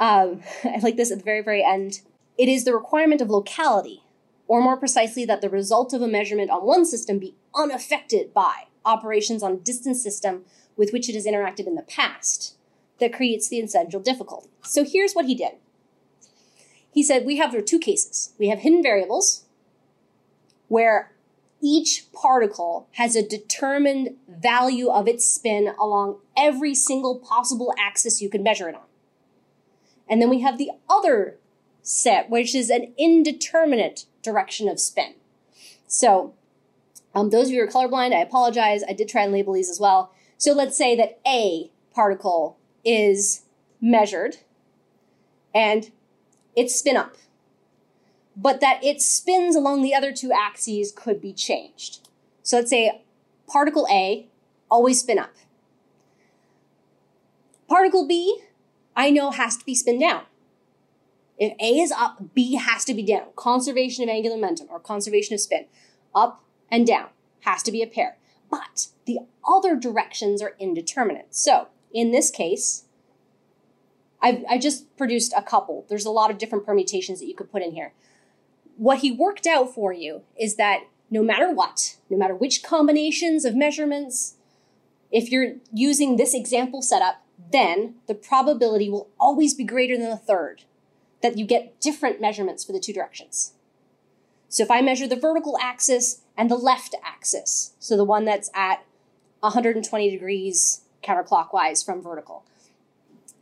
um, 0.00 0.42
I 0.64 0.80
like 0.82 0.96
this 0.96 1.12
at 1.12 1.18
the 1.18 1.24
very, 1.24 1.40
very 1.40 1.64
end. 1.64 2.00
It 2.36 2.48
is 2.48 2.64
the 2.64 2.74
requirement 2.74 3.20
of 3.20 3.30
locality, 3.30 4.02
or 4.48 4.60
more 4.60 4.76
precisely, 4.76 5.24
that 5.26 5.40
the 5.40 5.48
result 5.48 5.92
of 5.92 6.02
a 6.02 6.08
measurement 6.08 6.50
on 6.50 6.66
one 6.66 6.84
system 6.84 7.20
be 7.20 7.36
unaffected 7.54 8.34
by 8.34 8.64
operations 8.84 9.44
on 9.44 9.52
a 9.52 9.56
distant 9.56 9.96
system 9.96 10.46
with 10.76 10.92
which 10.92 11.08
it 11.08 11.14
has 11.14 11.26
interacted 11.26 11.68
in 11.68 11.76
the 11.76 11.82
past, 11.82 12.56
that 13.00 13.12
creates 13.12 13.48
the 13.48 13.58
essential 13.58 14.00
difficulty. 14.00 14.48
So 14.62 14.84
here's 14.84 15.12
what 15.12 15.26
he 15.26 15.34
did. 15.34 15.52
He 16.92 17.02
said, 17.02 17.24
We 17.24 17.36
have 17.36 17.64
two 17.64 17.78
cases. 17.78 18.32
We 18.38 18.48
have 18.48 18.60
hidden 18.60 18.82
variables, 18.82 19.44
where 20.68 21.12
each 21.60 22.06
particle 22.12 22.88
has 22.92 23.16
a 23.16 23.26
determined 23.26 24.16
value 24.28 24.88
of 24.90 25.08
its 25.08 25.28
spin 25.28 25.72
along 25.80 26.18
every 26.36 26.74
single 26.74 27.18
possible 27.18 27.74
axis 27.78 28.22
you 28.22 28.30
can 28.30 28.42
measure 28.42 28.68
it 28.68 28.74
on. 28.74 28.82
And 30.08 30.22
then 30.22 30.30
we 30.30 30.40
have 30.40 30.56
the 30.56 30.70
other 30.88 31.36
set, 31.82 32.30
which 32.30 32.54
is 32.54 32.70
an 32.70 32.92
indeterminate 32.96 34.04
direction 34.22 34.68
of 34.68 34.78
spin. 34.78 35.14
So, 35.86 36.34
um, 37.14 37.30
those 37.30 37.48
of 37.48 37.54
you 37.54 37.60
who 37.60 37.68
are 37.68 37.70
colorblind, 37.70 38.14
I 38.14 38.20
apologize. 38.20 38.82
I 38.88 38.92
did 38.92 39.08
try 39.08 39.22
and 39.22 39.32
label 39.32 39.54
these 39.54 39.70
as 39.70 39.80
well. 39.80 40.12
So 40.36 40.52
let's 40.52 40.76
say 40.76 40.94
that 40.96 41.18
A 41.26 41.70
particle 41.92 42.57
is 42.88 43.42
measured 43.80 44.38
and 45.54 45.90
its 46.54 46.74
spin 46.74 46.96
up 46.96 47.16
but 48.40 48.60
that 48.60 48.82
it 48.84 49.02
spins 49.02 49.56
along 49.56 49.82
the 49.82 49.94
other 49.94 50.12
two 50.12 50.30
axes 50.32 50.92
could 50.92 51.20
be 51.20 51.32
changed. 51.32 52.08
So 52.44 52.58
let's 52.58 52.70
say 52.70 53.02
particle 53.48 53.86
A 53.90 54.28
always 54.70 55.00
spin 55.00 55.18
up. 55.18 55.32
Particle 57.68 58.06
B, 58.06 58.40
I 58.96 59.10
know 59.10 59.32
has 59.32 59.56
to 59.56 59.64
be 59.64 59.74
spin 59.74 59.98
down. 59.98 60.22
If 61.36 61.52
A 61.60 61.80
is 61.80 61.90
up, 61.90 62.32
B 62.32 62.54
has 62.54 62.84
to 62.84 62.94
be 62.94 63.02
down. 63.02 63.26
Conservation 63.34 64.04
of 64.04 64.08
angular 64.08 64.36
momentum 64.36 64.68
or 64.70 64.78
conservation 64.78 65.34
of 65.34 65.40
spin. 65.40 65.66
Up 66.14 66.42
and 66.70 66.86
down 66.86 67.08
has 67.40 67.62
to 67.64 67.72
be 67.72 67.82
a 67.82 67.86
pair. 67.86 68.18
But 68.50 68.86
the 69.04 69.18
other 69.46 69.74
directions 69.74 70.40
are 70.40 70.54
indeterminate. 70.60 71.34
So 71.34 71.68
in 71.92 72.10
this 72.10 72.30
case, 72.30 72.84
I've, 74.20 74.44
I 74.48 74.58
just 74.58 74.96
produced 74.96 75.32
a 75.36 75.42
couple. 75.42 75.86
There's 75.88 76.04
a 76.04 76.10
lot 76.10 76.30
of 76.30 76.38
different 76.38 76.66
permutations 76.66 77.20
that 77.20 77.26
you 77.26 77.34
could 77.34 77.50
put 77.50 77.62
in 77.62 77.72
here 77.72 77.92
what 78.78 79.00
he 79.00 79.10
worked 79.10 79.46
out 79.46 79.74
for 79.74 79.92
you 79.92 80.22
is 80.38 80.54
that 80.54 80.84
no 81.10 81.22
matter 81.22 81.52
what, 81.52 81.96
no 82.08 82.16
matter 82.16 82.34
which 82.34 82.62
combinations 82.62 83.44
of 83.44 83.54
measurements, 83.54 84.36
if 85.10 85.30
you're 85.30 85.54
using 85.72 86.16
this 86.16 86.32
example 86.32 86.80
setup, 86.80 87.22
then 87.50 87.96
the 88.06 88.14
probability 88.14 88.88
will 88.88 89.08
always 89.18 89.52
be 89.52 89.64
greater 89.64 89.96
than 89.96 90.10
a 90.10 90.16
third 90.16 90.62
that 91.22 91.36
you 91.36 91.44
get 91.44 91.80
different 91.80 92.20
measurements 92.20 92.64
for 92.64 92.72
the 92.72 92.78
two 92.78 92.92
directions. 92.92 93.54
So 94.48 94.62
if 94.62 94.70
I 94.70 94.80
measure 94.80 95.08
the 95.08 95.16
vertical 95.16 95.58
axis 95.60 96.22
and 96.36 96.48
the 96.48 96.56
left 96.56 96.94
axis, 97.04 97.74
so 97.80 97.96
the 97.96 98.04
one 98.04 98.24
that's 98.24 98.50
at 98.54 98.84
120 99.40 100.10
degrees 100.10 100.82
counterclockwise 101.02 101.84
from 101.84 102.02
vertical, 102.02 102.44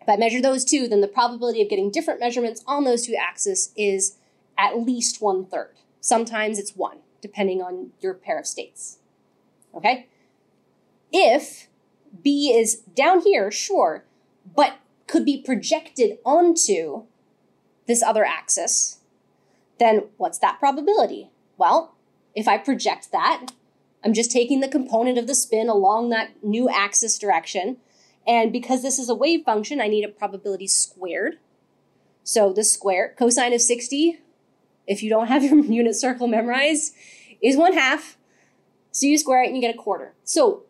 if 0.07 0.09
I 0.09 0.16
measure 0.16 0.40
those 0.40 0.64
two, 0.64 0.86
then 0.86 1.00
the 1.00 1.09
probability 1.09 1.61
of 1.62 1.68
getting 1.68 1.90
different 1.90 2.20
measurements 2.20 2.62
on 2.64 2.84
those 2.84 3.04
two 3.04 3.16
axes 3.16 3.72
is 3.76 4.18
at 4.57 4.78
least 4.78 5.20
one 5.20 5.44
third. 5.44 5.74
Sometimes 6.00 6.61
it's 6.61 6.76
one, 6.76 6.98
depending 7.20 7.61
on 7.61 7.90
your 8.00 8.14
pair 8.14 8.38
of 8.38 8.46
states. 8.46 8.98
Okay? 9.74 10.07
If 11.12 11.66
B 12.22 12.52
is 12.52 12.76
down 12.94 13.20
here, 13.22 13.50
sure, 13.50 14.04
but 14.54 14.76
could 15.09 15.24
be 15.24 15.42
projected 15.42 16.18
onto 16.24 17.02
this 17.86 18.02
other 18.02 18.24
axis, 18.24 19.00
then 19.78 20.04
what's 20.18 20.38
that 20.38 20.61
probability? 20.61 21.30
Well, 21.59 21.96
if 22.34 22.46
I 22.46 22.59
project 22.59 23.11
that, 23.11 23.48
I'm 24.07 24.14
just 24.14 24.30
taking 24.30 24.61
the 24.61 24.68
component 24.68 25.18
of 25.18 25.26
the 25.26 25.34
spin 25.34 25.68
along 25.68 26.11
that 26.11 26.30
new 26.40 26.68
axis 26.68 27.18
direction. 27.18 27.78
And 28.24 28.52
because 28.52 28.80
this 28.80 29.00
is 29.00 29.09
a 29.09 29.16
wave 29.16 29.44
function, 29.44 29.80
I 29.80 29.88
need 29.88 30.04
a 30.04 30.09
probability 30.09 30.68
squared. 30.68 31.38
So 32.22 32.52
the 32.52 32.62
square, 32.62 33.16
cosine 33.18 33.52
of 33.52 33.61
60, 33.61 34.20
if 34.86 35.02
you 35.02 35.11
don't 35.11 35.26
have 35.26 35.42
your 35.42 35.57
unit 35.64 35.96
circle 35.96 36.28
memorized, 36.28 36.94
is 37.42 37.57
one 37.57 37.72
half. 37.72 38.16
So 38.92 39.07
you 39.07 39.18
square 39.18 39.42
it 39.42 39.48
and 39.48 39.57
you 39.57 39.61
get 39.61 39.74
a 39.74 39.78
quarter. 39.78 40.14
So 40.22 40.62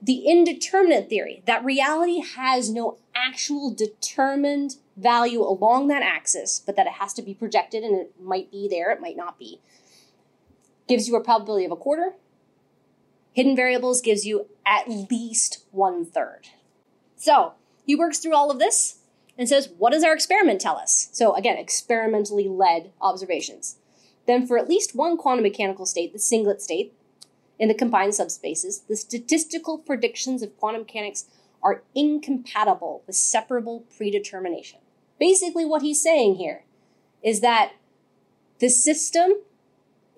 the 0.00 0.20
indeterminate 0.26 1.10
theory, 1.10 1.42
that 1.44 1.62
reality 1.62 2.20
has 2.20 2.70
no 2.70 2.96
actual 3.14 3.70
determined 3.70 4.76
value 4.96 5.42
along 5.42 5.88
that 5.88 6.02
axis, 6.02 6.58
but 6.64 6.74
that 6.76 6.86
it 6.86 6.94
has 6.94 7.12
to 7.12 7.22
be 7.22 7.34
projected 7.34 7.84
and 7.84 7.94
it 7.94 8.14
might 8.18 8.50
be 8.50 8.66
there, 8.66 8.90
it 8.92 9.02
might 9.02 9.18
not 9.18 9.38
be, 9.38 9.60
gives 10.88 11.06
you 11.06 11.16
a 11.16 11.22
probability 11.22 11.66
of 11.66 11.72
a 11.72 11.76
quarter. 11.76 12.14
Hidden 13.38 13.54
variables 13.54 14.00
gives 14.00 14.26
you 14.26 14.46
at 14.66 14.88
least 14.88 15.62
one 15.70 16.04
third. 16.04 16.48
So 17.14 17.52
he 17.86 17.94
works 17.94 18.18
through 18.18 18.34
all 18.34 18.50
of 18.50 18.58
this 18.58 18.96
and 19.38 19.48
says, 19.48 19.68
what 19.78 19.92
does 19.92 20.02
our 20.02 20.12
experiment 20.12 20.60
tell 20.60 20.76
us? 20.76 21.08
So 21.12 21.36
again, 21.36 21.56
experimentally 21.56 22.48
led 22.48 22.90
observations. 23.00 23.76
Then 24.26 24.44
for 24.44 24.58
at 24.58 24.68
least 24.68 24.96
one 24.96 25.16
quantum 25.16 25.44
mechanical 25.44 25.86
state, 25.86 26.12
the 26.12 26.18
singlet 26.18 26.60
state, 26.60 26.92
in 27.60 27.68
the 27.68 27.74
combined 27.74 28.14
subspaces, 28.14 28.84
the 28.88 28.96
statistical 28.96 29.78
predictions 29.78 30.42
of 30.42 30.58
quantum 30.58 30.80
mechanics 30.80 31.26
are 31.62 31.84
incompatible 31.94 33.04
with 33.06 33.14
separable 33.14 33.84
predetermination. 33.96 34.80
Basically, 35.20 35.64
what 35.64 35.82
he's 35.82 36.02
saying 36.02 36.34
here 36.34 36.64
is 37.22 37.40
that 37.42 37.70
the 38.58 38.68
system 38.68 39.34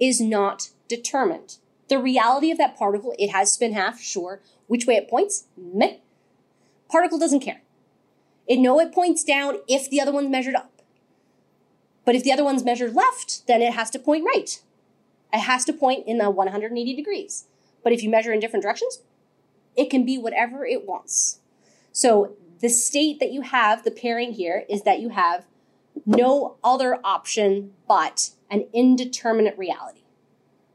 is 0.00 0.22
not 0.22 0.70
determined. 0.88 1.56
The 1.90 1.98
reality 1.98 2.52
of 2.52 2.58
that 2.58 2.78
particle, 2.78 3.14
it 3.18 3.30
has 3.30 3.52
spin 3.52 3.72
half, 3.72 4.00
sure. 4.00 4.40
Which 4.68 4.86
way 4.86 4.94
it 4.94 5.10
points, 5.10 5.46
meh. 5.58 5.96
Particle 6.88 7.18
doesn't 7.18 7.40
care. 7.40 7.62
It 8.46 8.58
know 8.58 8.78
it 8.78 8.92
points 8.92 9.24
down 9.24 9.56
if 9.68 9.90
the 9.90 10.00
other 10.00 10.12
one's 10.12 10.30
measured 10.30 10.54
up. 10.54 10.70
But 12.04 12.14
if 12.14 12.22
the 12.22 12.32
other 12.32 12.44
one's 12.44 12.64
measured 12.64 12.94
left, 12.94 13.46
then 13.48 13.60
it 13.60 13.74
has 13.74 13.90
to 13.90 13.98
point 13.98 14.24
right. 14.24 14.62
It 15.32 15.40
has 15.40 15.64
to 15.64 15.72
point 15.72 16.06
in 16.06 16.18
the 16.18 16.30
180 16.30 16.94
degrees. 16.94 17.46
But 17.82 17.92
if 17.92 18.04
you 18.04 18.08
measure 18.08 18.32
in 18.32 18.38
different 18.38 18.62
directions, 18.62 19.00
it 19.76 19.90
can 19.90 20.04
be 20.04 20.16
whatever 20.16 20.64
it 20.64 20.86
wants. 20.86 21.40
So 21.90 22.36
the 22.60 22.68
state 22.68 23.18
that 23.18 23.32
you 23.32 23.42
have, 23.42 23.82
the 23.82 23.90
pairing 23.90 24.34
here, 24.34 24.64
is 24.68 24.82
that 24.82 25.00
you 25.00 25.08
have 25.08 25.44
no 26.06 26.56
other 26.62 27.00
option 27.02 27.72
but 27.88 28.30
an 28.48 28.68
indeterminate 28.72 29.58
reality. 29.58 30.02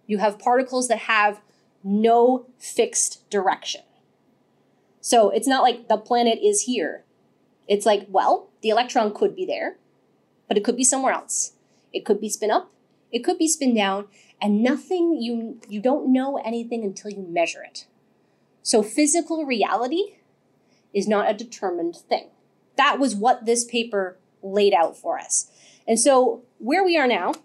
You 0.07 0.19
have 0.19 0.39
particles 0.39 0.87
that 0.87 0.99
have 0.99 1.41
no 1.83 2.47
fixed 2.57 3.29
direction. 3.29 3.81
So 5.01 5.29
it's 5.29 5.47
not 5.47 5.61
like 5.61 5.87
the 5.87 5.97
planet 5.97 6.39
is 6.41 6.61
here. 6.61 7.03
It's 7.67 7.85
like, 7.85 8.07
well, 8.09 8.49
the 8.61 8.69
electron 8.69 9.13
could 9.13 9.35
be 9.35 9.45
there, 9.45 9.77
but 10.47 10.57
it 10.57 10.63
could 10.63 10.77
be 10.77 10.83
somewhere 10.83 11.13
else. 11.13 11.53
It 11.93 12.05
could 12.05 12.19
be 12.19 12.29
spin 12.29 12.51
up, 12.51 12.71
it 13.11 13.23
could 13.23 13.37
be 13.37 13.47
spin 13.47 13.73
down, 13.73 14.07
and 14.41 14.61
nothing 14.61 15.17
you 15.21 15.59
you 15.69 15.79
don't 15.79 16.11
know 16.11 16.37
anything 16.37 16.83
until 16.83 17.11
you 17.11 17.25
measure 17.27 17.63
it. 17.63 17.87
So 18.63 18.83
physical 18.83 19.45
reality 19.45 20.17
is 20.93 21.07
not 21.07 21.29
a 21.29 21.33
determined 21.33 21.95
thing. 21.95 22.29
That 22.77 22.99
was 22.99 23.15
what 23.15 23.45
this 23.45 23.63
paper 23.63 24.17
laid 24.41 24.73
out 24.73 24.97
for 24.97 25.17
us. 25.19 25.49
And 25.87 25.99
so 25.99 26.41
where 26.57 26.83
we 26.83 26.97
are 26.97 27.07
now 27.07 27.35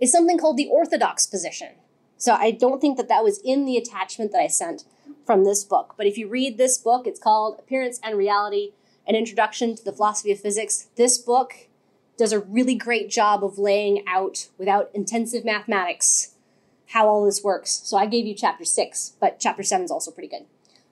is 0.00 0.12
something 0.12 0.38
called 0.38 0.56
the 0.56 0.68
orthodox 0.68 1.26
position. 1.26 1.70
So 2.16 2.34
I 2.34 2.50
don't 2.50 2.80
think 2.80 2.96
that 2.96 3.08
that 3.08 3.24
was 3.24 3.40
in 3.44 3.64
the 3.64 3.76
attachment 3.76 4.32
that 4.32 4.40
I 4.40 4.46
sent 4.46 4.84
from 5.26 5.44
this 5.44 5.64
book. 5.64 5.94
But 5.96 6.06
if 6.06 6.16
you 6.16 6.28
read 6.28 6.56
this 6.56 6.78
book, 6.78 7.06
it's 7.06 7.20
called 7.20 7.58
Appearance 7.58 8.00
and 8.02 8.16
Reality 8.16 8.72
An 9.06 9.14
Introduction 9.14 9.76
to 9.76 9.84
the 9.84 9.92
Philosophy 9.92 10.32
of 10.32 10.40
Physics. 10.40 10.88
This 10.96 11.18
book 11.18 11.68
does 12.16 12.32
a 12.32 12.40
really 12.40 12.74
great 12.74 13.10
job 13.10 13.44
of 13.44 13.58
laying 13.58 14.02
out, 14.06 14.48
without 14.56 14.90
intensive 14.94 15.44
mathematics, 15.44 16.34
how 16.88 17.06
all 17.06 17.24
this 17.26 17.44
works. 17.44 17.82
So 17.84 17.98
I 17.98 18.06
gave 18.06 18.26
you 18.26 18.34
chapter 18.34 18.64
six, 18.64 19.14
but 19.20 19.38
chapter 19.38 19.62
seven 19.62 19.84
is 19.84 19.90
also 19.90 20.10
pretty 20.10 20.28
good. 20.28 20.46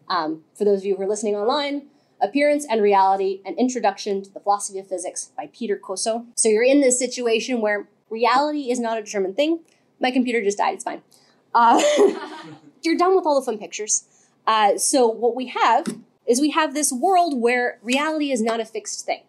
Um, 0.09 0.43
for 0.55 0.67
those 0.67 0.81
of 0.81 0.85
you 0.85 0.97
who 0.97 1.03
are 1.03 1.09
listening 1.09 1.35
online, 1.35 1.87
Appearance 2.21 2.67
and 2.69 2.83
Reality 2.83 3.41
An 3.47 3.55
Introduction 3.59 4.23
to 4.23 4.31
the 4.31 4.41
Philosophy 4.41 4.79
of 4.79 4.89
Physics 4.89 5.31
by 5.37 5.49
Peter 5.53 5.77
Kosso. 5.83 6.27
So 6.35 6.49
you're 6.49 6.63
in 6.63 6.81
this 6.81 6.99
situation 6.99 7.61
where 7.61 7.89
reality 8.11 8.71
is 8.71 8.79
not 8.81 8.99
a 8.99 9.03
determined 9.03 9.37
thing. 9.37 9.61
My 10.01 10.11
computer 10.11 10.43
just 10.43 10.59
died, 10.59 10.75
it's 10.75 10.85
fine. 10.85 11.03
Uh, 11.55 11.83
you're 12.83 12.97
done 12.97 13.15
with 13.15 13.27
all 13.27 13.39
the 13.39 13.45
fun 13.45 13.59
pictures. 13.59 14.05
Uh, 14.47 14.77
so 14.77 15.07
what 15.07 15.35
we 15.35 15.47
have 15.49 15.87
is 16.27 16.41
we 16.41 16.51
have 16.51 16.75
this 16.75 16.93
world 16.93 17.41
where 17.41 17.79
reality 17.83 18.31
is 18.31 18.43
not 18.43 18.61
a 18.61 18.65
fixed 18.65 19.07
thing 19.07 19.23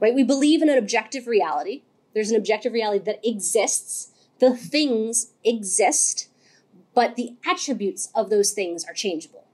right? 0.00 0.14
We 0.14 0.22
believe 0.22 0.62
in 0.62 0.68
an 0.68 0.78
objective 0.78 1.26
reality. 1.26 1.82
There's 2.14 2.30
an 2.30 2.36
objective 2.36 2.72
reality 2.72 3.04
that 3.04 3.26
exists. 3.26 4.10
The 4.38 4.56
things 4.56 5.32
exist, 5.44 6.28
but 6.94 7.16
the 7.16 7.36
attributes 7.46 8.10
of 8.14 8.30
those 8.30 8.52
things 8.52 8.84
are 8.84 8.94
changeable. 8.94 9.44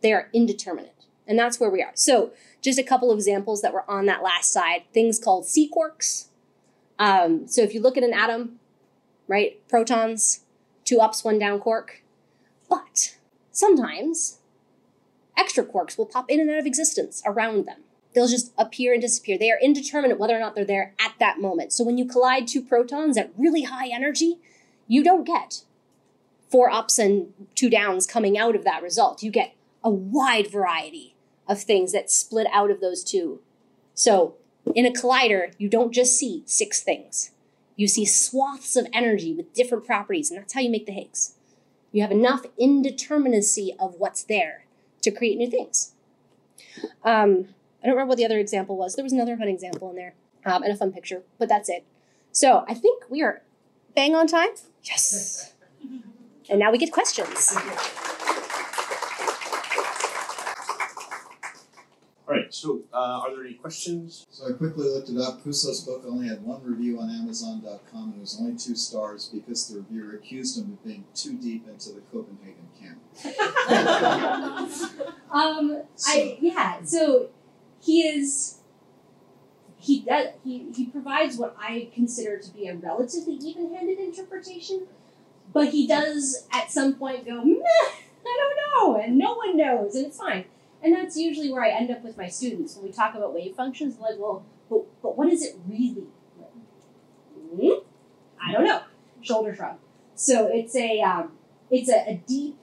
They 0.00 0.12
are 0.12 0.28
indeterminate. 0.32 0.92
And 1.26 1.38
that's 1.38 1.58
where 1.58 1.70
we 1.70 1.82
are. 1.82 1.90
So, 1.94 2.30
just 2.62 2.78
a 2.78 2.84
couple 2.84 3.10
of 3.10 3.18
examples 3.18 3.62
that 3.62 3.72
were 3.72 3.88
on 3.90 4.06
that 4.06 4.22
last 4.22 4.52
side 4.52 4.82
things 4.92 5.18
called 5.18 5.46
sea 5.46 5.68
quarks. 5.68 6.26
Um, 6.98 7.46
so, 7.46 7.62
if 7.62 7.74
you 7.74 7.80
look 7.80 7.96
at 7.96 8.04
an 8.04 8.14
atom, 8.14 8.58
right, 9.28 9.60
protons, 9.68 10.40
two 10.84 10.98
ups, 10.98 11.24
one 11.24 11.38
down 11.38 11.60
quark. 11.60 12.02
But 12.68 13.16
sometimes 13.52 14.38
extra 15.36 15.64
quarks 15.64 15.96
will 15.96 16.06
pop 16.06 16.30
in 16.30 16.40
and 16.40 16.50
out 16.50 16.58
of 16.58 16.66
existence 16.66 17.22
around 17.26 17.66
them 17.66 17.84
they'll 18.16 18.26
just 18.26 18.50
appear 18.56 18.94
and 18.94 19.02
disappear. 19.02 19.36
They 19.36 19.50
are 19.50 19.60
indeterminate 19.62 20.18
whether 20.18 20.34
or 20.34 20.40
not 20.40 20.54
they're 20.54 20.64
there 20.64 20.94
at 20.98 21.12
that 21.20 21.38
moment. 21.38 21.74
So 21.74 21.84
when 21.84 21.98
you 21.98 22.06
collide 22.06 22.48
two 22.48 22.62
protons 22.62 23.18
at 23.18 23.30
really 23.36 23.64
high 23.64 23.88
energy, 23.88 24.38
you 24.88 25.04
don't 25.04 25.24
get 25.26 25.64
four 26.50 26.70
ups 26.70 26.98
and 26.98 27.34
two 27.54 27.68
downs 27.68 28.06
coming 28.06 28.38
out 28.38 28.56
of 28.56 28.64
that 28.64 28.82
result. 28.82 29.22
You 29.22 29.30
get 29.30 29.54
a 29.84 29.90
wide 29.90 30.50
variety 30.50 31.14
of 31.46 31.60
things 31.60 31.92
that 31.92 32.10
split 32.10 32.46
out 32.50 32.70
of 32.70 32.80
those 32.80 33.04
two. 33.04 33.40
So 33.92 34.36
in 34.74 34.86
a 34.86 34.90
collider, 34.90 35.52
you 35.58 35.68
don't 35.68 35.92
just 35.92 36.18
see 36.18 36.42
six 36.46 36.82
things. 36.82 37.30
You 37.76 37.88
see 37.88 38.04
swaths 38.04 38.76
of 38.76 38.86
energy 38.92 39.34
with 39.34 39.52
different 39.52 39.84
properties, 39.84 40.30
and 40.30 40.40
that's 40.40 40.54
how 40.54 40.60
you 40.60 40.70
make 40.70 40.86
the 40.86 40.92
Higgs. 40.92 41.34
You 41.92 42.02
have 42.02 42.10
enough 42.10 42.42
indeterminacy 42.60 43.70
of 43.78 43.94
what's 43.98 44.24
there 44.24 44.64
to 45.02 45.10
create 45.10 45.38
new 45.38 45.50
things. 45.50 45.92
Um, 47.04 47.48
I 47.82 47.86
don't 47.86 47.94
remember 47.94 48.10
what 48.10 48.18
the 48.18 48.24
other 48.24 48.38
example 48.38 48.76
was. 48.76 48.96
There 48.96 49.02
was 49.02 49.12
another 49.12 49.36
fun 49.36 49.48
example 49.48 49.90
in 49.90 49.96
there 49.96 50.14
um, 50.44 50.62
and 50.62 50.72
a 50.72 50.76
fun 50.76 50.92
picture, 50.92 51.22
but 51.38 51.48
that's 51.48 51.68
it. 51.68 51.84
So 52.32 52.64
I 52.68 52.74
think 52.74 53.04
we 53.08 53.22
are 53.22 53.42
bang 53.94 54.14
on 54.14 54.26
time. 54.26 54.50
Yes. 54.82 55.54
And 56.48 56.58
now 56.58 56.70
we 56.70 56.78
get 56.78 56.92
questions. 56.92 57.56
All 62.28 62.34
right, 62.34 62.52
so 62.52 62.80
uh, 62.92 63.22
are 63.22 63.36
there 63.36 63.44
any 63.44 63.54
questions? 63.54 64.26
So 64.30 64.48
I 64.48 64.52
quickly 64.52 64.88
looked 64.88 65.08
it 65.08 65.16
up. 65.16 65.44
Kosso's 65.44 65.82
book 65.82 66.02
only 66.08 66.26
had 66.26 66.42
one 66.42 66.60
review 66.64 66.98
on 67.00 67.08
Amazon.com 67.08 68.10
and 68.10 68.16
it 68.16 68.20
was 68.20 68.36
only 68.40 68.58
two 68.58 68.74
stars 68.74 69.30
because 69.32 69.68
the 69.68 69.78
reviewer 69.78 70.16
accused 70.16 70.58
him 70.58 70.72
of 70.72 70.84
being 70.84 71.04
too 71.14 71.38
deep 71.38 71.68
into 71.68 71.90
the 71.90 72.00
Copenhagen 72.12 72.66
camp. 72.80 72.98
um, 75.30 75.82
I 76.04 76.36
yeah. 76.40 76.82
So 76.82 77.28
he 77.80 78.02
is 78.02 78.58
he 79.78 80.00
does 80.00 80.30
he, 80.42 80.66
he 80.74 80.86
provides 80.86 81.36
what 81.36 81.54
I 81.60 81.90
consider 81.94 82.38
to 82.38 82.50
be 82.50 82.66
a 82.66 82.74
relatively 82.74 83.34
even-handed 83.34 84.00
interpretation, 84.00 84.88
but 85.52 85.68
he 85.68 85.86
does 85.86 86.48
at 86.52 86.72
some 86.72 86.94
point 86.94 87.24
go, 87.24 87.44
Meh, 87.44 87.62
I 88.26 88.34
don't 88.36 88.56
know, 88.56 88.96
and 89.00 89.16
no 89.16 89.34
one 89.34 89.56
knows, 89.56 89.94
and 89.94 90.06
it's 90.06 90.18
fine. 90.18 90.46
And 90.86 90.94
that's 90.94 91.16
usually 91.16 91.52
where 91.52 91.64
I 91.64 91.70
end 91.70 91.90
up 91.90 92.04
with 92.04 92.16
my 92.16 92.28
students 92.28 92.76
when 92.76 92.86
we 92.86 92.92
talk 92.92 93.16
about 93.16 93.34
wave 93.34 93.56
functions. 93.56 93.98
Like, 93.98 94.14
well, 94.18 94.44
but, 94.70 94.84
but 95.02 95.18
what 95.18 95.32
is 95.32 95.42
it 95.42 95.56
really? 95.66 96.04
Hmm? 97.60 97.80
I 98.40 98.52
don't 98.52 98.64
know. 98.64 98.82
Shoulder 99.20 99.52
shrug. 99.52 99.78
So 100.14 100.46
it's 100.46 100.76
a 100.76 101.00
um, 101.00 101.32
it's 101.72 101.90
a, 101.90 102.08
a 102.08 102.22
deep, 102.28 102.56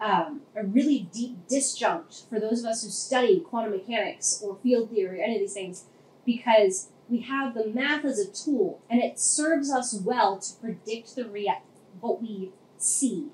um, 0.00 0.40
a 0.56 0.64
really 0.64 1.10
deep 1.12 1.46
disjunct 1.48 2.30
for 2.30 2.40
those 2.40 2.60
of 2.60 2.70
us 2.70 2.82
who 2.82 2.88
study 2.88 3.40
quantum 3.40 3.72
mechanics 3.72 4.40
or 4.42 4.56
field 4.62 4.88
theory 4.88 5.20
or 5.20 5.22
any 5.22 5.34
of 5.34 5.40
these 5.40 5.52
things, 5.52 5.84
because 6.24 6.88
we 7.10 7.20
have 7.20 7.52
the 7.52 7.66
math 7.66 8.06
as 8.06 8.18
a 8.18 8.26
tool, 8.26 8.80
and 8.88 9.02
it 9.02 9.18
serves 9.18 9.70
us 9.70 9.92
well 9.92 10.38
to 10.38 10.54
predict 10.62 11.14
the 11.14 11.28
rea- 11.28 11.60
what 12.00 12.22
we 12.22 12.52
see. 12.78 13.26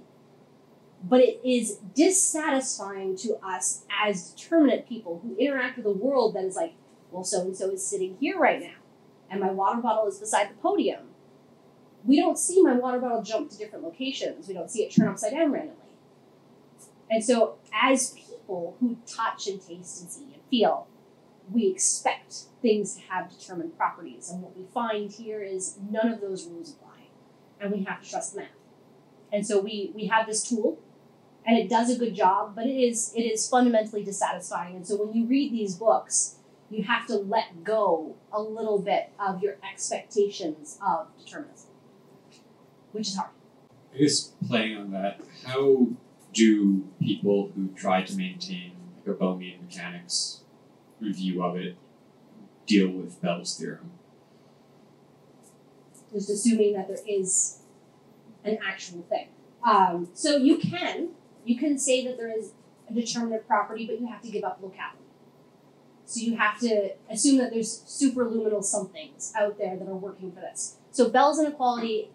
But 1.02 1.20
it 1.20 1.40
is 1.44 1.78
dissatisfying 1.94 3.16
to 3.18 3.36
us 3.36 3.84
as 4.04 4.30
determinate 4.30 4.88
people 4.88 5.20
who 5.22 5.36
interact 5.36 5.76
with 5.76 5.86
a 5.86 5.92
world 5.92 6.34
that 6.34 6.44
is 6.44 6.56
like, 6.56 6.74
well, 7.10 7.24
so 7.24 7.42
and 7.42 7.56
so 7.56 7.70
is 7.70 7.86
sitting 7.86 8.16
here 8.18 8.38
right 8.38 8.60
now, 8.60 8.74
and 9.30 9.40
my 9.40 9.50
water 9.50 9.80
bottle 9.80 10.06
is 10.06 10.18
beside 10.18 10.50
the 10.50 10.54
podium. 10.54 11.08
We 12.04 12.16
don't 12.16 12.38
see 12.38 12.62
my 12.62 12.74
water 12.74 12.98
bottle 12.98 13.22
jump 13.22 13.50
to 13.50 13.58
different 13.58 13.84
locations. 13.84 14.48
We 14.48 14.54
don't 14.54 14.70
see 14.70 14.82
it 14.84 14.94
turn 14.94 15.08
upside 15.08 15.32
down 15.32 15.52
randomly. 15.52 15.82
And 17.10 17.24
so, 17.24 17.56
as 17.72 18.10
people 18.10 18.76
who 18.80 18.98
touch 19.06 19.46
and 19.46 19.60
taste 19.60 20.00
and 20.00 20.10
see 20.10 20.24
and 20.24 20.42
feel, 20.50 20.88
we 21.50 21.68
expect 21.68 22.34
things 22.60 22.96
to 22.96 23.00
have 23.02 23.30
determined 23.30 23.76
properties. 23.76 24.30
And 24.30 24.42
what 24.42 24.56
we 24.56 24.64
find 24.64 25.10
here 25.10 25.42
is 25.42 25.78
none 25.88 26.08
of 26.08 26.20
those 26.20 26.46
rules 26.46 26.72
apply. 26.72 27.08
And 27.60 27.72
we 27.72 27.84
have 27.84 28.02
to 28.02 28.10
trust 28.10 28.36
math. 28.36 28.46
And 29.32 29.46
so 29.46 29.60
we, 29.60 29.92
we 29.94 30.06
have 30.06 30.26
this 30.26 30.48
tool 30.48 30.78
and 31.46 31.56
it 31.56 31.68
does 31.68 31.90
a 31.90 31.98
good 31.98 32.14
job, 32.14 32.54
but 32.56 32.66
it 32.66 32.76
is 32.76 33.12
it 33.14 33.22
is 33.22 33.48
fundamentally 33.48 34.02
dissatisfying. 34.02 34.76
And 34.76 34.86
so 34.86 34.96
when 34.96 35.14
you 35.14 35.26
read 35.26 35.52
these 35.52 35.76
books, 35.76 36.36
you 36.70 36.82
have 36.82 37.06
to 37.06 37.16
let 37.16 37.62
go 37.62 38.16
a 38.32 38.42
little 38.42 38.80
bit 38.80 39.10
of 39.20 39.40
your 39.42 39.56
expectations 39.62 40.78
of 40.84 41.06
determinism, 41.18 41.70
which 42.90 43.08
is 43.08 43.16
hard. 43.16 43.30
I 43.94 43.98
guess 43.98 44.32
playing 44.46 44.76
on 44.76 44.90
that, 44.90 45.20
how 45.46 45.86
do 46.34 46.88
people 47.00 47.52
who 47.54 47.68
try 47.76 48.02
to 48.02 48.16
maintain 48.16 48.72
like 48.98 49.14
a 49.14 49.18
Bohmian 49.18 49.62
mechanics 49.62 50.42
review 51.00 51.42
of 51.44 51.56
it 51.56 51.76
deal 52.66 52.88
with 52.88 53.22
Bell's 53.22 53.56
theorem? 53.56 53.92
Just 56.12 56.28
assuming 56.28 56.74
that 56.74 56.88
there 56.88 56.98
is 57.06 57.60
an 58.44 58.58
actual 58.66 59.02
thing. 59.02 59.28
Um, 59.64 60.08
so 60.14 60.36
you 60.36 60.58
can 60.58 61.10
you 61.46 61.56
can 61.56 61.78
say 61.78 62.04
that 62.06 62.16
there 62.16 62.30
is 62.36 62.52
a 62.90 62.92
determinate 62.92 63.46
property, 63.46 63.86
but 63.86 64.00
you 64.00 64.06
have 64.06 64.22
to 64.22 64.28
give 64.28 64.44
up 64.44 64.58
locality. 64.62 64.98
So 66.04 66.20
you 66.20 66.36
have 66.36 66.58
to 66.60 66.90
assume 67.10 67.38
that 67.38 67.50
there's 67.52 67.82
superluminal 67.82 68.62
somethings 68.62 69.32
out 69.36 69.58
there 69.58 69.76
that 69.76 69.88
are 69.88 69.96
working 69.96 70.30
for 70.32 70.40
this. 70.40 70.76
So 70.92 71.08
Bell's 71.08 71.40
inequality 71.40 72.10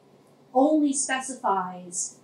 only 0.54 0.94
specifies 0.94 2.18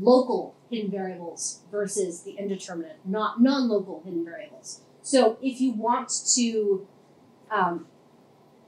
local 0.00 0.54
hidden 0.70 0.90
variables 0.90 1.60
versus 1.70 2.22
the 2.22 2.32
indeterminate, 2.32 2.98
not 3.04 3.40
non-local 3.40 4.02
hidden 4.04 4.24
variables. 4.24 4.80
So 5.02 5.38
if 5.42 5.60
you 5.60 5.72
want 5.72 6.10
to, 6.34 6.86
um, 7.50 7.86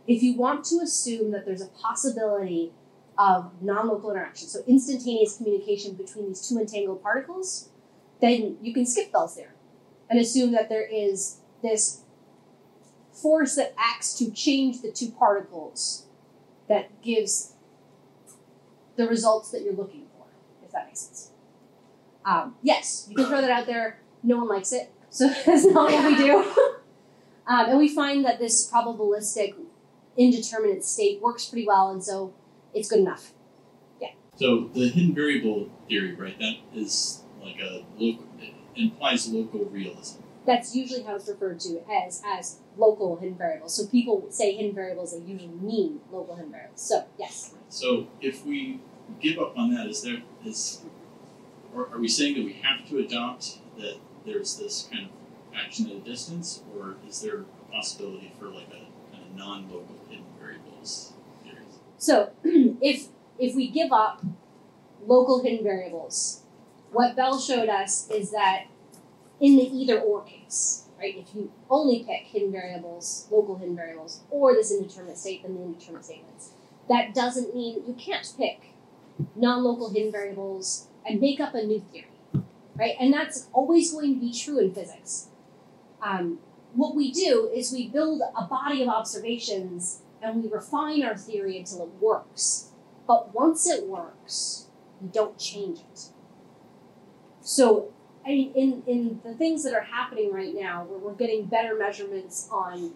if 0.07 0.23
you 0.23 0.37
want 0.37 0.65
to 0.67 0.81
assume 0.83 1.33
that 1.33 1.45
there's 1.45 1.63
a 1.63 1.67
possibility 1.67 2.73
of 3.19 3.51
non-local 3.61 4.13
interaction, 4.13 4.47
so 4.47 4.61
instantaneous 4.69 5.37
communication 5.37 5.95
between 5.95 6.29
these 6.29 6.49
two 6.49 6.59
entangled 6.59 7.03
particles, 7.03 7.69
then 8.21 8.57
you 8.63 8.73
can 8.73 8.87
skip 8.87 9.11
Bell's 9.11 9.35
theorem 9.35 9.53
and 10.09 10.21
assume 10.21 10.53
that 10.53 10.69
there 10.69 10.87
is 10.87 11.39
this 11.63 12.03
force 13.13 13.57
that 13.57 13.75
acts 13.77 14.17
to 14.19 14.31
change 14.31 14.81
the 14.83 14.93
two 14.93 15.11
particles 15.11 16.07
that 16.69 17.03
gives 17.03 17.55
the 18.97 19.09
results 19.09 19.51
that 19.51 19.63
you're 19.63 19.75
looking 19.75 20.05
for, 20.17 20.27
if 20.65 20.71
that 20.73 20.87
makes 20.87 21.01
sense. 21.01 21.31
Um, 22.25 22.55
yes, 22.63 23.07
you 23.09 23.17
can 23.17 23.27
throw 23.27 23.41
that 23.41 23.51
out 23.51 23.67
there. 23.67 24.01
No 24.23 24.39
one 24.39 24.49
likes 24.49 24.73
it, 24.73 24.93
so 25.11 25.29
that's 25.47 25.65
not 25.65 25.91
what 25.91 26.05
we 26.05 26.17
do. 26.17 26.39
um, 27.47 27.71
and 27.71 27.79
we 27.79 27.89
find 27.89 28.25
that 28.25 28.39
this 28.39 28.71
probabilistic 28.71 29.55
indeterminate 30.17 30.85
state 30.85 31.21
works 31.21 31.47
pretty 31.47 31.67
well, 31.67 31.91
and 31.91 32.05
so 32.05 32.33
it's 32.75 32.89
good 32.89 33.01
enough. 33.01 33.33
Yeah. 34.01 34.11
So 34.37 34.71
the 34.75 34.89
hidden 34.89 35.15
variable 35.15 35.71
theory, 35.89 36.15
right? 36.15 36.39
That 36.39 36.57
is 36.75 37.23
like 37.43 37.59
a 37.61 37.85
local 37.99 38.27
it 38.41 38.55
implies 38.77 39.29
local 39.29 39.65
realism. 39.67 40.23
That's 40.47 40.75
usually 40.75 41.03
how 41.03 41.17
it's 41.17 41.29
referred 41.29 41.61
to 41.61 41.83
as 41.91 42.23
as 42.25 42.61
local 42.77 43.17
hidden 43.17 43.37
variables. 43.37 43.75
So 43.75 43.87
people 43.87 44.27
say 44.31 44.55
hidden 44.55 44.75
variables, 44.75 45.13
they 45.13 45.25
usually 45.25 45.49
mean 45.49 46.01
local 46.11 46.37
hidden 46.37 46.51
variables. 46.51 46.81
So 46.81 47.07
yes, 47.19 47.55
So 47.69 48.07
if 48.21 48.47
we 48.47 48.81
give 49.21 49.39
up 49.39 49.57
on 49.59 49.75
that, 49.75 49.87
is 49.87 50.03
there 50.03 50.23
is 50.45 50.83
or 51.75 51.89
are 51.93 51.99
we 51.99 52.09
saying 52.09 52.35
that 52.35 52.45
we 52.45 52.55
have 52.55 52.89
to 52.89 52.99
adopt 52.99 53.59
that 53.79 53.97
there's 54.25 54.57
this 54.57 54.89
kind 54.91 55.07
of 55.07 55.11
action 55.55 55.87
at 55.91 55.97
a 55.97 56.01
distance, 56.01 56.63
or 56.77 56.97
is 57.07 57.21
there 57.21 57.41
a 57.41 57.73
possibility 57.73 58.33
for 58.39 58.47
like 58.47 58.69
a 58.69 59.13
kind 59.13 59.25
of 59.25 59.35
non-local 59.37 59.97
hidden 60.09 60.25
variables? 60.41 61.13
So 61.99 62.31
if 62.45 63.09
if 63.39 63.55
we 63.55 63.69
give 63.69 63.93
up 63.93 64.25
local 65.07 65.43
hidden 65.43 65.65
variables, 65.65 66.43
what 66.93 67.17
Bell 67.17 67.39
showed 67.39 67.69
us 67.69 68.09
is 68.11 68.31
that 68.31 68.67
in 69.41 69.57
the 69.57 69.65
either 69.65 70.01
or 70.01 70.23
case, 70.23 70.87
right, 70.99 71.17
if 71.17 71.35
you 71.35 71.53
only 71.71 72.05
pick 72.05 72.23
hidden 72.23 72.51
variables, 72.51 73.29
local 73.31 73.57
hidden 73.57 73.77
variables, 73.77 74.21
or 74.31 74.55
this 74.55 74.73
indeterminate 74.73 75.19
state, 75.19 75.43
then 75.43 75.55
the 75.55 75.63
indeterminate 75.63 76.05
statements, 76.05 76.51
that 76.89 77.15
doesn't 77.15 77.55
mean 77.55 77.83
you 77.87 77.95
can't 77.95 78.33
pick 78.37 78.75
non-local 79.37 79.91
hidden 79.91 80.11
variables 80.11 80.89
and 81.07 81.21
make 81.21 81.41
up 81.41 81.55
a 81.55 81.63
new 81.63 81.81
theory, 81.93 82.09
right? 82.77 82.95
And 83.01 83.13
that's 83.13 83.49
always 83.53 83.93
going 83.93 84.15
to 84.15 84.21
be 84.21 84.33
true 84.33 84.59
in 84.59 84.73
physics. 84.73 85.29
Um, 86.03 86.39
what 86.75 86.95
we 86.95 87.11
do 87.13 87.51
is 87.55 87.73
we 87.73 87.89
build 87.89 88.23
a 88.37 88.45
body 88.45 88.83
of 88.83 88.89
observations 88.89 90.01
and 90.23 90.43
we 90.43 90.51
refine 90.51 91.03
our 91.03 91.17
theory 91.17 91.59
until 91.59 91.83
it 91.83 91.91
works. 92.01 92.71
But 93.07 93.35
once 93.35 93.67
it 93.67 93.87
works, 93.87 94.67
you 95.01 95.09
don't 95.13 95.39
change 95.39 95.81
it. 95.81 96.07
So, 97.41 97.93
I 98.27 98.31
mean, 98.31 98.53
in, 98.55 98.83
in 98.87 99.21
the 99.25 99.35
things 99.35 99.65
that 99.65 99.73
are 99.73 99.83
happening 99.85 100.33
right 100.33 100.55
now, 100.55 100.85
where 100.85 100.99
we're 100.99 101.15
getting 101.15 101.47
better 101.47 101.75
measurements 101.75 102.49
on 102.51 102.95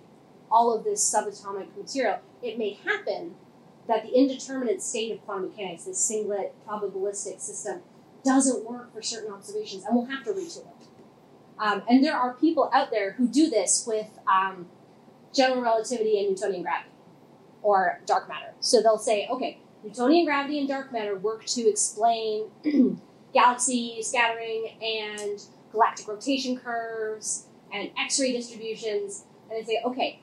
all 0.51 0.75
of 0.75 0.85
this 0.85 1.03
subatomic 1.03 1.75
material, 1.77 2.19
it 2.43 2.59
may 2.59 2.75
happen 2.85 3.37
that 3.89 4.03
the 4.03 4.13
indeterminate 4.13 4.83
state 4.83 5.13
of 5.13 5.25
quantum 5.25 5.51
mechanics, 5.51 5.85
this 5.85 5.99
singlet 5.99 6.55
probabilistic 6.69 7.41
system, 7.41 7.81
doesn't 8.25 8.65
work 8.69 8.93
for 8.95 9.03
certain 9.03 9.33
observations, 9.33 9.85
and 9.85 9.97
we'll 9.97 10.07
have 10.07 10.25
to 10.25 10.31
retool 10.31 10.67
it. 10.81 10.89
Um, 11.59 11.83
and 11.89 12.05
there 12.05 12.17
are 12.17 12.35
people 12.35 12.71
out 12.73 12.91
there 12.91 13.13
who 13.13 13.27
do 13.27 13.49
this 13.49 13.85
with 13.87 14.09
um, 14.31 14.69
general 15.35 15.63
relativity 15.63 16.19
and 16.19 16.31
Newtonian 16.31 16.63
gravity 16.63 16.92
or 17.63 18.01
dark 18.07 18.29
matter. 18.29 18.53
So 18.61 18.83
they'll 18.83 18.99
say, 18.99 19.27
okay, 19.31 19.59
Newtonian 19.83 20.25
gravity 20.25 20.59
and 20.59 20.69
dark 20.69 20.93
matter 20.93 21.17
work 21.17 21.45
to 21.47 21.69
explain 21.69 22.51
galaxy 23.35 24.03
scattering 24.03 24.77
and 24.81 25.43
galactic 25.73 26.07
rotation 26.07 26.57
curves 26.57 27.47
and 27.73 27.91
X-ray 27.99 28.33
distributions, 28.33 29.25
and 29.51 29.59
they 29.59 29.65
say, 29.65 29.81
okay, 29.85 30.21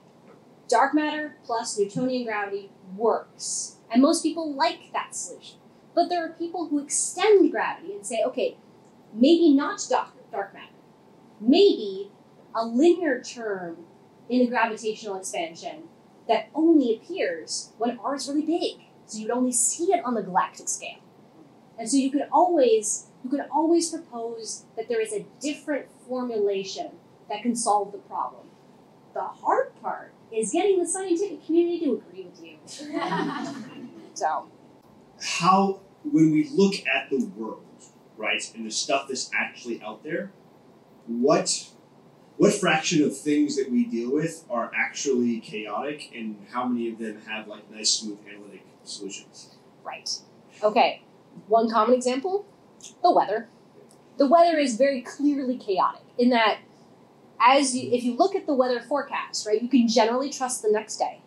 dark 0.67 0.93
matter 0.93 1.35
plus 1.43 1.77
Newtonian 1.77 2.25
gravity 2.25 2.69
works. 2.95 3.77
And 3.91 4.01
most 4.01 4.21
people 4.21 4.53
like 4.53 4.91
that 4.93 5.15
solution. 5.15 5.57
But 5.95 6.09
there 6.09 6.23
are 6.23 6.29
people 6.29 6.67
who 6.67 6.79
extend 6.79 7.51
gravity 7.51 7.93
and 7.93 8.05
say, 8.05 8.21
okay, 8.25 8.57
maybe 9.13 9.53
not 9.53 9.81
dark, 9.89 10.09
dark 10.31 10.53
matter. 10.53 10.67
Maybe 11.41 12.11
a 12.53 12.65
linear 12.65 13.21
term 13.21 13.77
in 14.29 14.39
the 14.39 14.47
gravitational 14.47 15.17
expansion 15.17 15.83
that 16.29 16.49
only 16.53 16.95
appears 16.95 17.71
when 17.77 17.99
R 17.99 18.15
is 18.15 18.29
really 18.29 18.45
big. 18.45 18.85
So 19.07 19.17
you'd 19.17 19.31
only 19.31 19.51
see 19.51 19.91
it 19.91 20.05
on 20.05 20.13
the 20.13 20.21
galactic 20.21 20.69
scale. 20.69 20.99
And 21.77 21.89
so 21.89 21.97
you 21.97 22.11
could 22.11 22.27
always 22.31 23.07
you 23.23 23.29
could 23.29 23.45
always 23.51 23.89
propose 23.89 24.63
that 24.77 24.87
there 24.87 25.01
is 25.01 25.11
a 25.11 25.25
different 25.41 25.87
formulation 26.07 26.91
that 27.27 27.41
can 27.41 27.55
solve 27.55 27.91
the 27.91 27.97
problem. 27.97 28.47
The 29.13 29.21
hard 29.21 29.73
part 29.81 30.13
is 30.31 30.51
getting 30.51 30.79
the 30.79 30.87
scientific 30.87 31.45
community 31.45 31.79
to 31.85 32.03
agree 32.07 32.25
with 32.25 32.43
you. 32.43 32.57
so 34.13 34.47
how 35.21 35.81
when 36.03 36.31
we 36.31 36.49
look 36.53 36.75
at 36.87 37.09
the 37.09 37.25
world, 37.35 37.63
right, 38.15 38.51
and 38.55 38.65
the 38.65 38.71
stuff 38.71 39.07
that's 39.07 39.29
actually 39.33 39.81
out 39.81 40.03
there, 40.03 40.31
what 41.07 41.69
what 42.39 42.53
fraction 42.53 43.03
of 43.03 43.17
things 43.17 43.57
that 43.57 43.69
we 43.69 43.83
deal 43.83 44.13
with 44.13 44.45
are 44.49 44.71
actually 44.73 45.41
chaotic, 45.41 46.09
and 46.15 46.37
how 46.53 46.65
many 46.65 46.89
of 46.89 46.97
them 46.97 47.21
have 47.27 47.49
like 47.49 47.69
nice, 47.69 47.89
smooth 47.89 48.17
analytic 48.29 48.65
solutions? 48.85 49.55
Right. 49.83 50.09
Okay. 50.63 51.01
One 51.47 51.69
common 51.69 51.93
example 51.93 52.45
the 53.03 53.11
weather. 53.11 53.49
The 54.17 54.25
weather 54.25 54.57
is 54.57 54.77
very 54.77 55.01
clearly 55.01 55.57
chaotic 55.57 56.03
in 56.17 56.29
that 56.29 56.59
as 57.41 57.75
you, 57.75 57.91
if 57.91 58.05
you 58.05 58.15
look 58.15 58.35
at 58.35 58.45
the 58.45 58.53
weather 58.53 58.79
forecast, 58.79 59.45
right, 59.45 59.61
you 59.61 59.67
can 59.67 59.89
generally 59.89 60.29
trust 60.29 60.61
the 60.61 60.71
next 60.71 60.95
day 60.95 61.19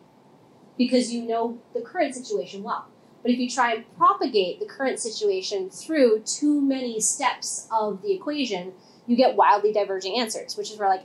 because 0.79 1.13
you 1.13 1.25
know 1.25 1.59
the 1.75 1.83
current 1.83 2.15
situation 2.15 2.63
well. 2.63 2.87
But 3.21 3.33
if 3.33 3.39
you 3.39 3.51
try 3.51 3.75
and 3.75 3.97
propagate 3.99 4.61
the 4.61 4.67
current 4.67 4.99
situation 4.99 5.69
through 5.69 6.21
too 6.21 6.59
many 6.63 7.01
steps 7.01 7.69
of 7.71 8.01
the 8.01 8.15
equation, 8.15 8.73
you 9.07 9.17
get 9.17 9.37
wildly 9.37 9.73
diverging 9.73 10.19
answers, 10.19 10.57
which 10.57 10.71
is 10.71 10.79
where 10.79 10.89
like 10.89 11.05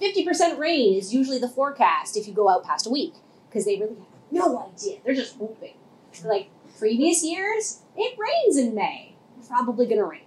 50% 0.00 0.58
rain 0.58 0.96
is 0.96 1.12
usually 1.12 1.38
the 1.38 1.48
forecast 1.48 2.16
if 2.16 2.26
you 2.26 2.34
go 2.34 2.48
out 2.48 2.64
past 2.64 2.86
a 2.86 2.90
week 2.90 3.14
because 3.48 3.64
they 3.64 3.78
really 3.78 3.96
have 3.96 4.06
no 4.30 4.70
idea. 4.72 4.98
They're 5.04 5.14
just 5.14 5.36
hoping. 5.36 5.74
Like 6.24 6.50
previous 6.78 7.24
years, 7.24 7.82
it 7.96 8.16
rains 8.18 8.56
in 8.56 8.74
May. 8.74 9.14
It's 9.38 9.48
probably 9.48 9.86
going 9.86 9.98
to 9.98 10.04
rain. 10.04 10.22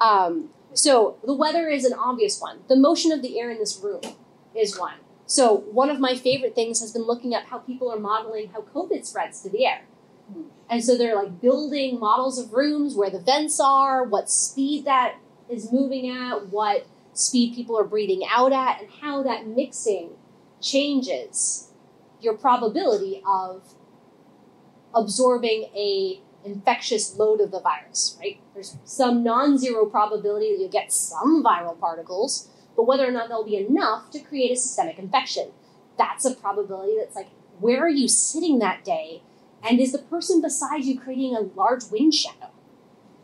Um, 0.00 0.50
so 0.72 1.18
the 1.24 1.34
weather 1.34 1.68
is 1.68 1.84
an 1.84 1.92
obvious 1.92 2.40
one. 2.40 2.60
The 2.68 2.76
motion 2.76 3.12
of 3.12 3.22
the 3.22 3.38
air 3.38 3.50
in 3.50 3.58
this 3.58 3.78
room 3.82 4.02
is 4.54 4.78
one. 4.78 4.94
So 5.26 5.56
one 5.56 5.90
of 5.90 6.00
my 6.00 6.14
favorite 6.14 6.54
things 6.54 6.80
has 6.80 6.92
been 6.92 7.02
looking 7.02 7.34
at 7.34 7.46
how 7.46 7.58
people 7.58 7.90
are 7.90 7.98
modeling 7.98 8.50
how 8.50 8.62
COVID 8.62 9.04
spreads 9.04 9.42
to 9.42 9.48
the 9.48 9.66
air. 9.66 9.82
And 10.68 10.82
so 10.82 10.96
they're 10.96 11.14
like 11.14 11.40
building 11.40 11.98
models 11.98 12.38
of 12.38 12.52
rooms 12.52 12.94
where 12.94 13.10
the 13.10 13.18
vents 13.18 13.60
are, 13.60 14.04
what 14.04 14.30
speed 14.30 14.84
that 14.84 15.16
is 15.54 15.72
moving 15.72 16.10
at, 16.10 16.48
what 16.48 16.86
speed 17.12 17.54
people 17.54 17.78
are 17.78 17.84
breathing 17.84 18.22
out 18.30 18.52
at, 18.52 18.80
and 18.80 18.90
how 19.00 19.22
that 19.22 19.46
mixing 19.46 20.10
changes 20.60 21.70
your 22.20 22.34
probability 22.34 23.22
of 23.26 23.74
absorbing 24.94 25.64
a 25.74 26.20
infectious 26.44 27.16
load 27.16 27.40
of 27.40 27.50
the 27.50 27.60
virus, 27.60 28.16
right? 28.20 28.38
There's 28.52 28.76
some 28.84 29.24
non-zero 29.24 29.86
probability 29.86 30.52
that 30.52 30.60
you'll 30.60 30.68
get 30.68 30.92
some 30.92 31.42
viral 31.42 31.78
particles, 31.78 32.50
but 32.76 32.86
whether 32.86 33.06
or 33.06 33.10
not 33.10 33.28
there'll 33.28 33.44
be 33.44 33.56
enough 33.56 34.10
to 34.10 34.20
create 34.20 34.52
a 34.52 34.56
systemic 34.56 34.98
infection. 34.98 35.52
That's 35.96 36.24
a 36.24 36.34
probability 36.34 36.96
that's 36.98 37.16
like, 37.16 37.28
where 37.60 37.84
are 37.84 37.88
you 37.88 38.08
sitting 38.08 38.58
that 38.58 38.84
day? 38.84 39.22
And 39.62 39.80
is 39.80 39.92
the 39.92 39.98
person 39.98 40.42
beside 40.42 40.84
you 40.84 40.98
creating 40.98 41.34
a 41.34 41.40
large 41.40 41.84
wind 41.90 42.12
shadow? 42.12 42.50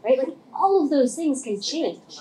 Right? 0.03 0.19
Like 0.19 0.37
all 0.55 0.85
of 0.85 0.91
those 0.91 1.15
things 1.15 1.43
can 1.43 1.61
change. 1.61 2.19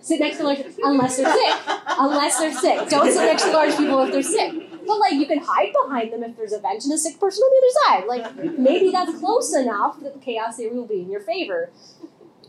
Sit 0.00 0.18
next 0.18 0.38
to 0.38 0.42
large 0.44 0.58
people 0.58 0.80
unless 0.84 1.16
they're 1.16 1.32
sick. 1.32 1.60
unless 1.98 2.38
they're 2.38 2.52
sick. 2.52 2.88
Don't 2.88 3.10
sit 3.10 3.24
next 3.24 3.44
to 3.44 3.52
large 3.52 3.76
people 3.76 4.02
if 4.02 4.12
they're 4.12 4.22
sick. 4.22 4.52
But 4.84 4.98
like 4.98 5.12
you 5.12 5.26
can 5.26 5.38
hide 5.38 5.72
behind 5.84 6.12
them 6.12 6.24
if 6.24 6.36
there's 6.36 6.52
a 6.52 6.58
vent 6.58 6.84
and 6.84 6.92
a 6.92 6.98
sick 6.98 7.20
person 7.20 7.42
on 7.42 7.50
the 7.50 7.58
other 7.58 8.00
side. 8.00 8.08
Like 8.08 8.58
maybe 8.58 8.90
that's 8.90 9.16
close 9.20 9.54
enough 9.54 10.00
that 10.00 10.14
the 10.14 10.20
chaos 10.20 10.56
theory 10.56 10.74
will 10.74 10.88
be 10.88 11.02
in 11.02 11.10
your 11.10 11.20
favor. 11.20 11.70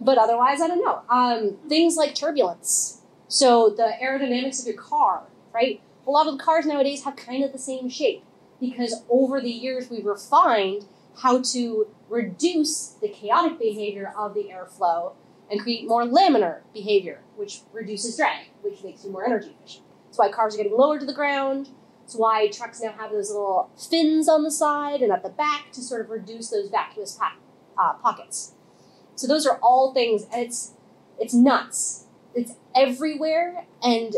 But 0.02 0.18
otherwise, 0.18 0.62
I 0.62 0.68
don't 0.68 0.84
know. 0.84 1.04
Um, 1.10 1.58
things 1.70 1.96
like 1.96 2.16
turbulence. 2.16 3.02
So 3.28 3.70
the 3.70 3.92
aerodynamics 4.02 4.62
of 4.62 4.68
your 4.68 4.82
car, 4.82 5.24
right? 5.54 5.80
A 6.08 6.12
lot 6.12 6.28
of 6.28 6.38
the 6.38 6.44
cars 6.44 6.66
nowadays 6.66 7.04
have 7.04 7.16
kind 7.16 7.44
of 7.44 7.52
the 7.52 7.60
same 7.60 7.88
shape 7.88 8.24
because 8.60 9.04
over 9.10 9.40
the 9.40 9.52
years 9.52 9.90
we've 9.90 10.06
refined 10.06 10.86
how 11.18 11.42
to 11.42 11.88
reduce 12.10 12.96
the 13.02 13.08
chaotic 13.08 13.60
behavior 13.60 14.14
of 14.18 14.34
the 14.34 14.50
airflow 14.52 15.14
and 15.50 15.62
create 15.62 15.88
more 15.88 16.04
laminar 16.04 16.62
behavior, 16.74 17.22
which 17.36 17.62
reduces 17.72 18.18
drag, 18.18 18.48
which 18.62 18.84
makes 18.84 19.04
you 19.04 19.12
more 19.12 19.26
energy 19.26 19.56
efficient. 19.60 19.86
That's 20.06 20.18
why 20.18 20.32
cars 20.32 20.56
are 20.56 20.58
getting 20.58 20.78
lower 20.78 21.00
to 21.00 21.06
the 21.06 21.14
ground. 21.14 21.70
That's 22.02 22.16
why 22.16 22.48
trucks 22.48 22.82
now 22.82 22.92
have 22.92 23.12
those 23.12 23.30
little 23.30 23.70
fins 23.78 24.28
on 24.28 24.44
the 24.44 24.52
side 24.52 25.02
and 25.02 25.12
at 25.12 25.24
the 25.24 25.30
back 25.30 25.72
to 25.74 25.82
sort 25.82 26.02
of 26.02 26.10
reduce 26.10 26.50
those 26.50 26.70
vacuous 26.70 27.14
pa- 27.14 27.38
uh, 27.78 27.94
pockets. 27.94 28.54
So 29.16 29.28
those 29.28 29.46
are 29.46 29.60
all 29.62 29.94
things, 29.94 30.24
and 30.32 30.44
it's 30.44 30.74
it's 31.20 31.34
nuts. 31.34 32.06
It's 32.34 32.54
everywhere, 32.76 33.66
and 33.82 34.16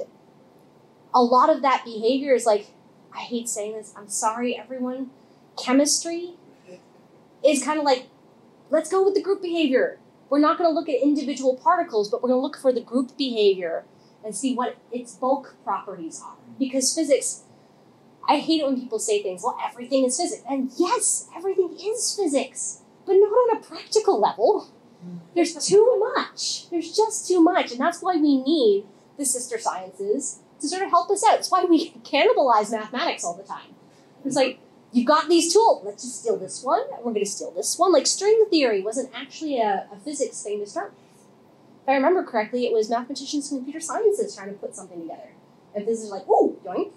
a 1.14 1.22
lot 1.22 1.50
of 1.50 1.62
that 1.62 1.84
behavior 1.86 2.34
is 2.34 2.46
like, 2.46 2.68
I 3.14 3.20
hate 3.20 3.50
saying 3.50 3.74
this. 3.74 3.94
I'm 3.96 4.08
sorry, 4.08 4.58
everyone. 4.58 5.12
Chemistry 5.62 6.36
is 7.46 7.64
kind 7.64 7.80
of 7.80 7.86
like, 7.86 8.08
let's 8.70 8.90
go 8.90 9.04
with 9.04 9.14
the 9.14 9.22
group 9.22 9.42
behavior. 9.42 10.00
We're 10.30 10.40
not 10.40 10.58
going 10.58 10.70
to 10.70 10.74
look 10.74 10.90
at 10.90 11.02
individual 11.02 11.56
particles, 11.56 12.10
but 12.10 12.22
we're 12.22 12.30
going 12.30 12.40
to 12.40 12.44
look 12.44 12.58
for 12.58 12.74
the 12.74 12.82
group 12.82 13.18
behavior 13.18 13.86
and 14.24 14.36
see 14.36 14.56
what 14.56 14.78
its 14.92 15.14
bulk 15.14 15.56
properties 15.64 16.22
are. 16.26 16.36
Because 16.58 16.94
physics, 16.94 17.44
I 18.28 18.38
hate 18.38 18.62
it 18.62 18.66
when 18.66 18.80
people 18.80 18.98
say 18.98 19.22
things, 19.22 19.44
well, 19.44 19.58
everything 19.64 20.04
is 20.04 20.18
physics. 20.20 20.42
And 20.50 20.72
yes, 20.78 21.30
everything 21.36 21.78
is 21.80 22.16
physics, 22.16 22.82
but 23.06 23.14
not 23.14 23.28
on 23.28 23.58
a 23.58 23.62
practical 23.62 24.20
level. 24.20 24.72
There's 25.36 25.54
too 25.68 26.00
much. 26.16 26.70
There's 26.72 26.96
just 26.96 27.28
too 27.28 27.40
much. 27.40 27.72
And 27.72 27.80
that's 27.80 28.02
why 28.02 28.16
we 28.16 28.42
need 28.42 28.86
the 29.18 29.26
sister 29.26 29.60
sciences 29.60 30.40
to 30.60 30.68
sort 30.68 30.82
of 30.82 30.90
help 30.90 31.12
us 31.12 31.24
out. 31.24 31.36
That's 31.36 31.52
why 31.52 31.66
we 31.66 31.92
cannibalize 32.04 32.72
mathematics 32.72 33.24
all 33.24 33.36
the 33.36 33.44
time. 33.44 33.76
It's 34.24 34.36
like, 34.36 34.60
you've 34.96 35.06
got 35.06 35.28
these 35.28 35.52
tools. 35.52 35.84
Let's 35.86 36.04
just 36.04 36.22
steal 36.22 36.38
this 36.38 36.64
one. 36.64 36.82
We're 37.04 37.12
going 37.12 37.16
to 37.16 37.26
steal 37.26 37.52
this 37.52 37.78
one. 37.78 37.92
Like 37.92 38.08
string 38.08 38.46
theory 38.50 38.82
wasn't 38.82 39.12
actually 39.14 39.60
a, 39.60 39.88
a 39.92 39.98
physics 40.04 40.42
thing 40.42 40.60
to 40.62 40.66
start 40.66 40.94
with. 40.94 41.02
If 41.84 41.90
I 41.90 41.94
remember 41.96 42.24
correctly, 42.24 42.66
it 42.66 42.72
was 42.72 42.90
mathematicians 42.90 43.52
and 43.52 43.60
computer 43.60 43.82
sciences 43.82 44.34
trying 44.34 44.48
to 44.48 44.54
put 44.54 44.74
something 44.74 45.02
together. 45.02 45.34
And 45.76 45.86
this 45.86 46.02
is 46.02 46.10
like, 46.10 46.26
ooh, 46.30 46.58
yoink. 46.66 46.92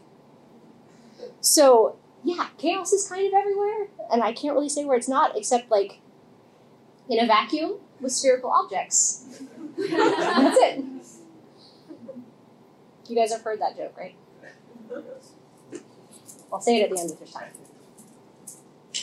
So 1.40 1.96
yeah, 2.22 2.48
chaos 2.56 2.92
is 2.92 3.08
kind 3.08 3.26
of 3.26 3.34
everywhere, 3.34 3.88
and 4.12 4.22
I 4.22 4.32
can't 4.32 4.54
really 4.54 4.68
say 4.68 4.84
where 4.84 4.96
it's 4.96 5.08
not, 5.08 5.36
except 5.36 5.70
like 5.70 5.98
in 7.08 7.18
a 7.18 7.26
vacuum 7.26 7.74
with 8.00 8.12
spherical 8.12 8.50
objects. 8.50 9.26
That's 9.76 10.58
it. 10.60 10.84
You 13.08 13.16
guys 13.16 13.32
have 13.32 13.42
heard 13.42 13.60
that 13.60 13.76
joke, 13.76 13.96
right? 13.96 14.14
I'll 16.52 16.60
say 16.60 16.80
it 16.80 16.84
at 16.84 16.90
the 16.90 17.00
end 17.00 17.10
if 17.10 17.18
there's 17.18 17.32
time. 17.32 17.50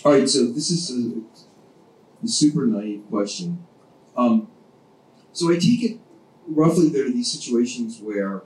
All 0.04 0.12
right, 0.12 0.28
so 0.30 0.48
this 0.52 0.70
is 0.70 0.92
a, 0.92 1.22
a 2.24 2.28
super 2.28 2.66
naive 2.66 3.04
question. 3.10 3.66
Um, 4.18 4.50
so 5.32 5.52
I 5.52 5.56
take 5.56 5.84
it 5.84 6.00
roughly 6.48 6.90
there 6.90 7.06
are 7.06 7.12
these 7.12 7.32
situations 7.32 8.00
where 8.00 8.44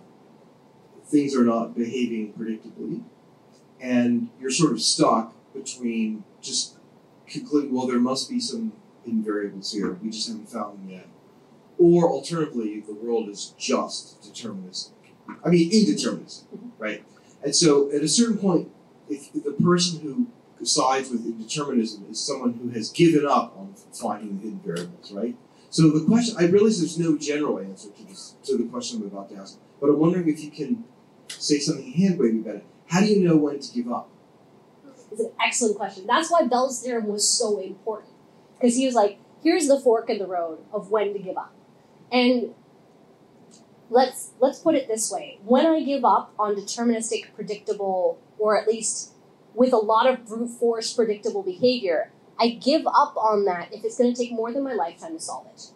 things 1.06 1.36
are 1.36 1.44
not 1.44 1.76
behaving 1.76 2.34
predictably, 2.34 3.04
and 3.80 4.30
you're 4.40 4.52
sort 4.52 4.72
of 4.72 4.82
stuck 4.82 5.34
between 5.54 6.24
just 6.42 6.78
concluding, 7.28 7.74
well, 7.74 7.88
there 7.88 8.00
must 8.00 8.30
be 8.30 8.40
some 8.40 8.74
invariables 9.08 9.74
here. 9.74 9.94
We 9.94 10.10
just 10.10 10.28
haven't 10.28 10.50
found 10.50 10.80
them 10.80 10.90
yet. 10.90 11.08
Or 11.78 12.10
alternatively, 12.10 12.82
the 12.82 12.94
world 12.94 13.30
is 13.30 13.54
just 13.58 14.22
deterministic. 14.22 14.92
I 15.44 15.50
mean, 15.50 15.72
indeterministic, 15.72 16.46
right? 16.78 17.04
And 17.44 17.56
so 17.56 17.90
at 17.92 18.02
a 18.02 18.08
certain 18.08 18.38
point, 18.38 18.70
if 19.10 19.32
the 19.32 19.52
person 19.52 20.02
who 20.02 20.28
sides 20.64 21.10
with 21.10 21.26
indeterminism 21.26 22.10
is 22.10 22.20
someone 22.20 22.54
who 22.54 22.70
has 22.70 22.92
given 22.92 23.26
up 23.26 23.56
on 23.58 23.74
finding 23.94 24.38
the 24.38 24.44
hidden 24.44 24.62
variables, 24.64 25.12
right? 25.12 25.36
So 25.70 25.90
the 25.90 26.06
question, 26.06 26.36
I 26.40 26.46
realize 26.46 26.80
there's 26.80 26.98
no 26.98 27.18
general 27.18 27.60
answer 27.60 27.90
to 27.90 28.04
this 28.04 28.36
to 28.46 28.58
the 28.58 28.66
question 28.66 29.02
I'm 29.02 29.08
about 29.08 29.30
to 29.30 29.36
ask, 29.36 29.60
but 29.80 29.90
I'm 29.90 30.00
wondering 30.00 30.28
if 30.28 30.44
you 30.44 30.52
can 30.52 30.84
say 31.28 31.60
something 31.60 31.92
hand 31.92 32.20
wavy 32.20 32.40
about 32.40 32.56
it. 32.56 32.66
How 32.88 33.02
do 33.02 33.08
you 33.08 33.24
know 33.24 33.38
when 33.38 33.60
to 33.60 33.74
give 33.74 33.92
up? 33.92 34.10
It's 35.12 35.22
an 35.22 35.32
excellent 35.44 35.78
question. 35.78 36.06
That's 36.08 36.32
why 36.32 36.48
Bell's 36.48 36.82
theorem 36.82 37.08
was 37.08 37.28
so 37.28 37.60
important. 37.60 38.14
Because 38.60 38.76
he 38.76 38.86
was 38.86 38.96
like, 38.96 39.20
here's 39.44 39.68
the 39.68 39.80
fork 39.80 40.10
in 40.10 40.18
the 40.18 40.28
road 40.28 40.60
of 40.74 40.90
when 40.90 41.14
to 41.14 41.20
give 41.20 41.38
up. 41.38 41.54
And 42.12 42.54
let's 43.90 44.32
let's 44.40 44.60
put 44.60 44.76
it 44.76 44.88
this 44.88 45.12
way. 45.12 45.40
When 45.44 45.66
I 45.66 45.82
give 45.82 46.04
up 46.04 46.34
on 46.40 46.56
deterministic, 46.56 47.34
predictable, 47.36 48.20
or 48.38 48.60
at 48.60 48.68
least 48.68 49.14
with 49.60 49.74
a 49.74 49.78
lot 49.78 50.08
of 50.08 50.26
brute 50.26 50.48
force 50.48 50.94
predictable 50.94 51.44
behavior, 51.44 52.14
I 52.40 52.48
give 52.52 52.88
up 52.88 53.18
on 53.18 53.44
that 53.44 53.74
if 53.74 53.84
it's 53.84 53.98
going 53.98 54.14
to 54.14 54.18
take 54.18 54.32
more 54.32 54.54
than 54.54 54.64
my 54.64 54.74
lifetime 54.74 55.18
to 55.18 55.20
solve 55.20 55.48
it. 55.54 55.74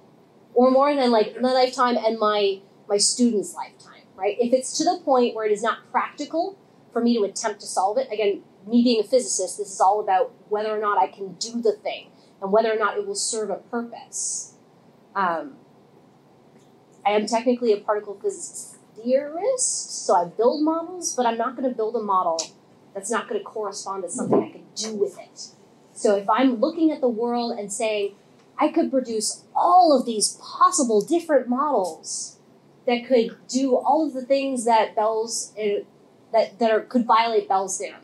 Or 0.53 0.71
more 0.71 0.95
than 0.95 1.11
like 1.11 1.35
my 1.41 1.51
lifetime 1.51 1.97
and 1.97 2.17
my 2.17 2.61
my 2.87 2.97
student's 2.97 3.53
lifetime, 3.53 4.03
right? 4.15 4.37
If 4.39 4.53
it's 4.53 4.77
to 4.77 4.85
the 4.85 5.01
point 5.03 5.35
where 5.35 5.45
it 5.45 5.51
is 5.51 5.61
not 5.61 5.91
practical 5.91 6.57
for 6.93 7.01
me 7.01 7.17
to 7.17 7.25
attempt 7.25 7.59
to 7.59 7.67
solve 7.67 7.97
it, 7.97 8.07
again, 8.09 8.43
me 8.65 8.83
being 8.83 9.01
a 9.01 9.03
physicist, 9.03 9.57
this 9.57 9.69
is 9.69 9.81
all 9.81 9.99
about 9.99 10.31
whether 10.47 10.69
or 10.69 10.79
not 10.79 10.97
I 10.97 11.07
can 11.07 11.33
do 11.33 11.61
the 11.61 11.73
thing 11.73 12.07
and 12.41 12.53
whether 12.53 12.71
or 12.71 12.77
not 12.77 12.97
it 12.97 13.05
will 13.05 13.15
serve 13.15 13.49
a 13.49 13.57
purpose. 13.57 14.53
Um, 15.13 15.57
I 17.05 17.11
am 17.11 17.25
technically 17.25 17.73
a 17.73 17.77
particle 17.77 18.17
physics 18.21 18.77
theorist, 18.95 20.05
so 20.05 20.15
I 20.15 20.25
build 20.25 20.63
models, 20.63 21.13
but 21.15 21.25
I'm 21.25 21.37
not 21.37 21.57
going 21.57 21.67
to 21.69 21.75
build 21.75 21.97
a 21.97 22.01
model 22.01 22.39
that's 22.93 23.09
not 23.09 23.27
going 23.27 23.39
to 23.39 23.45
correspond 23.45 24.03
to 24.03 24.09
something 24.09 24.43
I 24.43 24.51
can 24.51 24.65
do 24.75 24.95
with 24.95 25.17
it. 25.19 25.47
So 25.93 26.15
if 26.15 26.29
I'm 26.29 26.59
looking 26.59 26.91
at 26.91 27.01
the 27.01 27.09
world 27.09 27.57
and 27.57 27.71
saying, 27.71 28.15
I 28.57 28.69
could 28.69 28.91
produce 28.91 29.43
all 29.55 29.97
of 29.97 30.05
these 30.05 30.37
possible 30.41 31.01
different 31.01 31.47
models, 31.47 32.39
that 32.85 33.05
could 33.07 33.37
do 33.47 33.75
all 33.75 34.05
of 34.05 34.13
the 34.13 34.25
things 34.25 34.65
that 34.65 34.95
Bell's 34.95 35.53
uh, 35.57 35.83
that 36.31 36.59
that 36.59 36.71
are 36.71 36.81
could 36.81 37.05
violate 37.05 37.47
Bell's 37.47 37.77
theorem, 37.77 38.01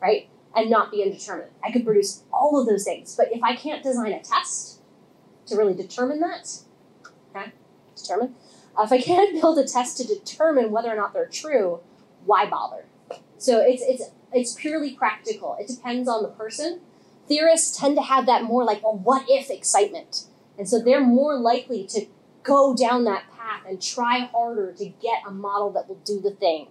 right? 0.00 0.28
And 0.54 0.70
not 0.70 0.90
be 0.90 1.02
indeterminate. 1.02 1.52
I 1.64 1.72
could 1.72 1.84
produce 1.84 2.24
all 2.32 2.60
of 2.60 2.66
those 2.66 2.84
things, 2.84 3.16
but 3.16 3.28
if 3.32 3.42
I 3.42 3.56
can't 3.56 3.82
design 3.82 4.12
a 4.12 4.22
test 4.22 4.80
to 5.46 5.56
really 5.56 5.74
determine 5.74 6.20
that, 6.20 6.58
okay, 7.34 7.52
determine. 7.96 8.34
Uh, 8.78 8.82
if 8.84 8.92
I 8.92 9.00
can't 9.00 9.32
build 9.40 9.58
a 9.58 9.66
test 9.66 9.96
to 9.98 10.06
determine 10.06 10.70
whether 10.70 10.90
or 10.90 10.96
not 10.96 11.14
they're 11.14 11.26
true, 11.26 11.80
why 12.24 12.46
bother? 12.46 12.84
So 13.42 13.60
it's 13.60 13.82
it's 13.82 14.10
it's 14.32 14.54
purely 14.54 14.94
practical. 14.94 15.56
It 15.58 15.66
depends 15.66 16.08
on 16.08 16.22
the 16.22 16.28
person. 16.28 16.80
Theorists 17.26 17.76
tend 17.76 17.96
to 17.96 18.02
have 18.02 18.26
that 18.26 18.44
more 18.44 18.64
like, 18.64 18.84
well, 18.84 18.96
what 18.96 19.26
if 19.28 19.50
excitement, 19.50 20.26
and 20.56 20.68
so 20.68 20.78
they're 20.78 21.04
more 21.04 21.36
likely 21.38 21.84
to 21.88 22.06
go 22.44 22.74
down 22.74 23.04
that 23.04 23.24
path 23.32 23.62
and 23.66 23.82
try 23.82 24.30
harder 24.32 24.72
to 24.72 24.84
get 24.84 25.22
a 25.26 25.32
model 25.32 25.72
that 25.72 25.88
will 25.88 26.00
do 26.04 26.20
the 26.20 26.30
thing. 26.30 26.68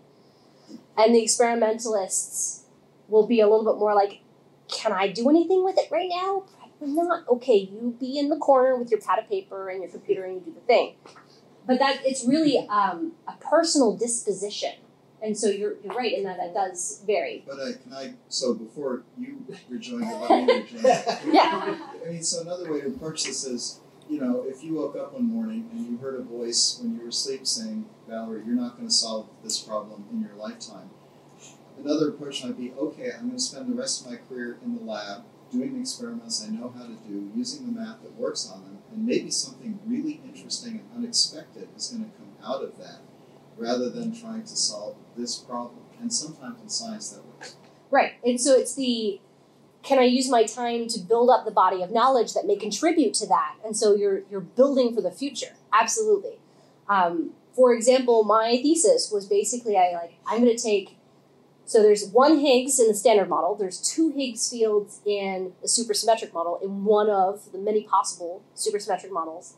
And 0.97 1.13
the 1.13 1.22
experimentalists 1.22 2.65
will 3.09 3.28
be 3.28 3.41
a 3.41 3.49
little 3.49 3.65
bit 3.65 3.78
more 3.78 3.93
like, 3.93 4.22
can 4.69 4.93
I 4.93 5.09
do 5.09 5.30
anything 5.30 5.65
with 5.65 5.78
it 5.78 5.89
right 5.91 6.09
now? 6.09 6.45
Probably 6.57 6.95
not. 6.95 7.28
Okay, 7.28 7.69
you 7.72 7.97
be 7.99 8.17
in 8.17 8.30
the 8.30 8.38
corner 8.38 8.78
with 8.78 8.91
your 8.91 9.01
pad 9.01 9.19
of 9.19 9.30
paper 9.30 9.69
and 9.69 9.82
your 9.82 9.91
computer 9.91 10.24
and 10.24 10.36
you 10.36 10.39
do 10.41 10.53
the 10.53 10.61
thing. 10.61 10.95
But 11.67 11.80
that 11.80 11.99
it's 12.05 12.26
really 12.26 12.65
um, 12.69 13.13
a 13.28 13.34
personal 13.34 13.97
disposition. 13.97 14.74
And 15.22 15.38
so 15.38 15.47
you're, 15.47 15.76
you're 15.84 15.93
right 15.93 16.13
in 16.13 16.24
that 16.24 16.38
that 16.38 16.53
does 16.53 17.03
vary. 17.05 17.43
But 17.47 17.59
uh, 17.59 17.72
can 17.84 17.93
I? 17.93 18.13
So 18.28 18.53
before 18.53 19.03
you 19.19 19.45
rejoin, 19.69 20.01
let 20.01 20.45
me 20.45 20.53
rejoin. 20.74 20.84
Yeah. 21.32 21.78
I 22.05 22.09
mean, 22.09 22.24
so 22.24 22.41
another 22.41 22.72
way 22.72 22.82
to 22.82 22.88
approach 22.88 23.26
this 23.26 23.45
is, 23.45 23.82
you 24.09 24.19
know, 24.19 24.43
if 24.47 24.63
you 24.63 24.74
woke 24.74 24.95
up 24.95 25.13
one 25.13 25.26
morning 25.26 25.69
and 25.72 25.86
you 25.86 25.97
heard 25.97 26.19
a 26.19 26.24
voice 26.24 26.80
when 26.82 26.95
you 26.95 27.03
were 27.03 27.09
asleep 27.09 27.45
saying, 27.45 27.86
"Valerie, 28.07 28.43
you're 28.45 28.55
not 28.55 28.78
going 28.78 28.88
to 28.88 28.93
solve 28.93 29.30
this 29.43 29.59
problem 29.59 30.05
in 30.11 30.22
your 30.22 30.36
lifetime." 30.36 30.89
Another 31.78 32.09
approach 32.09 32.43
might 32.43 32.57
be, 32.57 32.74
"Okay, 32.74 33.11
I'm 33.11 33.28
going 33.28 33.38
to 33.38 33.39
spend 33.39 33.69
the 33.69 33.80
rest 33.80 34.01
of 34.03 34.11
my 34.11 34.17
career 34.17 34.57
in 34.63 34.76
the 34.76 34.82
lab 34.82 35.24
doing 35.51 35.74
the 35.74 35.82
experiments 35.82 36.45
I 36.45 36.49
know 36.49 36.74
how 36.76 36.86
to 36.86 36.97
do, 37.07 37.30
using 37.36 37.65
the 37.65 37.80
math 37.80 38.01
that 38.03 38.15
works 38.15 38.49
on 38.49 38.63
them, 38.63 38.80
and 38.91 39.05
maybe 39.05 39.30
something 39.30 39.80
really 39.86 40.22
interesting 40.26 40.80
and 40.80 41.03
unexpected 41.03 41.67
is 41.76 41.89
going 41.89 42.09
to 42.09 42.17
come 42.17 42.32
out 42.43 42.63
of 42.63 42.78
that, 42.78 43.01
rather 43.62 43.89
than 43.89 44.20
trying 44.20 44.43
to 44.43 44.55
solve 44.55 44.95
this 45.16 45.38
problem." 45.38 45.80
And 45.99 46.12
sometimes 46.12 46.62
in 46.62 46.70
science 46.70 47.09
that 47.09 47.24
works. 47.26 47.55
Right. 47.91 48.14
And 48.24 48.41
so 48.41 48.57
it's 48.57 48.74
the 48.74 49.22
can 49.84 49.97
I 49.97 50.03
use 50.03 50.30
my 50.30 50.43
time 50.43 50.88
to 50.89 50.99
build 50.99 51.30
up 51.30 51.43
the 51.43 51.51
body 51.51 51.82
of 51.82 51.91
knowledge 51.91 52.34
that 52.34 52.45
may 52.45 52.55
contribute 52.55 53.14
to 53.16 53.28
that? 53.28 53.55
And 53.66 53.76
so 53.76 53.95
you're 53.95 54.24
you're 54.30 54.41
building 54.41 54.93
for 54.95 55.01
the 55.01 55.12
future. 55.12 55.55
Absolutely. 55.74 56.39
Um, 56.88 57.32
for 57.53 57.74
example, 57.74 58.24
my 58.24 58.59
thesis 58.62 59.12
was 59.12 59.26
basically 59.28 59.78
I 59.78 59.91
like 59.93 60.14
I'm 60.28 60.43
going 60.43 60.55
to 60.55 60.62
take 60.62 60.97
so 61.66 61.82
there's 61.82 62.09
one 62.09 62.39
Higgs 62.39 62.82
in 62.82 62.89
the 62.89 62.93
standard 62.93 63.30
model. 63.30 63.55
There's 63.55 63.80
two 63.80 64.12
Higgs 64.12 64.49
fields 64.49 64.99
in 65.05 65.53
the 65.62 65.70
supersymmetric 65.70 66.34
model 66.34 66.59
in 66.62 66.84
one 66.84 67.09
of 67.09 67.49
the 67.53 67.57
many 67.57 67.84
possible 67.84 68.43
supersymmetric 68.57 69.09
models. 69.09 69.55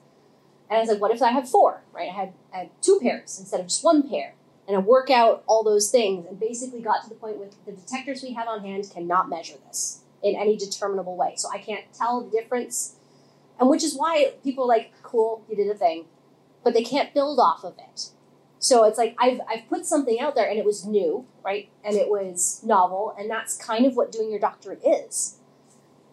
And 0.70 0.78
I 0.78 0.80
was 0.80 0.89
like, 0.89 1.01
what 1.01 1.11
if 1.11 1.22
I 1.22 1.32
had 1.32 1.47
four? 1.47 1.84
Right? 1.91 2.09
I 2.09 2.14
had 2.14 2.34
I 2.53 2.57
had 2.57 2.70
two 2.82 2.99
pairs 3.01 3.39
instead 3.39 3.59
of 3.59 3.68
just 3.68 3.84
one 3.84 4.07
pair 4.09 4.36
and 4.68 4.78
I 4.78 4.80
work 4.80 5.09
out 5.09 5.43
all 5.45 5.64
those 5.64 5.91
things 5.91 6.26
and 6.26 6.39
basically 6.39 6.82
got 6.82 7.03
to 7.03 7.09
the 7.09 7.16
point 7.16 7.38
with 7.38 7.53
the 7.66 7.74
detectors 7.74 8.24
we 8.24 8.34
have 8.34 8.47
on 8.47 8.61
hand 8.61 8.89
cannot 8.91 9.30
measure 9.30 9.55
this 9.68 10.01
in 10.22 10.36
any 10.36 10.55
determinable 10.55 11.18
way. 11.18 11.34
So 11.36 11.49
I 11.53 11.57
can't 11.57 11.86
tell 11.93 12.22
the 12.22 12.32
difference. 12.32 12.95
And 13.59 13.70
which 13.70 13.84
is 13.84 13.95
why 13.95 14.34
people 14.43 14.64
are 14.64 14.68
like, 14.68 14.93
cool, 15.03 15.43
you 15.49 15.55
did 15.55 15.70
a 15.70 15.76
thing, 15.76 16.05
but 16.64 16.74
they 16.74 16.84
can't 16.84 17.14
build 17.14 17.39
off 17.39 17.64
of 17.64 17.76
it. 17.78 18.09
So 18.59 18.86
it's 18.86 18.97
like 18.97 19.16
I've 19.20 19.41
I've 19.49 19.68
put 19.68 19.86
something 19.86 20.22
out 20.22 20.36
there 20.36 20.49
and 20.49 20.57
it 20.57 20.64
was 20.64 20.86
new, 20.86 21.26
right? 21.43 21.70
And 21.84 21.97
it 21.97 22.07
was 22.07 22.61
novel, 22.64 23.14
and 23.20 23.30
that's 23.30 23.57
kind 23.57 23.86
of 23.86 23.97
what 23.97 24.09
doing 24.09 24.32
your 24.32 24.39
doctorate 24.39 24.82
is. 24.86 25.39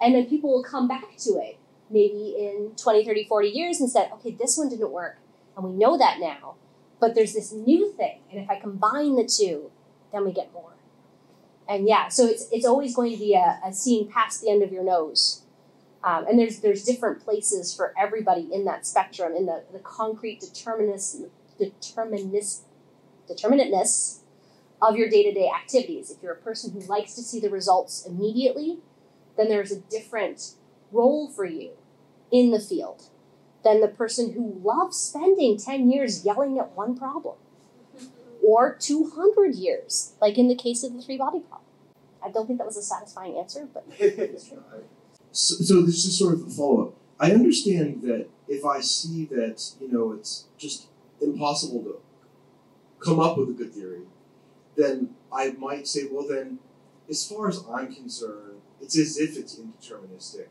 And 0.00 0.16
then 0.16 0.26
people 0.26 0.50
will 0.50 0.64
come 0.64 0.88
back 0.88 1.16
to 1.18 1.30
it 1.38 1.59
maybe 1.90 2.36
in 2.38 2.72
20, 2.76 3.04
30, 3.04 3.24
40 3.24 3.48
years 3.48 3.80
and 3.80 3.90
said, 3.90 4.10
okay, 4.14 4.32
this 4.32 4.56
one 4.56 4.68
didn't 4.68 4.90
work. 4.90 5.18
And 5.56 5.64
we 5.64 5.72
know 5.72 5.98
that 5.98 6.18
now. 6.20 6.54
But 7.00 7.14
there's 7.14 7.32
this 7.32 7.50
new 7.50 7.92
thing, 7.92 8.20
and 8.30 8.38
if 8.38 8.50
I 8.50 8.60
combine 8.60 9.16
the 9.16 9.24
two, 9.24 9.70
then 10.12 10.24
we 10.26 10.32
get 10.32 10.52
more. 10.52 10.74
And 11.66 11.88
yeah, 11.88 12.08
so 12.08 12.26
it's 12.26 12.46
it's 12.52 12.66
always 12.66 12.94
going 12.94 13.12
to 13.12 13.18
be 13.18 13.34
a, 13.34 13.58
a 13.64 13.72
seeing 13.72 14.08
past 14.08 14.42
the 14.42 14.50
end 14.50 14.62
of 14.62 14.70
your 14.70 14.84
nose. 14.84 15.42
Um, 16.04 16.26
and 16.26 16.38
there's 16.38 16.60
there's 16.60 16.84
different 16.84 17.24
places 17.24 17.74
for 17.74 17.94
everybody 17.98 18.48
in 18.52 18.64
that 18.66 18.86
spectrum, 18.86 19.34
in 19.34 19.46
the, 19.46 19.64
the 19.72 19.78
concrete 19.78 20.40
determinist, 20.40 21.22
determinist, 21.58 22.64
determinateness 23.28 24.18
of 24.82 24.96
your 24.96 25.08
day 25.08 25.22
to 25.22 25.32
day 25.32 25.48
activities. 25.48 26.10
If 26.10 26.22
you're 26.22 26.32
a 26.32 26.40
person 26.40 26.72
who 26.72 26.80
likes 26.80 27.14
to 27.14 27.22
see 27.22 27.40
the 27.40 27.50
results 27.50 28.04
immediately, 28.06 28.78
then 29.36 29.48
there's 29.48 29.72
a 29.72 29.80
different 29.80 30.54
role 30.92 31.30
for 31.30 31.44
you 31.44 31.70
in 32.30 32.50
the 32.50 32.60
field 32.60 33.04
than 33.64 33.80
the 33.80 33.88
person 33.88 34.32
who 34.32 34.60
loves 34.62 34.96
spending 34.96 35.58
10 35.58 35.90
years 35.90 36.24
yelling 36.24 36.58
at 36.58 36.76
one 36.76 36.96
problem 36.96 37.36
or 38.42 38.74
200 38.74 39.54
years, 39.54 40.14
like 40.20 40.38
in 40.38 40.48
the 40.48 40.54
case 40.54 40.82
of 40.82 40.94
the 40.94 41.02
three 41.02 41.18
body 41.18 41.40
problem. 41.40 41.66
I 42.24 42.30
don't 42.30 42.46
think 42.46 42.58
that 42.58 42.66
was 42.66 42.76
a 42.76 42.82
satisfying 42.82 43.36
answer, 43.38 43.68
but. 43.72 43.84
So, 45.32 45.54
so 45.62 45.82
this 45.82 46.04
is 46.04 46.18
sort 46.18 46.34
of 46.34 46.44
a 46.44 46.50
follow 46.50 46.88
up. 46.88 46.94
I 47.20 47.30
understand 47.30 48.02
that 48.02 48.26
if 48.48 48.64
I 48.64 48.80
see 48.80 49.26
that 49.26 49.62
you 49.80 49.86
know 49.88 50.10
it's 50.10 50.46
just 50.58 50.88
impossible 51.20 51.84
to 51.84 52.00
come 52.98 53.20
up 53.20 53.38
with 53.38 53.50
a 53.50 53.52
good 53.52 53.72
theory, 53.72 54.02
then 54.76 55.10
I 55.32 55.52
might 55.52 55.86
say, 55.86 56.08
well, 56.10 56.26
then, 56.26 56.58
as 57.08 57.24
far 57.24 57.48
as 57.48 57.62
I'm 57.72 57.94
concerned, 57.94 58.60
it's 58.80 58.98
as 58.98 59.18
if 59.18 59.36
it's 59.36 59.56
indeterministic. 59.56 60.46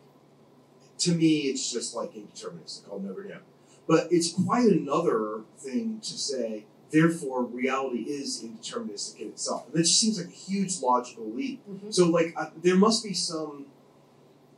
To 1.00 1.16
me, 1.16 1.41
it's 1.41 1.72
just 1.72 1.95
like 1.95 2.14
indeterministic. 2.14 2.82
I'll 2.91 3.00
never 3.00 3.24
know. 3.24 3.39
But 3.88 4.08
it's 4.12 4.34
quite 4.34 4.68
another 4.68 5.41
thing 5.58 6.00
to 6.02 6.14
say. 6.18 6.66
Therefore, 6.91 7.43
reality 7.43 8.00
is 8.02 8.43
indeterministic 8.43 9.20
in 9.20 9.28
itself, 9.30 9.66
and 9.68 9.76
that 9.76 9.84
just 9.84 10.00
seems 10.02 10.18
like 10.18 10.28
a 10.28 10.32
huge 10.32 10.82
logical 10.82 11.26
leap. 11.30 11.62
Mhm. 11.70 11.93
So, 11.93 12.08
like, 12.10 12.34
uh, 12.36 12.50
there 12.62 12.76
must 12.76 13.04
be 13.04 13.14
some, 13.14 13.68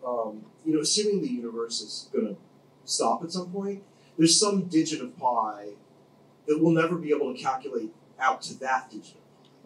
um, 0.05 0.45
you 0.65 0.73
know, 0.73 0.79
assuming 0.79 1.21
the 1.21 1.27
universe 1.29 1.81
is 1.81 2.07
going 2.13 2.27
to 2.27 2.37
stop 2.85 3.21
at 3.23 3.31
some 3.33 3.51
point, 3.51 3.83
there's 4.17 4.39
some 4.39 4.63
digit 4.63 5.01
of 5.01 5.17
pi 5.17 5.73
that 6.47 6.59
we'll 6.61 6.71
never 6.71 6.95
be 6.95 7.11
able 7.13 7.33
to 7.35 7.39
calculate 7.41 7.91
out 8.17 8.41
to 8.43 8.53
that 8.59 8.89
digit 8.89 9.15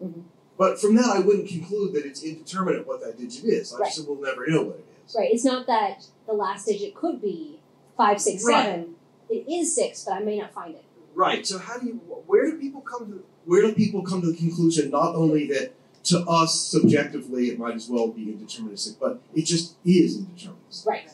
pi. 0.00 0.06
Mhm. 0.06 0.22
But 0.58 0.80
from 0.80 0.96
that, 0.96 1.06
I 1.06 1.20
wouldn't 1.20 1.48
conclude 1.48 1.92
that 1.94 2.04
it's 2.04 2.22
indeterminate 2.22 2.86
what 2.86 3.00
that 3.00 3.16
digit 3.16 3.44
is. 3.44 3.72
I 3.72 3.78
Right. 3.78 3.86
just 3.86 3.98
said 3.98 4.08
we'll 4.08 4.20
never 4.20 4.46
know 4.48 4.62
what 4.64 4.76
it 4.76 4.80
is. 4.80 4.95
Right. 5.14 5.30
It's 5.32 5.44
not 5.44 5.66
that 5.66 6.06
the 6.26 6.32
last 6.32 6.66
digit 6.66 6.94
could 6.94 7.20
be 7.20 7.60
five, 7.96 8.20
six, 8.20 8.44
Right. 8.44 8.64
seven. 8.64 8.94
It 9.28 9.48
is 9.48 9.74
six, 9.74 10.04
but 10.04 10.14
I 10.14 10.20
may 10.20 10.38
not 10.38 10.52
find 10.52 10.74
it. 10.74 10.84
Right. 11.14 11.46
So 11.46 11.58
how 11.58 11.78
do 11.78 11.86
you? 11.86 11.94
Where 12.26 12.50
do 12.50 12.58
people 12.58 12.80
come 12.80 13.06
to? 13.10 13.24
Where 13.44 13.62
do 13.62 13.74
people 13.74 14.02
come 14.02 14.20
to 14.22 14.30
the 14.30 14.36
conclusion 14.36 14.90
not 14.90 15.14
only 15.14 15.46
that 15.48 15.74
to 16.04 16.20
us 16.20 16.60
subjectively 16.60 17.48
it 17.48 17.58
might 17.58 17.74
as 17.74 17.88
well 17.88 18.08
be 18.08 18.26
indeterministic, 18.26 18.96
but 19.00 19.20
it 19.34 19.42
just 19.42 19.76
is 19.84 20.18
indeterministic? 20.18 20.86
Right. 20.86 21.10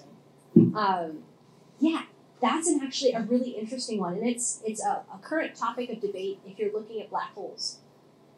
Um, 0.74 1.22
yeah, 1.80 2.02
that's 2.40 2.68
an 2.68 2.80
actually 2.82 3.12
a 3.12 3.22
really 3.22 3.50
interesting 3.50 4.00
one, 4.00 4.14
and 4.14 4.26
it's 4.26 4.60
it's 4.66 4.84
a, 4.84 5.02
a 5.14 5.18
current 5.22 5.54
topic 5.54 5.90
of 5.90 6.00
debate 6.00 6.40
if 6.46 6.58
you're 6.58 6.72
looking 6.72 7.00
at 7.00 7.10
black 7.10 7.34
holes. 7.34 7.78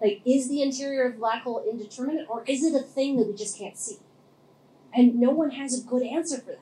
Like, 0.01 0.21
is 0.27 0.49
the 0.49 0.61
interior 0.61 1.07
of 1.07 1.15
a 1.15 1.19
black 1.19 1.43
hole 1.43 1.65
indeterminate, 1.69 2.27
or 2.29 2.45
is 2.47 2.63
it 2.65 2.75
a 2.75 2.83
thing 2.83 3.17
that 3.17 3.27
we 3.27 3.35
just 3.35 3.57
can't 3.59 3.77
see? 3.79 3.99
And 4.95 5.17
no 5.17 5.31
one 5.31 5.51
has 5.53 5.79
a 5.79 5.85
good 5.85 6.03
answer 6.03 6.39
for 6.39 6.53
that. 6.53 6.61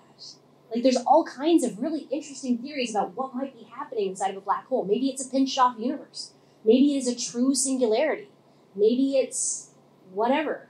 Like, 0.74 0.83
there's 0.83 0.97
all 1.07 1.24
kinds 1.24 1.64
of 1.64 1.80
really 1.80 2.09
interesting 2.11 2.57
theories 2.57 2.95
about 2.95 3.14
what 3.14 3.35
might 3.35 3.55
be 3.55 3.64
happening 3.64 4.09
inside 4.09 4.30
of 4.30 4.39
a 4.39 4.41
black 4.41 4.66
hole. 4.68 4.87
Maybe 4.87 5.11
it's 5.11 5.26
a 5.26 5.28
pinched 5.28 5.59
off 5.59 5.78
universe. 5.78 6.33
Maybe 6.64 6.95
it 6.95 6.99
is 6.99 7.09
a 7.09 7.30
true 7.30 7.55
singularity. 7.55 8.30
Maybe 8.74 9.18
it's 9.18 9.72
whatever. 10.12 10.68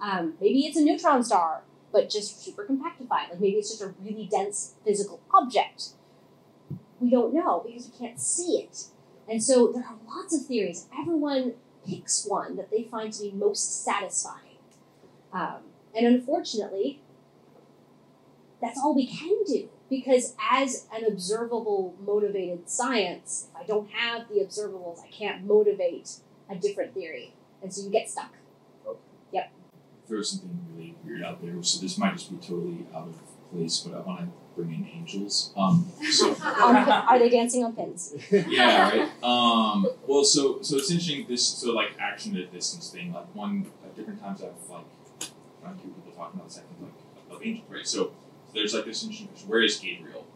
Um, 0.00 0.34
maybe 0.40 0.60
it's 0.60 0.78
a 0.78 0.82
neutron 0.82 1.22
star 1.22 1.64
but 1.92 2.08
just 2.08 2.42
super 2.42 2.64
compactified. 2.64 3.30
Like 3.30 3.40
maybe 3.40 3.58
it's 3.58 3.70
just 3.70 3.82
a 3.82 3.94
really 4.02 4.26
dense 4.30 4.74
physical 4.84 5.20
object. 5.32 5.90
We 6.98 7.10
don't 7.10 7.34
know 7.34 7.62
because 7.64 7.90
we 7.90 8.06
can't 8.06 8.18
see 8.18 8.56
it. 8.58 8.86
And 9.28 9.42
so 9.42 9.70
there 9.72 9.84
are 9.84 9.98
lots 10.08 10.34
of 10.34 10.46
theories. 10.46 10.88
Everyone 10.98 11.54
picks 11.86 12.24
one 12.26 12.56
that 12.56 12.70
they 12.70 12.84
find 12.84 13.12
to 13.12 13.22
be 13.22 13.32
most 13.32 13.84
satisfying. 13.84 14.56
Um, 15.32 15.58
and 15.96 16.06
unfortunately, 16.06 17.00
that's 18.60 18.78
all 18.78 18.94
we 18.94 19.06
can 19.06 19.42
do 19.44 19.68
because 19.90 20.34
as 20.50 20.86
an 20.94 21.04
observable, 21.04 21.94
motivated 22.00 22.70
science, 22.70 23.48
if 23.50 23.62
I 23.62 23.66
don't 23.66 23.90
have 23.90 24.28
the 24.28 24.36
observables, 24.36 25.00
I 25.02 25.08
can't 25.08 25.44
motivate 25.44 26.16
a 26.48 26.54
different 26.54 26.94
theory. 26.94 27.34
And 27.62 27.72
so 27.72 27.84
you 27.84 27.90
get 27.90 28.08
stuck. 28.08 28.32
Okay. 28.86 28.98
Yep. 29.32 29.52
Throw 30.08 30.22
something 30.22 30.58
really 30.74 30.94
weird 31.04 31.22
out 31.22 31.42
there. 31.42 31.62
So 31.62 31.80
this 31.80 31.98
might 31.98 32.14
just 32.14 32.30
be 32.30 32.36
totally 32.38 32.86
out 32.94 33.08
of 33.08 33.16
place, 33.52 33.80
but 33.80 33.96
I 33.96 34.00
want 34.00 34.20
to 34.20 34.28
bring 34.56 34.72
in 34.72 34.88
angels. 34.88 35.52
Um, 35.56 35.92
so 36.10 36.30
On 36.30 36.76
are 36.76 37.18
they 37.18 37.28
dancing 37.28 37.64
on 37.64 37.74
pins? 37.74 38.14
yeah, 38.30 38.88
right. 38.90 39.10
Um, 39.22 39.86
well, 40.06 40.24
so 40.24 40.62
so 40.62 40.76
it's 40.76 40.90
interesting. 40.90 41.26
This 41.28 41.46
so 41.46 41.72
like 41.72 41.90
action 41.98 42.36
at 42.36 42.44
a 42.44 42.46
distance 42.46 42.90
thing. 42.90 43.12
Like 43.12 43.34
one 43.34 43.66
at 43.84 43.94
different 43.94 44.20
times 44.20 44.42
I've 44.42 44.70
like 44.70 44.84
Hear 45.62 45.74
people 45.74 46.12
talking 46.14 46.40
about 46.40 46.52
think 46.52 46.66
like 46.80 47.36
of 47.36 47.46
angels, 47.46 47.70
right? 47.70 47.86
So, 47.86 48.12
there's 48.54 48.74
like 48.74 48.84
this 48.84 49.02
interesting 49.02 49.28
question. 49.28 49.48
Where 49.48 49.62
is 49.62 49.78
Gabriel? 49.78 50.26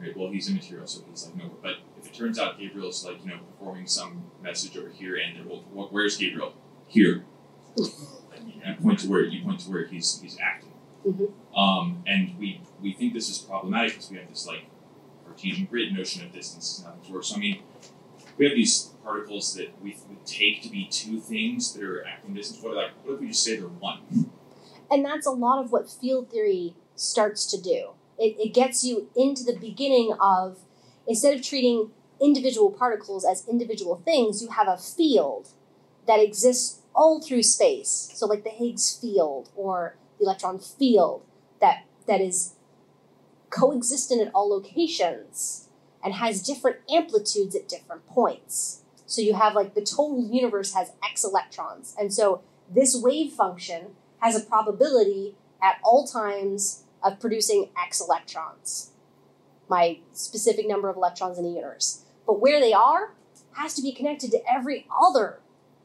Right. 0.00 0.16
Well, 0.16 0.30
he's 0.30 0.48
immaterial, 0.48 0.86
so 0.86 1.02
he's 1.10 1.26
like 1.26 1.36
nowhere. 1.36 1.58
But 1.62 1.74
if 1.98 2.06
it 2.06 2.14
turns 2.14 2.38
out 2.38 2.58
Gabriel's 2.58 3.04
like 3.04 3.22
you 3.22 3.30
know 3.30 3.38
performing 3.58 3.86
some 3.86 4.24
message 4.42 4.76
over 4.76 4.88
here, 4.88 5.16
and 5.16 5.36
there, 5.36 5.44
well, 5.46 5.88
where's 5.90 6.16
Gabriel? 6.16 6.54
Here. 6.88 7.24
And 8.62 8.74
I 8.74 8.82
point 8.82 8.98
to 9.00 9.08
where 9.08 9.24
you 9.24 9.42
point 9.42 9.60
to 9.60 9.70
where 9.70 9.86
he's 9.86 10.20
he's 10.20 10.36
acting. 10.40 10.72
Mhm. 11.06 11.32
Um, 11.56 12.02
and 12.06 12.38
we 12.38 12.60
we 12.82 12.92
think 12.92 13.14
this 13.14 13.28
is 13.28 13.38
problematic 13.38 13.92
because 13.92 14.10
we 14.10 14.18
have 14.18 14.28
this 14.28 14.46
like 14.46 14.66
Cartesian 15.24 15.66
grid 15.66 15.92
notion 15.92 16.24
of 16.24 16.32
distance 16.32 16.78
is 16.78 16.84
nothing 16.84 17.00
to 17.06 17.12
work. 17.12 17.24
So 17.24 17.36
I 17.36 17.38
mean, 17.38 17.62
we 18.36 18.46
have 18.46 18.54
these 18.54 18.89
particles 19.10 19.54
that 19.54 19.70
we, 19.82 19.96
we 20.08 20.16
take 20.24 20.62
to 20.62 20.68
be 20.68 20.86
two 20.86 21.20
things 21.20 21.72
that 21.72 21.82
are 21.82 22.06
acting 22.06 22.34
distance. 22.34 22.62
What 22.62 22.76
like 22.76 22.90
what 23.04 23.14
if 23.14 23.20
we 23.20 23.28
just 23.28 23.42
say 23.42 23.56
they're 23.56 23.66
one? 23.66 24.30
And 24.90 25.04
that's 25.04 25.26
a 25.26 25.30
lot 25.30 25.62
of 25.62 25.72
what 25.72 25.90
field 25.90 26.30
theory 26.30 26.74
starts 26.94 27.46
to 27.46 27.60
do. 27.60 27.90
It, 28.18 28.36
it 28.38 28.54
gets 28.54 28.84
you 28.84 29.08
into 29.16 29.42
the 29.44 29.56
beginning 29.56 30.12
of 30.20 30.60
instead 31.06 31.34
of 31.34 31.42
treating 31.42 31.90
individual 32.20 32.70
particles 32.70 33.24
as 33.24 33.48
individual 33.48 34.00
things, 34.04 34.42
you 34.42 34.50
have 34.50 34.68
a 34.68 34.76
field 34.76 35.48
that 36.06 36.20
exists 36.20 36.82
all 36.94 37.20
through 37.20 37.42
space. 37.42 38.10
So, 38.14 38.26
like 38.26 38.44
the 38.44 38.50
Higgs 38.50 38.96
field 38.96 39.50
or 39.56 39.96
the 40.18 40.24
electron 40.24 40.58
field 40.58 41.24
that 41.60 41.84
that 42.06 42.20
is 42.20 42.54
coexistent 43.50 44.20
at 44.20 44.32
all 44.32 44.48
locations 44.48 45.68
and 46.02 46.14
has 46.14 46.42
different 46.42 46.78
amplitudes 46.88 47.56
at 47.56 47.68
different 47.68 48.06
points. 48.06 48.79
So 49.10 49.22
you 49.22 49.34
have 49.34 49.56
like 49.56 49.74
the 49.74 49.80
total 49.80 50.24
universe 50.24 50.72
has 50.74 50.92
x 51.02 51.24
electrons, 51.24 51.96
and 51.98 52.14
so 52.14 52.42
this 52.72 52.94
wave 52.94 53.32
function 53.32 53.96
has 54.20 54.36
a 54.36 54.46
probability 54.46 55.34
at 55.60 55.80
all 55.82 56.06
times 56.06 56.84
of 57.02 57.18
producing 57.18 57.70
x 57.76 58.00
electrons, 58.00 58.92
my 59.68 59.98
specific 60.12 60.68
number 60.68 60.88
of 60.88 60.96
electrons 60.96 61.38
in 61.38 61.44
the 61.44 61.50
universe. 61.50 62.04
But 62.24 62.38
where 62.38 62.60
they 62.60 62.72
are 62.72 63.14
has 63.54 63.74
to 63.74 63.82
be 63.82 63.90
connected 63.90 64.30
to 64.30 64.48
every 64.48 64.86
other 64.96 65.40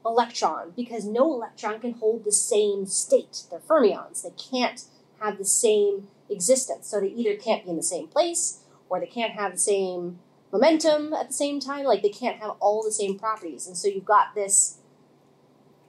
electron 0.05 0.73
because 0.75 1.03
no 1.03 1.33
electron 1.33 1.79
can 1.79 1.93
hold 1.93 2.25
the 2.25 2.31
same 2.31 2.85
state. 2.85 3.45
They're 3.49 3.57
fermions. 3.57 4.21
They 4.21 4.35
can't 4.37 4.85
have 5.19 5.39
the 5.39 5.45
same 5.45 6.09
existence. 6.29 6.85
So 6.85 6.99
they 6.99 7.07
either 7.07 7.35
can't 7.35 7.63
be 7.63 7.71
in 7.71 7.75
the 7.75 7.81
same 7.81 8.07
place 8.07 8.59
or 8.87 8.99
they 8.99 9.07
can't 9.07 9.33
have 9.33 9.53
the 9.53 9.57
same 9.57 10.19
momentum 10.55 11.13
at 11.13 11.27
the 11.27 11.33
same 11.33 11.59
time. 11.59 11.85
Like 11.85 12.01
they 12.01 12.09
can't 12.09 12.39
have 12.39 12.51
all 12.59 12.81
the 12.83 12.91
same 12.91 13.19
properties. 13.19 13.67
And 13.67 13.77
so 13.77 13.87
you've 13.87 14.05
got 14.05 14.35
this 14.35 14.79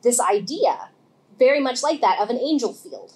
this 0.02 0.20
idea 0.20 0.90
very 1.38 1.60
much 1.60 1.82
like 1.82 2.00
that 2.00 2.20
of 2.20 2.30
an 2.30 2.38
angel 2.38 2.72
field. 2.72 3.14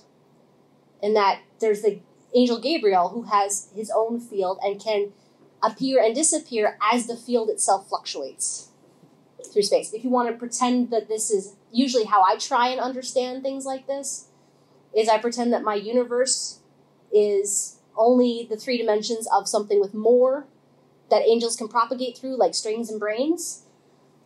In 1.02 1.14
that 1.14 1.40
there's 1.60 1.82
the 1.82 2.00
angel 2.34 2.60
Gabriel 2.60 3.08
who 3.08 3.22
has 3.22 3.70
his 3.74 3.90
own 3.94 4.20
field 4.20 4.58
and 4.62 4.80
can 4.80 5.12
appear 5.62 6.02
and 6.02 6.14
disappear 6.14 6.78
as 6.92 7.06
the 7.06 7.16
field 7.16 7.50
itself 7.50 7.88
fluctuates 7.88 8.68
through 9.52 9.62
space. 9.62 9.92
If 9.92 10.04
you 10.04 10.10
want 10.10 10.28
to 10.28 10.36
pretend 10.36 10.90
that 10.90 11.08
this 11.08 11.30
is 11.30 11.56
usually 11.72 12.04
how 12.04 12.22
I 12.22 12.36
try 12.36 12.68
and 12.68 12.80
understand 12.80 13.42
things 13.42 13.64
like 13.64 13.86
this, 13.86 14.28
is 14.96 15.08
I 15.08 15.18
pretend 15.18 15.52
that 15.52 15.62
my 15.62 15.74
universe 15.74 16.60
is 17.12 17.78
only 17.96 18.46
the 18.48 18.56
three 18.56 18.78
dimensions 18.78 19.26
of 19.32 19.48
something 19.48 19.80
with 19.80 19.94
more 19.94 20.46
that 21.10 21.22
angels 21.22 21.56
can 21.56 21.68
propagate 21.68 22.16
through, 22.16 22.36
like 22.36 22.54
strings 22.54 22.90
and 22.90 23.00
branes. 23.00 23.62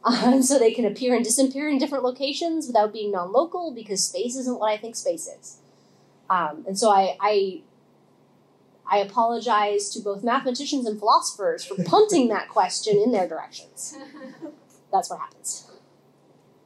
Uh, 0.03 0.41
so 0.43 0.59
they 0.59 0.73
can 0.73 0.85
appear 0.85 1.15
and 1.15 1.25
disappear 1.25 1.69
in 1.69 1.79
different 1.79 2.05
locations 2.05 2.67
without 2.67 2.93
being 2.93 3.11
non-local 3.11 3.73
because 3.73 4.07
space 4.07 4.37
isn't 4.37 4.59
what 4.59 4.71
I 4.71 4.77
think 4.77 4.97
space 4.97 5.27
is. 5.27 5.59
Um, 6.31 6.65
and 6.67 6.79
so 6.79 6.91
I, 6.91 7.17
I 7.21 7.63
I 8.87 8.99
apologize 8.99 9.89
to 9.91 10.01
both 10.01 10.23
mathematicians 10.23 10.87
and 10.87 10.99
philosophers 10.99 11.65
for 11.65 11.83
punting 11.87 12.29
that 12.29 12.49
question 12.49 12.99
in 12.99 13.13
their 13.13 13.29
directions. 13.29 13.97
That's 14.93 15.11
what 15.11 15.21
happens. 15.21 15.71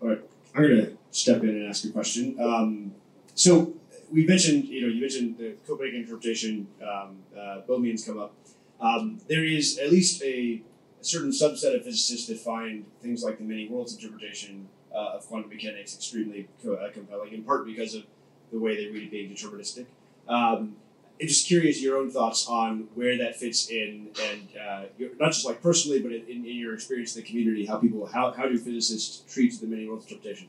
All 0.02 0.08
right, 0.08 0.20
I'm 0.54 0.62
going 0.62 0.76
to 0.76 0.96
step 1.10 1.42
in 1.42 1.50
and 1.50 1.68
ask 1.68 1.84
a 1.84 1.90
question. 1.90 2.36
Um, 2.40 2.94
so 3.34 3.74
we 4.10 4.26
mentioned, 4.26 4.64
you 4.64 4.82
know, 4.82 4.88
you 4.88 5.00
mentioned 5.00 5.38
the 5.38 5.56
Copenhagen 5.66 6.02
interpretation. 6.02 6.66
Um, 6.82 7.18
uh, 7.36 7.62
Bohmians 7.68 8.06
come 8.06 8.18
up. 8.18 8.34
Um, 8.80 9.20
there 9.28 9.44
is 9.44 9.78
at 9.78 9.90
least 9.90 10.22
a, 10.22 10.62
a 11.00 11.04
certain 11.04 11.30
subset 11.30 11.76
of 11.76 11.84
physicists 11.84 12.28
that 12.28 12.38
find 12.38 12.84
things 13.02 13.24
like 13.24 13.38
the 13.38 13.44
many 13.44 13.68
worlds 13.68 13.94
interpretation 13.94 14.68
uh, 14.94 15.16
of 15.16 15.26
quantum 15.26 15.50
mechanics 15.50 15.94
extremely 15.94 16.48
co- 16.62 16.74
uh, 16.74 16.90
compelling, 16.90 17.32
in 17.32 17.42
part 17.42 17.66
because 17.66 17.94
of 17.94 18.04
the 18.52 18.58
way 18.58 18.76
they 18.76 18.90
read 18.90 19.04
it 19.04 19.10
being 19.10 19.30
deterministic. 19.30 19.86
Um, 20.28 20.76
I'm 21.20 21.26
just 21.26 21.48
curious 21.48 21.82
your 21.82 21.96
own 21.96 22.10
thoughts 22.10 22.46
on 22.48 22.86
where 22.94 23.18
that 23.18 23.36
fits 23.36 23.68
in, 23.68 24.10
and 24.22 24.48
uh, 24.56 24.82
your- 24.96 25.10
not 25.18 25.32
just 25.32 25.44
like 25.44 25.60
personally, 25.60 26.00
but 26.00 26.12
in, 26.12 26.22
in, 26.28 26.44
in 26.46 26.56
your 26.56 26.74
experience 26.74 27.16
in 27.16 27.22
the 27.22 27.28
community, 27.28 27.66
how 27.66 27.78
people, 27.78 28.06
how, 28.06 28.30
how 28.30 28.46
do 28.46 28.56
physicists 28.56 29.22
treat 29.32 29.60
the 29.60 29.66
many 29.66 29.88
worlds 29.88 30.04
interpretation? 30.06 30.48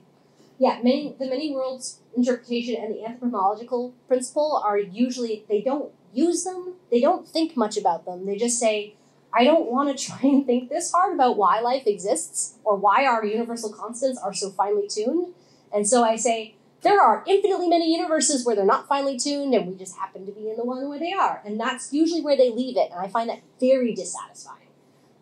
Yeah, 0.60 0.80
many 0.84 1.16
the 1.18 1.26
many 1.28 1.54
worlds 1.54 2.02
interpretation 2.16 2.76
and 2.76 2.94
the 2.94 3.06
anthropological 3.06 3.94
principle 4.10 4.62
are 4.64 4.78
usually 4.78 5.46
they 5.48 5.62
don't 5.62 5.94
use 6.14 6.44
them. 6.44 6.76
They 6.92 7.02
don't 7.02 7.28
think 7.28 7.56
much 7.56 7.78
about 7.78 8.06
them. 8.06 8.26
They 8.26 8.38
just 8.38 8.60
say, 8.60 8.96
I 9.34 9.44
don't 9.44 9.72
want 9.72 9.96
to 9.96 10.06
try 10.08 10.20
and 10.24 10.46
think 10.46 10.70
this 10.70 10.92
hard 10.92 11.14
about 11.14 11.38
why 11.38 11.60
life 11.60 11.84
exists 11.86 12.56
or 12.64 12.76
why 12.76 13.06
our 13.06 13.26
universal 13.26 13.72
constants 13.72 14.20
are 14.20 14.34
so 14.34 14.50
finely 14.52 14.88
tuned. 14.88 15.34
And 15.74 15.88
so 15.88 16.04
I 16.04 16.16
say, 16.16 16.56
there 16.82 17.02
are 17.02 17.24
infinitely 17.28 17.68
many 17.68 17.94
universes 17.94 18.46
where 18.46 18.56
they're 18.56 18.66
not 18.66 18.88
finely 18.88 19.18
tuned 19.18 19.54
and 19.54 19.68
we 19.68 19.76
just 19.76 19.98
happen 19.98 20.26
to 20.26 20.32
be 20.32 20.50
in 20.50 20.56
the 20.56 20.64
one 20.64 20.88
where 20.88 21.00
they 21.00 21.12
are. 21.12 21.42
And 21.46 21.60
that's 21.60 21.92
usually 21.92 22.22
where 22.22 22.38
they 22.38 22.50
leave 22.50 22.78
it. 22.78 22.90
And 22.92 23.00
I 23.00 23.10
find 23.10 23.30
that 23.30 23.42
very 23.60 23.94
dissatisfying. 23.94 24.68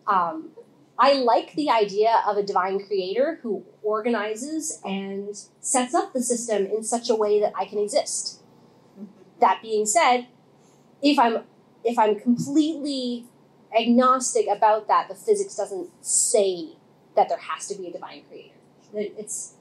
Um, 0.06 0.50
I 0.98 1.14
like 1.14 1.54
the 1.54 1.70
idea 1.70 2.22
of 2.26 2.36
a 2.36 2.42
divine 2.42 2.84
creator 2.84 3.38
who 3.42 3.64
organizes 3.82 4.80
and 4.84 5.36
sets 5.60 5.94
up 5.94 6.12
the 6.12 6.22
system 6.22 6.66
in 6.66 6.82
such 6.82 7.08
a 7.08 7.14
way 7.14 7.40
that 7.40 7.52
I 7.56 7.66
can 7.66 7.78
exist. 7.78 8.40
That 9.40 9.60
being 9.62 9.86
said, 9.86 10.26
if 11.02 11.18
I'm 11.18 11.44
if 11.84 11.98
I'm 11.98 12.18
completely 12.18 13.26
agnostic 13.78 14.46
about 14.48 14.88
that, 14.88 15.08
the 15.08 15.14
physics 15.14 15.54
doesn't 15.54 15.90
say 16.04 16.70
that 17.16 17.28
there 17.28 17.38
has 17.38 17.66
to 17.68 17.76
be 17.76 17.88
a 17.88 17.92
divine 17.92 18.22
creator. 18.28 18.54
It's 18.94 19.54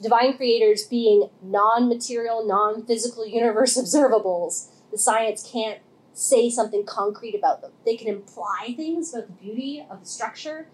divine 0.00 0.36
creators 0.36 0.84
being 0.84 1.30
non-material, 1.42 2.46
non-physical 2.46 3.26
universe 3.26 3.76
observables. 3.82 4.68
The 4.90 4.98
science 4.98 5.48
can't 5.50 5.80
say 6.12 6.50
something 6.50 6.84
concrete 6.84 7.34
about 7.34 7.62
them. 7.62 7.72
They 7.86 7.96
can 7.96 8.08
imply 8.08 8.74
things 8.76 9.14
about 9.14 9.28
the 9.28 9.32
beauty 9.32 9.86
of 9.90 10.00
the 10.00 10.06
structure, 10.06 10.68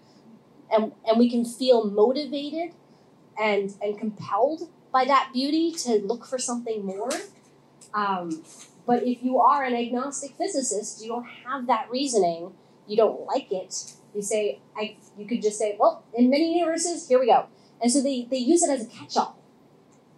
and 0.71 0.91
and 1.07 1.17
we 1.17 1.29
can 1.29 1.45
feel 1.45 1.85
motivated 1.85 2.73
and 3.39 3.73
and 3.81 3.97
compelled 3.97 4.69
by 4.91 5.05
that 5.05 5.29
beauty 5.33 5.71
to 5.71 5.99
look 5.99 6.25
for 6.25 6.37
something 6.37 6.85
more. 6.85 7.11
Um, 7.93 8.43
but 8.89 9.03
if 9.03 9.21
you 9.21 9.39
are 9.39 9.63
an 9.63 9.75
agnostic 9.75 10.31
physicist, 10.35 11.03
you 11.03 11.09
don't 11.09 11.27
have 11.45 11.67
that 11.67 11.91
reasoning. 11.91 12.53
You 12.87 12.97
don't 12.97 13.23
like 13.27 13.51
it. 13.51 13.93
You 14.15 14.23
say, 14.23 14.61
I. 14.75 14.97
You 15.15 15.27
could 15.27 15.43
just 15.43 15.59
say, 15.59 15.77
well, 15.79 16.03
in 16.15 16.31
many 16.31 16.57
universes, 16.57 17.07
here 17.07 17.19
we 17.19 17.27
go. 17.27 17.45
And 17.83 17.91
so 17.91 18.01
they, 18.01 18.25
they 18.31 18.37
use 18.37 18.63
it 18.63 18.71
as 18.71 18.87
a 18.87 18.89
catch-all. 18.89 19.37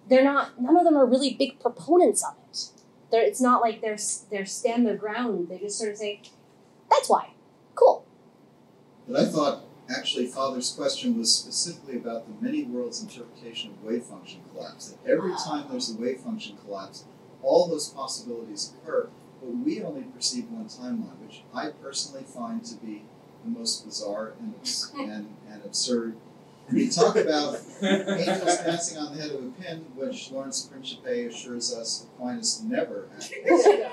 They're 0.07 0.23
not. 0.23 0.61
None 0.61 0.77
of 0.77 0.85
them 0.85 0.95
are 0.95 1.05
really 1.05 1.33
big 1.33 1.59
proponents 1.59 2.23
of 2.23 2.35
it. 2.49 2.69
They're, 3.11 3.25
it's 3.25 3.41
not 3.41 3.61
like 3.61 3.81
they're 3.81 3.97
they're 4.29 4.45
stand 4.45 4.85
their 4.85 4.95
ground. 4.95 5.49
They 5.49 5.57
just 5.57 5.77
sort 5.77 5.91
of 5.91 5.97
say, 5.97 6.21
that's 6.89 7.09
why. 7.09 7.31
Cool. 7.75 8.05
But 9.05 9.19
I 9.19 9.25
thought 9.25 9.63
actually 9.93 10.27
Father's 10.27 10.71
question 10.71 11.17
was 11.17 11.35
specifically 11.35 11.97
about 11.97 12.25
the 12.25 12.41
many 12.41 12.63
worlds 12.63 13.01
interpretation 13.03 13.71
of 13.71 13.83
wave 13.83 14.03
function 14.03 14.39
collapse. 14.53 14.87
That 14.87 15.11
every 15.11 15.33
ah. 15.33 15.43
time 15.45 15.65
there's 15.69 15.93
a 15.93 15.97
wave 15.97 16.21
function 16.21 16.55
collapse, 16.65 17.03
all 17.43 17.67
those 17.67 17.89
possibilities 17.89 18.73
occur, 18.83 19.09
but 19.39 19.49
we 19.49 19.81
only 19.83 20.03
perceive 20.03 20.49
one 20.49 20.65
timeline, 20.65 21.17
which 21.25 21.43
I 21.53 21.69
personally 21.69 22.23
find 22.23 22.63
to 22.65 22.75
be 22.75 23.03
the 23.43 23.49
most 23.49 23.85
bizarre 23.85 24.33
and, 24.39 24.53
and, 25.11 25.35
and 25.49 25.65
absurd. 25.65 26.15
We 26.71 26.89
talk 26.89 27.15
about 27.17 27.59
angels 27.81 28.57
dancing 28.59 28.97
on 28.97 29.15
the 29.15 29.21
head 29.21 29.31
of 29.31 29.43
a 29.43 29.49
pin, 29.61 29.85
which 29.95 30.31
Lawrence 30.31 30.61
Principe 30.67 31.25
assures 31.25 31.73
us 31.73 32.05
Aquinas 32.15 32.63
never 32.63 33.09
actually 33.13 33.43
said 33.57 33.91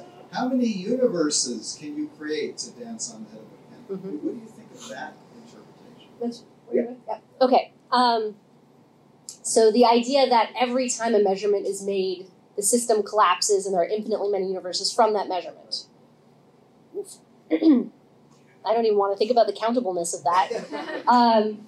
in. 0.00 0.04
How 0.30 0.48
many 0.48 0.66
universes 0.66 1.76
can 1.80 1.96
you 1.96 2.10
create 2.18 2.58
to 2.58 2.70
dance 2.72 3.12
on 3.12 3.24
the 3.24 3.30
head 3.30 3.40
of 3.40 3.98
a 3.98 4.02
pin? 4.04 4.12
Mhm. 4.12 4.22
What 4.22 4.34
do 4.34 4.40
you 4.40 4.46
think 4.46 4.70
of 4.72 4.88
that 4.90 5.14
interpretation? 5.42 6.10
That's 6.20 6.44
yeah. 6.72 7.18
Okay. 7.40 7.72
Um, 7.90 8.36
so 9.42 9.70
the 9.72 9.84
idea 9.84 10.28
that 10.28 10.52
every 10.58 10.88
time 10.88 11.14
a 11.14 11.22
measurement 11.22 11.66
is 11.66 11.82
made 11.82 12.26
the 12.56 12.62
system 12.62 13.02
collapses 13.02 13.66
and 13.66 13.74
there 13.74 13.82
are 13.82 13.88
infinitely 13.88 14.30
many 14.30 14.46
universes 14.46 14.92
from 14.92 15.12
that 15.14 15.28
measurement. 15.28 15.86
I 18.66 18.72
don't 18.72 18.84
even 18.86 18.96
want 18.96 19.12
to 19.12 19.18
think 19.18 19.30
about 19.30 19.46
the 19.46 19.52
countableness 19.52 20.16
of 20.16 20.24
that. 20.24 21.04
Um, 21.08 21.66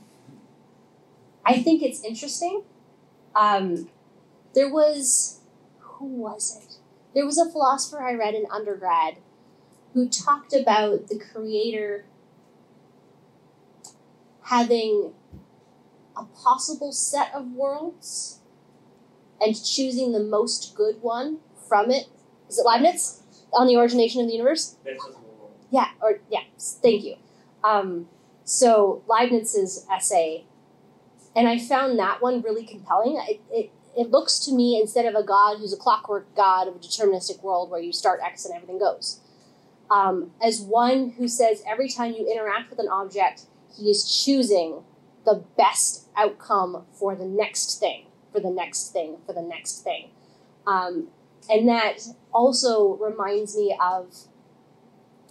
I 1.44 1.62
think 1.62 1.82
it's 1.82 2.02
interesting. 2.02 2.62
Um, 3.34 3.88
there 4.54 4.72
was, 4.72 5.40
who 5.78 6.06
was 6.06 6.56
it? 6.56 6.78
There 7.14 7.26
was 7.26 7.38
a 7.38 7.48
philosopher 7.48 8.02
I 8.02 8.14
read 8.14 8.34
in 8.34 8.46
undergrad 8.50 9.16
who 9.92 10.08
talked 10.08 10.52
about 10.52 11.08
the 11.08 11.18
creator 11.18 12.06
having 14.42 15.12
a 16.16 16.24
possible 16.24 16.92
set 16.92 17.32
of 17.34 17.52
worlds 17.52 18.40
and 19.40 19.54
choosing 19.64 20.12
the 20.12 20.20
most 20.20 20.74
good 20.74 21.02
one 21.02 21.38
from 21.68 21.90
it. 21.90 22.06
Is 22.48 22.58
it 22.58 22.64
Leibniz? 22.64 23.22
On 23.52 23.66
the 23.66 23.76
origination 23.76 24.20
of 24.20 24.26
the 24.26 24.32
universe? 24.32 24.76
Yeah, 25.70 25.88
or 26.02 26.20
yeah, 26.30 26.40
thank 26.58 27.04
you. 27.04 27.16
Um, 27.64 28.08
so 28.44 29.02
Leibniz's 29.08 29.86
essay, 29.92 30.44
and 31.34 31.48
I 31.48 31.58
found 31.58 31.98
that 31.98 32.22
one 32.22 32.42
really 32.42 32.64
compelling. 32.64 33.16
It, 33.28 33.40
it 33.50 33.70
it 33.96 34.10
looks 34.10 34.38
to 34.40 34.52
me 34.52 34.78
instead 34.80 35.06
of 35.06 35.14
a 35.14 35.22
god 35.22 35.58
who's 35.58 35.72
a 35.72 35.76
clockwork 35.76 36.34
god 36.36 36.68
of 36.68 36.76
a 36.76 36.78
deterministic 36.78 37.42
world 37.42 37.70
where 37.70 37.80
you 37.80 37.92
start 37.92 38.20
X 38.22 38.44
and 38.44 38.54
everything 38.54 38.78
goes, 38.78 39.20
um, 39.90 40.32
as 40.42 40.60
one 40.60 41.10
who 41.10 41.28
says 41.28 41.62
every 41.66 41.88
time 41.88 42.12
you 42.12 42.30
interact 42.30 42.70
with 42.70 42.78
an 42.78 42.88
object, 42.88 43.42
he 43.74 43.90
is 43.90 44.24
choosing 44.24 44.82
the 45.24 45.44
best 45.56 46.08
outcome 46.16 46.84
for 46.92 47.14
the 47.14 47.26
next 47.26 47.80
thing, 47.80 48.06
for 48.32 48.40
the 48.40 48.50
next 48.50 48.92
thing, 48.92 49.18
for 49.26 49.32
the 49.32 49.42
next 49.42 49.82
thing. 49.82 50.10
Um, 50.66 51.08
and 51.48 51.68
that 51.68 52.00
also 52.32 52.96
reminds 52.96 53.56
me 53.56 53.76
of, 53.80 54.14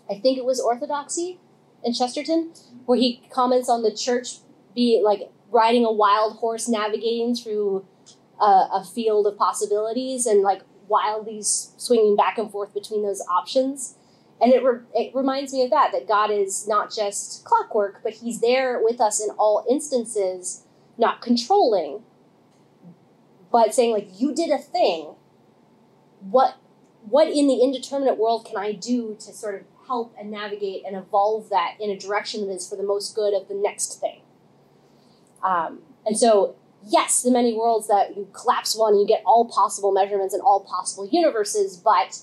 I 0.10 0.20
think 0.20 0.38
it 0.38 0.46
was 0.46 0.60
Orthodoxy 0.60 1.40
in 1.84 1.94
Chesterton, 1.94 2.52
where 2.86 2.98
he 2.98 3.22
comments 3.30 3.70
on 3.70 3.84
the 3.84 3.94
church 3.94 4.38
be 4.74 5.02
like 5.04 5.30
riding 5.52 5.86
a 5.86 5.92
wild 5.92 6.38
horse 6.38 6.68
navigating 6.68 7.36
through 7.36 7.86
a, 8.42 8.68
a 8.74 8.84
field 8.94 9.28
of 9.28 9.38
possibilities 9.38 10.26
and 10.26 10.42
like 10.42 10.62
wildly 10.88 11.40
swinging 11.42 12.16
back 12.16 12.38
and 12.38 12.52
forth 12.52 12.74
between 12.74 13.04
those 13.04 13.22
options. 13.30 13.96
And 14.42 14.52
it, 14.52 14.64
re- 14.64 14.82
it 14.94 15.16
reminds 15.16 15.54
me 15.54 15.64
of 15.64 15.70
that, 15.70 15.92
that 15.94 16.08
God 16.08 16.30
is 16.30 16.68
not 16.68 16.94
just 16.94 17.46
clockwork, 17.46 18.02
but 18.04 18.14
He's 18.14 18.42
there 18.42 18.82
with 18.84 19.00
us 19.00 19.22
in 19.22 19.30
all 19.38 19.66
instances, 19.70 20.66
not 20.98 21.22
controlling, 21.22 22.04
but 23.52 23.74
saying, 23.74 23.94
like, 23.94 24.10
you 24.20 24.34
did 24.34 24.50
a 24.50 24.58
thing. 24.58 25.16
What, 26.22 26.56
what 27.08 27.28
in 27.28 27.48
the 27.48 27.62
indeterminate 27.62 28.18
world 28.18 28.46
can 28.46 28.58
I 28.58 28.72
do 28.72 29.16
to 29.20 29.34
sort 29.34 29.56
of 29.56 29.62
help 29.88 30.16
and 30.20 30.32
navigate 30.32 30.84
and 30.86 30.96
evolve 30.96 31.50
that 31.50 31.76
in 31.80 31.90
a 31.90 31.98
direction 31.98 32.48
that 32.48 32.54
is 32.54 32.68
for 32.68 32.76
the 32.76 32.84
most 32.84 33.16
good 33.16 33.34
of 33.34 33.48
the 33.48 33.56
next 33.56 34.00
thing? 34.00 34.22
Um, 35.44 35.82
and 36.06 36.18
so, 36.18 36.56
yes, 36.84 37.22
the 37.22 37.32
many 37.32 37.54
worlds 37.54 37.88
that 37.88 38.16
you 38.18 38.28
collapse 38.34 38.76
one, 38.76 38.98
you 38.98 39.06
get 39.06 39.22
all 39.26 39.46
possible 39.46 39.92
measurements 39.92 40.34
and 40.34 40.42
all 40.42 40.62
possible 40.62 41.08
universes, 41.12 41.78
but 41.78 42.20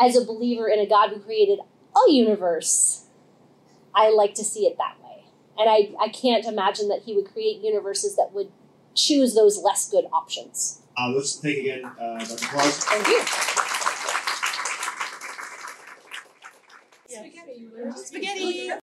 as 0.00 0.16
a 0.16 0.24
believer 0.24 0.68
in 0.68 0.80
a 0.80 0.86
God 0.86 1.10
who 1.10 1.20
created 1.20 1.60
a 1.94 2.10
universe, 2.10 3.06
I 3.94 4.10
like 4.10 4.34
to 4.34 4.44
see 4.44 4.66
it 4.66 4.76
that 4.78 4.96
way. 5.02 5.24
And 5.58 5.68
I, 5.68 5.92
I 6.04 6.08
can't 6.08 6.44
imagine 6.46 6.88
that 6.88 7.02
he 7.02 7.14
would 7.14 7.30
create 7.32 7.62
universes 7.62 8.16
that 8.16 8.32
would 8.32 8.50
choose 8.94 9.34
those 9.34 9.58
less 9.58 9.88
good 9.90 10.04
options. 10.12 10.80
Uh, 10.96 11.08
let's 11.14 11.36
thank 11.36 11.58
again, 11.58 11.84
uh, 11.84 12.18
Dr. 12.18 12.46
Claus. 12.46 12.84
Thank 12.84 13.08
you. 13.08 13.22
Spaghetti. 17.96 18.72